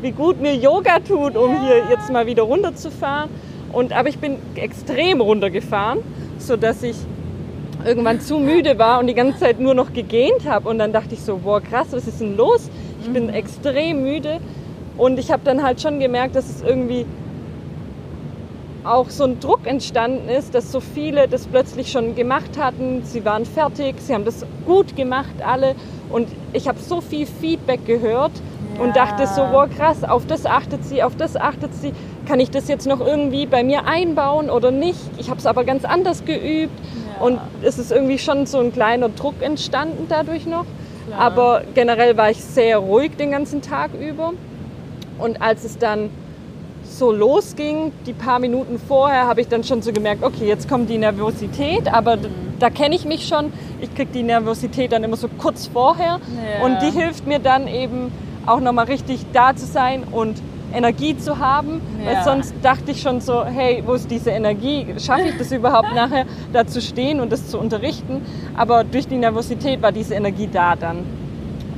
wie 0.00 0.10
gut 0.10 0.40
mir 0.40 0.56
Yoga 0.56 0.98
tut, 0.98 1.36
um 1.36 1.60
hier 1.60 1.84
jetzt 1.90 2.10
mal 2.10 2.26
wieder 2.26 2.42
runterzufahren. 2.42 3.30
Und, 3.72 3.92
aber 3.92 4.08
ich 4.08 4.18
bin 4.18 4.38
extrem 4.56 5.20
runtergefahren, 5.20 6.00
sodass 6.38 6.82
ich 6.82 6.96
irgendwann 7.84 8.20
zu 8.20 8.38
müde 8.38 8.78
war 8.78 8.98
und 8.98 9.06
die 9.06 9.14
ganze 9.14 9.38
Zeit 9.38 9.60
nur 9.60 9.74
noch 9.74 9.92
gegähnt 9.92 10.44
habe. 10.44 10.68
Und 10.68 10.78
dann 10.78 10.92
dachte 10.92 11.14
ich 11.14 11.20
so, 11.20 11.40
wow, 11.44 11.62
krass, 11.62 11.86
was 11.92 12.08
ist 12.08 12.20
denn 12.20 12.36
los? 12.36 12.68
Ich 13.00 13.10
bin 13.10 13.28
mhm. 13.28 13.34
extrem 13.34 14.02
müde. 14.02 14.40
Und 14.98 15.20
ich 15.20 15.30
habe 15.30 15.42
dann 15.44 15.62
halt 15.62 15.80
schon 15.80 16.00
gemerkt, 16.00 16.34
dass 16.34 16.50
es 16.50 16.62
irgendwie 16.62 17.06
auch 18.84 19.10
so 19.10 19.24
ein 19.24 19.38
Druck 19.40 19.66
entstanden 19.66 20.28
ist, 20.28 20.54
dass 20.54 20.72
so 20.72 20.80
viele 20.80 21.28
das 21.28 21.46
plötzlich 21.46 21.90
schon 21.90 22.14
gemacht 22.14 22.58
hatten. 22.58 23.02
Sie 23.04 23.24
waren 23.24 23.44
fertig, 23.44 23.96
sie 23.98 24.14
haben 24.14 24.24
das 24.24 24.44
gut 24.66 24.96
gemacht 24.96 25.34
alle 25.44 25.74
und 26.10 26.28
ich 26.52 26.68
habe 26.68 26.78
so 26.78 27.00
viel 27.00 27.26
Feedback 27.26 27.86
gehört 27.86 28.32
ja. 28.76 28.82
und 28.82 28.96
dachte 28.96 29.26
so, 29.26 29.42
wow 29.50 29.68
krass, 29.68 30.04
auf 30.04 30.26
das 30.26 30.46
achtet 30.46 30.84
sie, 30.84 31.02
auf 31.02 31.16
das 31.16 31.36
achtet 31.36 31.74
sie. 31.74 31.92
Kann 32.26 32.40
ich 32.40 32.50
das 32.50 32.68
jetzt 32.68 32.86
noch 32.86 33.00
irgendwie 33.00 33.46
bei 33.46 33.62
mir 33.62 33.86
einbauen 33.86 34.50
oder 34.50 34.70
nicht? 34.70 35.00
Ich 35.18 35.30
habe 35.30 35.38
es 35.38 35.46
aber 35.46 35.64
ganz 35.64 35.84
anders 35.84 36.24
geübt 36.24 36.72
ja. 37.18 37.24
und 37.24 37.40
es 37.62 37.78
ist 37.78 37.92
irgendwie 37.92 38.18
schon 38.18 38.46
so 38.46 38.58
ein 38.58 38.72
kleiner 38.72 39.08
Druck 39.08 39.42
entstanden 39.42 40.06
dadurch 40.08 40.46
noch. 40.46 40.66
Klar. 41.06 41.20
Aber 41.20 41.62
generell 41.74 42.16
war 42.16 42.30
ich 42.30 42.42
sehr 42.42 42.78
ruhig 42.78 43.16
den 43.16 43.30
ganzen 43.30 43.62
Tag 43.62 43.90
über 43.94 44.32
und 45.18 45.40
als 45.40 45.64
es 45.64 45.78
dann 45.78 46.10
so 46.98 47.12
losging, 47.12 47.92
die 48.06 48.12
paar 48.12 48.38
Minuten 48.38 48.78
vorher, 48.78 49.26
habe 49.26 49.40
ich 49.40 49.48
dann 49.48 49.64
schon 49.64 49.82
so 49.82 49.92
gemerkt, 49.92 50.22
okay, 50.22 50.46
jetzt 50.46 50.68
kommt 50.68 50.88
die 50.90 50.98
Nervosität, 50.98 51.92
aber 51.92 52.16
mhm. 52.16 52.28
da 52.58 52.70
kenne 52.70 52.94
ich 52.94 53.04
mich 53.04 53.26
schon. 53.26 53.52
Ich 53.80 53.94
kriege 53.94 54.10
die 54.12 54.22
Nervosität 54.22 54.92
dann 54.92 55.04
immer 55.04 55.16
so 55.16 55.28
kurz 55.28 55.66
vorher 55.66 56.20
ja. 56.20 56.64
und 56.64 56.80
die 56.82 56.90
hilft 56.90 57.26
mir 57.26 57.38
dann 57.38 57.66
eben 57.66 58.12
auch 58.46 58.60
nochmal 58.60 58.86
richtig 58.86 59.24
da 59.32 59.54
zu 59.54 59.66
sein 59.66 60.04
und 60.10 60.36
Energie 60.72 61.16
zu 61.16 61.38
haben, 61.38 61.80
ja. 62.00 62.06
weil 62.06 62.24
sonst 62.24 62.54
dachte 62.62 62.90
ich 62.92 63.02
schon 63.02 63.20
so, 63.20 63.44
hey, 63.44 63.82
wo 63.84 63.94
ist 63.94 64.10
diese 64.10 64.30
Energie? 64.30 64.86
Schaffe 64.98 65.28
ich 65.28 65.38
das 65.38 65.52
überhaupt 65.52 65.94
nachher, 65.94 66.26
da 66.52 66.66
zu 66.66 66.80
stehen 66.80 67.20
und 67.20 67.30
das 67.30 67.48
zu 67.48 67.58
unterrichten? 67.58 68.22
Aber 68.56 68.84
durch 68.84 69.06
die 69.06 69.16
Nervosität 69.16 69.82
war 69.82 69.92
diese 69.92 70.14
Energie 70.14 70.48
da 70.50 70.74
dann. 70.76 71.04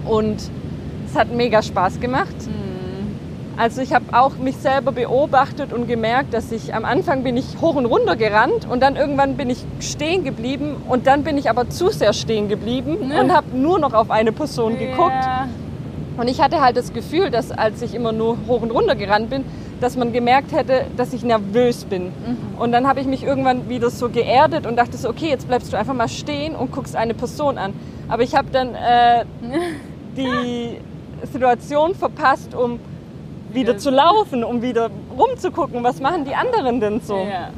Und 0.04 0.36
es 1.06 1.16
hat 1.16 1.32
mega 1.32 1.62
Spaß 1.62 2.00
gemacht. 2.00 2.34
Mhm. 2.46 2.63
Also 3.56 3.82
ich 3.82 3.92
habe 3.92 4.06
auch 4.12 4.36
mich 4.36 4.56
selber 4.56 4.90
beobachtet 4.90 5.72
und 5.72 5.86
gemerkt, 5.86 6.34
dass 6.34 6.50
ich 6.50 6.74
am 6.74 6.84
Anfang 6.84 7.22
bin 7.22 7.36
ich 7.36 7.44
hoch 7.60 7.76
und 7.76 7.86
runter 7.86 8.16
gerannt 8.16 8.66
und 8.68 8.82
dann 8.82 8.96
irgendwann 8.96 9.36
bin 9.36 9.48
ich 9.48 9.64
stehen 9.80 10.24
geblieben 10.24 10.76
und 10.88 11.06
dann 11.06 11.22
bin 11.22 11.38
ich 11.38 11.48
aber 11.48 11.70
zu 11.70 11.90
sehr 11.90 12.12
stehen 12.12 12.48
geblieben 12.48 13.08
ne? 13.08 13.20
und 13.20 13.32
habe 13.32 13.56
nur 13.56 13.78
noch 13.78 13.94
auf 13.94 14.10
eine 14.10 14.32
Person 14.32 14.76
geguckt. 14.78 15.12
Ja. 15.12 15.48
Und 16.16 16.28
ich 16.28 16.40
hatte 16.40 16.60
halt 16.60 16.76
das 16.76 16.92
Gefühl, 16.92 17.30
dass 17.30 17.52
als 17.52 17.82
ich 17.82 17.94
immer 17.94 18.12
nur 18.12 18.36
hoch 18.48 18.62
und 18.62 18.70
runter 18.70 18.96
gerannt 18.96 19.30
bin, 19.30 19.44
dass 19.80 19.96
man 19.96 20.12
gemerkt 20.12 20.52
hätte, 20.52 20.86
dass 20.96 21.12
ich 21.12 21.22
nervös 21.22 21.84
bin. 21.84 22.06
Mhm. 22.06 22.12
Und 22.58 22.72
dann 22.72 22.88
habe 22.88 23.00
ich 23.00 23.06
mich 23.06 23.24
irgendwann 23.24 23.68
wieder 23.68 23.90
so 23.90 24.08
geerdet 24.08 24.66
und 24.66 24.76
dachte 24.76 24.96
so, 24.96 25.08
okay, 25.08 25.28
jetzt 25.28 25.48
bleibst 25.48 25.72
du 25.72 25.76
einfach 25.76 25.94
mal 25.94 26.08
stehen 26.08 26.54
und 26.56 26.72
guckst 26.72 26.96
eine 26.96 27.14
Person 27.14 27.58
an. 27.58 27.72
Aber 28.08 28.22
ich 28.22 28.34
habe 28.34 28.48
dann 28.52 28.74
äh, 28.74 29.24
die 30.16 30.78
Situation 31.32 31.94
verpasst, 31.94 32.54
um 32.54 32.78
wieder 33.54 33.78
zu 33.78 33.90
laufen, 33.90 34.44
um 34.44 34.62
wieder 34.62 34.90
rumzugucken, 35.16 35.82
was 35.82 36.00
machen 36.00 36.24
die 36.24 36.34
anderen 36.34 36.80
denn 36.80 37.00
so. 37.00 37.18
Ja. 37.18 37.50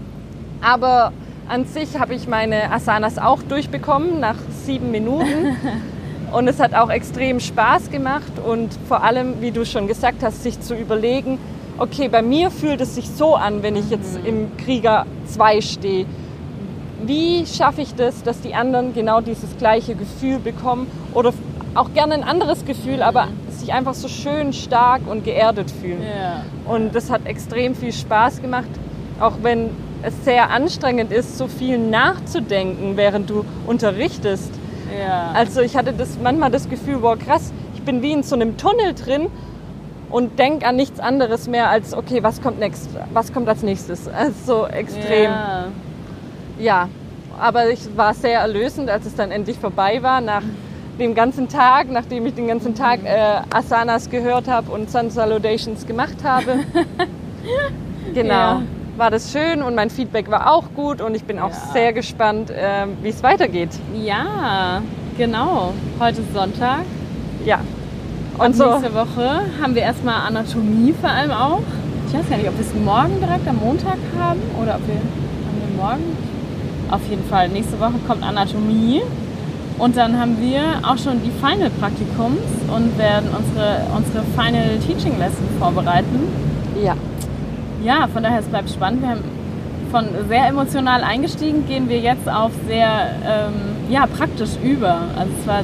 Aber 0.61 1.13
an 1.49 1.65
sich 1.65 1.99
habe 1.99 2.15
ich 2.15 2.27
meine 2.29 2.71
Asanas 2.73 3.19
auch 3.19 3.43
durchbekommen 3.43 4.21
nach 4.21 4.37
sieben 4.65 4.91
Minuten. 4.91 5.57
und 6.33 6.49
es 6.49 6.59
hat 6.61 6.75
auch 6.75 6.91
extrem 6.91 7.41
Spaß 7.41 7.91
gemacht 7.91 8.33
und 8.45 8.71
vor 8.89 9.03
allem, 9.05 9.41
wie 9.41 9.53
du 9.53 9.65
schon 9.65 9.87
gesagt 9.87 10.23
hast, 10.23 10.43
sich 10.43 10.61
zu 10.61 10.75
überlegen, 10.75 11.39
okay, 11.79 12.09
bei 12.09 12.23
mir 12.23 12.51
fühlt 12.51 12.81
es 12.81 12.95
sich 12.95 13.09
so 13.09 13.35
an, 13.35 13.63
wenn 13.63 13.77
ich 13.77 13.91
jetzt 13.91 14.19
Mhm. 14.21 14.27
im 14.27 14.57
Krieger 14.57 15.07
2 15.27 15.61
stehe. 15.61 16.07
Wie 17.05 17.45
schaffe 17.47 17.83
ich 17.83 17.95
das, 17.95 18.23
dass 18.23 18.41
die 18.41 18.55
anderen 18.55 18.95
genau 18.95 19.21
dieses 19.21 19.57
gleiche 19.59 19.95
Gefühl 19.95 20.39
bekommen 20.39 20.87
oder 21.15 21.33
auch 21.77 21.93
gerne 21.93 22.15
ein 22.15 22.25
anderes 22.25 22.65
Gefühl, 22.65 23.03
aber 23.03 23.29
sich 23.51 23.73
einfach 23.73 23.95
so 23.95 24.09
schön 24.09 24.53
stark 24.53 25.03
und 25.07 25.25
geerdet 25.25 25.71
fühlen? 25.71 26.03
Ja. 26.03 26.45
Und 26.73 26.95
das 26.95 27.11
hat 27.11 27.27
extrem 27.27 27.75
viel 27.75 27.93
Spaß 27.93 28.43
gemacht, 28.43 28.69
auch 29.21 29.35
wenn 29.43 29.71
es 30.03 30.25
sehr 30.25 30.51
anstrengend 30.51 31.13
ist, 31.13 31.39
so 31.39 31.49
viel 31.49 31.79
nachzudenken, 31.79 32.97
während 32.97 33.31
du 33.31 33.45
unterrichtest. 33.67 34.53
Ja. 34.99 35.33
Also 35.35 35.61
ich 35.61 35.77
hatte 35.77 35.93
das 35.93 36.19
manchmal 36.23 36.51
das 36.51 36.69
Gefühl, 36.69 36.99
boah 36.99 37.19
krass, 37.19 37.53
ich 37.75 37.83
bin 37.83 38.03
wie 38.03 38.13
in 38.13 38.23
so 38.23 38.35
einem 38.35 38.57
Tunnel 38.57 38.95
drin 38.95 39.29
und 40.11 40.39
denke 40.39 40.67
an 40.67 40.77
nichts 40.77 41.01
anderes 41.01 41.49
mehr 41.49 41.69
als, 41.69 41.93
okay, 41.95 42.23
was 42.23 42.41
kommt 42.41 42.59
next, 42.59 42.89
was 43.13 43.33
kommt 43.33 43.49
als 43.49 43.63
nächstes? 43.63 44.09
Also 44.13 44.67
extrem. 44.67 45.31
Ja. 45.31 45.67
Ja, 46.59 46.89
aber 47.39 47.69
ich 47.69 47.81
war 47.97 48.15
sehr 48.15 48.41
erlösend, 48.41 48.89
als 48.89 49.05
es 49.05 49.15
dann 49.15 49.31
endlich 49.31 49.59
vorbei 49.59 50.03
war, 50.03 50.23
nach 50.23 50.43
dem 50.99 51.15
ganzen 51.15 51.49
Tag, 51.49 51.91
nachdem 51.91 52.27
ich 52.27 52.35
den 52.35 52.47
ganzen 52.49 52.75
Tag 52.75 53.01
äh, 53.05 53.41
Asanas 53.51 54.09
gehört 54.11 54.49
habe 54.49 54.73
und 54.73 54.91
Sun 54.91 55.11
Salutations 55.11 55.87
gemacht 55.87 56.17
habe. 56.25 56.61
genau. 58.15 58.33
Ja. 58.33 58.63
War 58.97 59.11
das 59.11 59.31
schön 59.31 59.63
und 59.63 59.75
mein 59.75 59.91
Feedback 59.91 60.31
war 60.31 60.51
auch 60.55 60.65
gut 60.75 61.03
und 61.03 61.15
ich 61.15 61.25
bin 61.25 61.39
auch 61.39 61.51
Ja. 61.51 61.73
sehr 61.75 61.93
gespannt, 61.93 62.51
äh, 62.51 62.87
wie 63.03 63.11
es 63.11 63.23
weitergeht. 63.23 63.71
ja, 64.03 64.81
genau. 65.19 65.73
Heute 66.01 66.23
ist 66.23 66.33
Sonntag. 66.33 66.81
Ja. 67.45 67.61
Und 68.39 68.47
Und 68.47 68.57
so, 68.57 68.65
nächste 68.71 68.95
Woche 68.95 69.43
haben 69.63 69.75
wir 69.75 69.83
erstmal 69.83 70.27
Anatomie 70.27 70.95
vor 70.99 71.11
allem 71.11 71.31
auch. 71.31 71.61
Ich 72.09 72.15
weiß 72.15 72.29
gar 72.31 72.37
nicht, 72.39 72.49
ob 72.49 72.55
wir 72.57 72.65
es 72.65 72.75
morgen 72.75 73.19
direkt 73.21 73.47
am 73.49 73.57
Montag 73.57 73.99
haben 74.19 74.41
oder 74.63 74.77
ob 74.77 74.87
wir, 74.87 74.95
haben 74.95 75.61
wir 75.77 75.83
morgen. 75.83 76.17
Auf 76.91 77.01
jeden 77.11 77.25
Fall, 77.29 77.49
nächste 77.51 77.79
Woche 77.81 77.95
kommt 78.07 78.23
Anatomie. 78.23 79.03
Und 79.79 79.97
dann 79.97 80.19
haben 80.19 80.39
wir 80.41 80.63
auch 80.83 80.97
schon 80.97 81.21
die 81.23 81.31
Final 81.31 81.71
Praktikums 81.79 82.41
und 82.75 82.99
werden 82.99 83.29
unsere, 83.37 83.81
unsere 83.95 84.23
Final 84.35 84.79
Teaching 84.87 85.19
Lesson 85.19 85.47
vorbereiten. 85.59 86.21
ja. 86.83 86.95
Ja, 87.85 88.09
von 88.13 88.23
daher, 88.23 88.41
es 88.41 88.47
bleibt 88.47 88.71
spannend. 88.71 89.03
Wir 89.03 89.11
haben 89.11 89.21
von 89.93 90.07
sehr 90.29 90.49
emotional 90.49 91.05
eingestiegen, 91.05 91.65
gehen 91.69 91.89
wir 91.89 92.01
jetzt 92.01 92.29
auf 92.29 92.51
sehr 92.67 93.11
ähm, 93.25 93.53
ja, 93.91 94.07
praktisch 94.07 94.51
über. 94.65 95.03
Also 95.17 95.31
es 95.41 95.47
war 95.47 95.61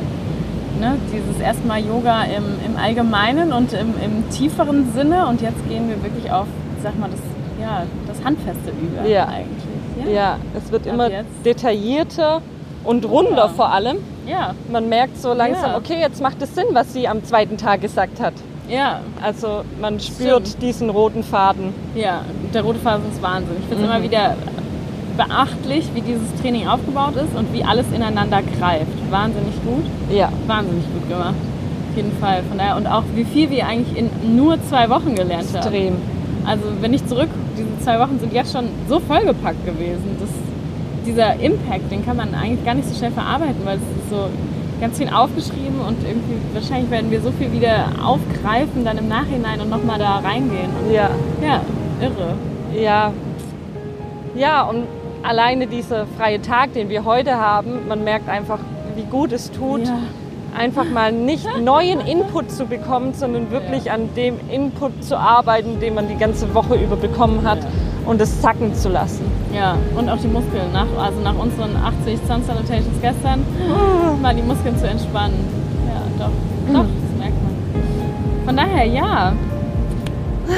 ne, 0.79 0.99
dieses 1.11 1.41
erstmal 1.41 1.81
Yoga 1.81 2.23
im, 2.25 2.45
im 2.65 2.77
Allgemeinen 2.77 3.53
und 3.53 3.73
im, 3.73 3.95
im 4.05 4.29
tieferen 4.31 4.93
Sinne 4.95 5.27
und 5.27 5.41
jetzt 5.41 5.67
gehen 5.69 5.89
wir 5.89 6.01
wirklich 6.05 6.31
auf, 6.31 6.47
ich 6.77 6.83
sag 6.85 6.97
mal, 7.01 7.09
das, 7.11 7.21
ja, 7.61 7.83
das 8.07 8.23
Handfeste 8.23 8.71
über 8.81 9.09
Ja. 9.09 9.27
eigentlich. 9.29 10.15
Ja, 10.15 10.37
es 10.57 10.71
wird 10.71 10.87
Ab 10.87 10.95
immer 10.95 11.11
jetzt. 11.11 11.31
detaillierter 11.45 12.41
und 12.85 13.05
runder 13.05 13.49
vor 13.51 13.70
allem. 13.72 13.99
Ja, 14.26 14.55
Man 14.70 14.89
merkt 14.89 15.20
so 15.20 15.33
langsam, 15.33 15.70
Ja. 15.72 15.76
okay, 15.76 15.99
jetzt 16.01 16.20
macht 16.22 16.41
es 16.43 16.55
Sinn, 16.55 16.66
was 16.72 16.93
sie 16.93 17.09
am 17.09 17.24
zweiten 17.24 17.57
Tag 17.57 17.80
gesagt 17.80 18.20
hat. 18.20 18.35
ja, 18.68 19.01
Also 19.22 19.62
man 19.80 19.99
spürt 20.01 20.47
Stimmt. 20.49 20.62
diesen 20.62 20.91
roten 20.91 21.22
Faden. 21.24 21.74
ja. 21.95 22.22
Der 22.55 22.62
rote 22.62 22.78
Faden 22.78 23.05
ist 23.12 23.20
Wahnsinn. 23.22 23.57
Ich 23.61 23.66
finde 23.68 23.85
es 23.85 23.89
Mhm. 23.91 23.95
immer 23.97 24.03
wieder 24.05 24.37
beachtlich, 25.16 25.89
wie 25.95 26.01
dieses 26.01 26.35
Training 26.41 26.66
aufgebaut 26.68 27.14
ist 27.16 27.37
und 27.37 27.53
wie 27.53 27.64
alles 27.64 27.87
ineinander 27.95 28.41
greift. 28.59 28.87
Wahnsinnig 29.11 29.55
gut. 29.64 29.85
Ja, 30.11 30.30
wahnsinnig 30.47 30.85
gut 30.93 31.09
gemacht. 31.09 31.35
Auf 31.91 31.97
jeden 31.97 32.12
Fall. 32.18 32.43
Von 32.49 32.59
daher 32.59 32.76
und 32.76 32.87
auch 32.87 33.03
wie 33.14 33.24
viel 33.24 33.51
wir 33.51 33.66
eigentlich 33.66 33.97
in 33.99 34.09
nur 34.37 34.57
zwei 34.68 34.89
Wochen 34.89 35.14
gelernt 35.14 35.49
haben. 35.49 35.57
extrem. 35.57 35.97
Also 36.47 36.62
wenn 36.80 36.95
ich 36.95 37.07
zurück, 37.07 37.28
diese 37.57 37.85
zwei 37.85 37.99
Wochen 38.01 38.18
sind 38.18 38.33
jetzt 38.33 38.53
schon 38.53 38.64
so 38.89 39.01
vollgepackt 39.01 39.64
gewesen. 39.66 40.16
Das, 40.18 40.28
dieser 41.07 41.34
Impact, 41.40 41.90
den 41.90 42.05
kann 42.05 42.16
man 42.16 42.34
eigentlich 42.34 42.64
gar 42.64 42.74
nicht 42.74 42.88
so 42.88 42.94
schnell 42.96 43.11
verarbeiten, 43.12 43.57
weil 43.64 43.76
es 43.76 43.82
ist 43.82 44.11
so 44.11 44.28
ganz 44.80 44.98
viel 44.98 45.09
aufgeschrieben 45.09 45.80
und 45.86 45.96
irgendwie 46.07 46.36
wahrscheinlich 46.55 46.90
werden 46.90 47.11
wir 47.11 47.20
so 47.20 47.30
viel 47.32 47.53
wieder 47.53 47.86
aufgreifen 48.05 48.84
dann 48.84 48.98
im 48.98 49.09
Nachhinein 49.09 49.61
und 49.61 49.70
nochmal 49.70 49.98
da 49.98 50.16
reingehen. 50.18 50.70
Und 50.84 50.92
Ja, 50.92 51.11
ja, 51.42 51.61
irre. 52.00 52.34
ja. 52.80 53.12
Ja, 54.34 54.62
und 54.62 54.84
alleine 55.22 55.66
dieser 55.66 56.07
freie 56.18 56.40
Tag, 56.40 56.72
den 56.72 56.88
wir 56.88 57.05
heute 57.05 57.36
haben, 57.38 57.86
man 57.88 58.03
merkt 58.03 58.28
einfach, 58.28 58.59
wie 58.96 59.05
gut 59.05 59.32
es 59.32 59.50
tut, 59.53 59.86
Ja. 59.86 59.98
einfach 60.59 60.84
mal 60.84 61.12
nicht 61.12 61.46
neuen 61.62 62.00
Input 62.00 62.50
zu 62.50 62.64
bekommen, 62.66 63.12
sondern 63.14 63.50
wirklich 63.50 63.90
an 63.92 64.09
dem 64.16 64.36
Input 64.50 65.05
zu 65.05 65.16
arbeiten, 65.18 65.80
den 65.80 65.94
man 65.94 66.09
die 66.09 66.16
ganze 66.16 66.53
Woche 66.55 66.74
über 66.76 66.96
bekommen 66.96 67.46
hat 67.48 67.62
Ja. 67.62 67.68
und 68.07 68.20
es 68.20 68.42
sacken 68.42 68.74
zu 68.74 68.88
lassen. 68.88 69.24
Ja, 69.55 69.76
und 69.96 70.09
auch 70.09 70.18
die 70.18 70.28
Muskeln. 70.28 70.72
Nach, 70.72 70.86
also 70.98 71.20
nach 71.20 71.36
unseren 71.36 71.76
80 71.76 72.18
Sun 72.26 72.42
Salutations 72.44 73.00
gestern, 73.00 73.44
mal 74.20 74.34
die 74.34 74.42
Muskeln 74.42 74.76
zu 74.78 74.88
entspannen. 74.88 75.36
Ja, 75.86 76.26
doch. 76.26 76.32
Doch, 76.72 76.86
das 76.86 77.18
merkt 77.18 77.34
man. 77.42 78.46
Von 78.46 78.57
daher, 78.57 78.86
ja. 78.86 79.32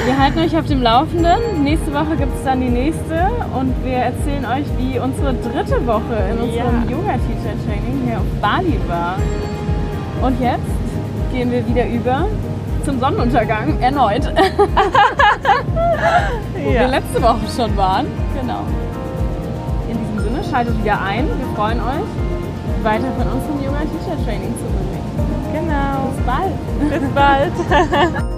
Wir 0.05 0.17
halten 0.17 0.39
euch 0.39 0.57
auf 0.57 0.65
dem 0.65 0.81
Laufenden. 0.81 1.63
Nächste 1.63 1.93
Woche 1.93 2.15
gibt 2.17 2.35
es 2.35 2.43
dann 2.43 2.59
die 2.59 2.69
nächste 2.69 3.29
und 3.57 3.73
wir 3.83 3.97
erzählen 3.97 4.45
euch, 4.45 4.65
wie 4.77 4.99
unsere 4.99 5.33
dritte 5.33 5.85
Woche 5.85 6.15
in 6.31 6.37
unserem 6.39 6.83
Ja. 6.85 6.91
Yoga 6.91 7.13
Teacher 7.13 7.55
Training 7.65 8.01
hier 8.05 8.17
auf 8.17 8.41
Bali 8.41 8.79
war. 8.87 9.17
Und 10.21 10.39
jetzt 10.41 10.63
gehen 11.31 11.51
wir 11.51 11.65
wieder 11.67 11.87
über 11.87 12.25
zum 12.85 12.99
Sonnenuntergang 12.99 13.79
erneut. 13.81 14.25
wo 16.63 16.71
wir 16.71 16.87
letzte 16.87 17.21
Woche 17.21 17.45
schon 17.55 17.75
waren. 17.75 18.07
Genau. 18.39 18.61
In 19.89 19.97
diesem 19.97 20.19
Sinne, 20.19 20.43
schaltet 20.49 20.81
wieder 20.81 21.01
ein. 21.01 21.27
Wir 21.27 21.47
freuen 21.55 21.79
euch, 21.79 22.05
weiter 22.83 23.11
von 23.17 23.27
unserem 23.27 23.63
Yoga 23.63 23.79
Teacher 23.79 24.17
Training 24.25 24.53
zu 24.55 24.63
berichten. 24.63 25.19
Genau. 25.53 26.09
Bis 26.15 26.25
bald. 26.25 26.53
Bis 27.01 27.09
bald. 27.13 28.25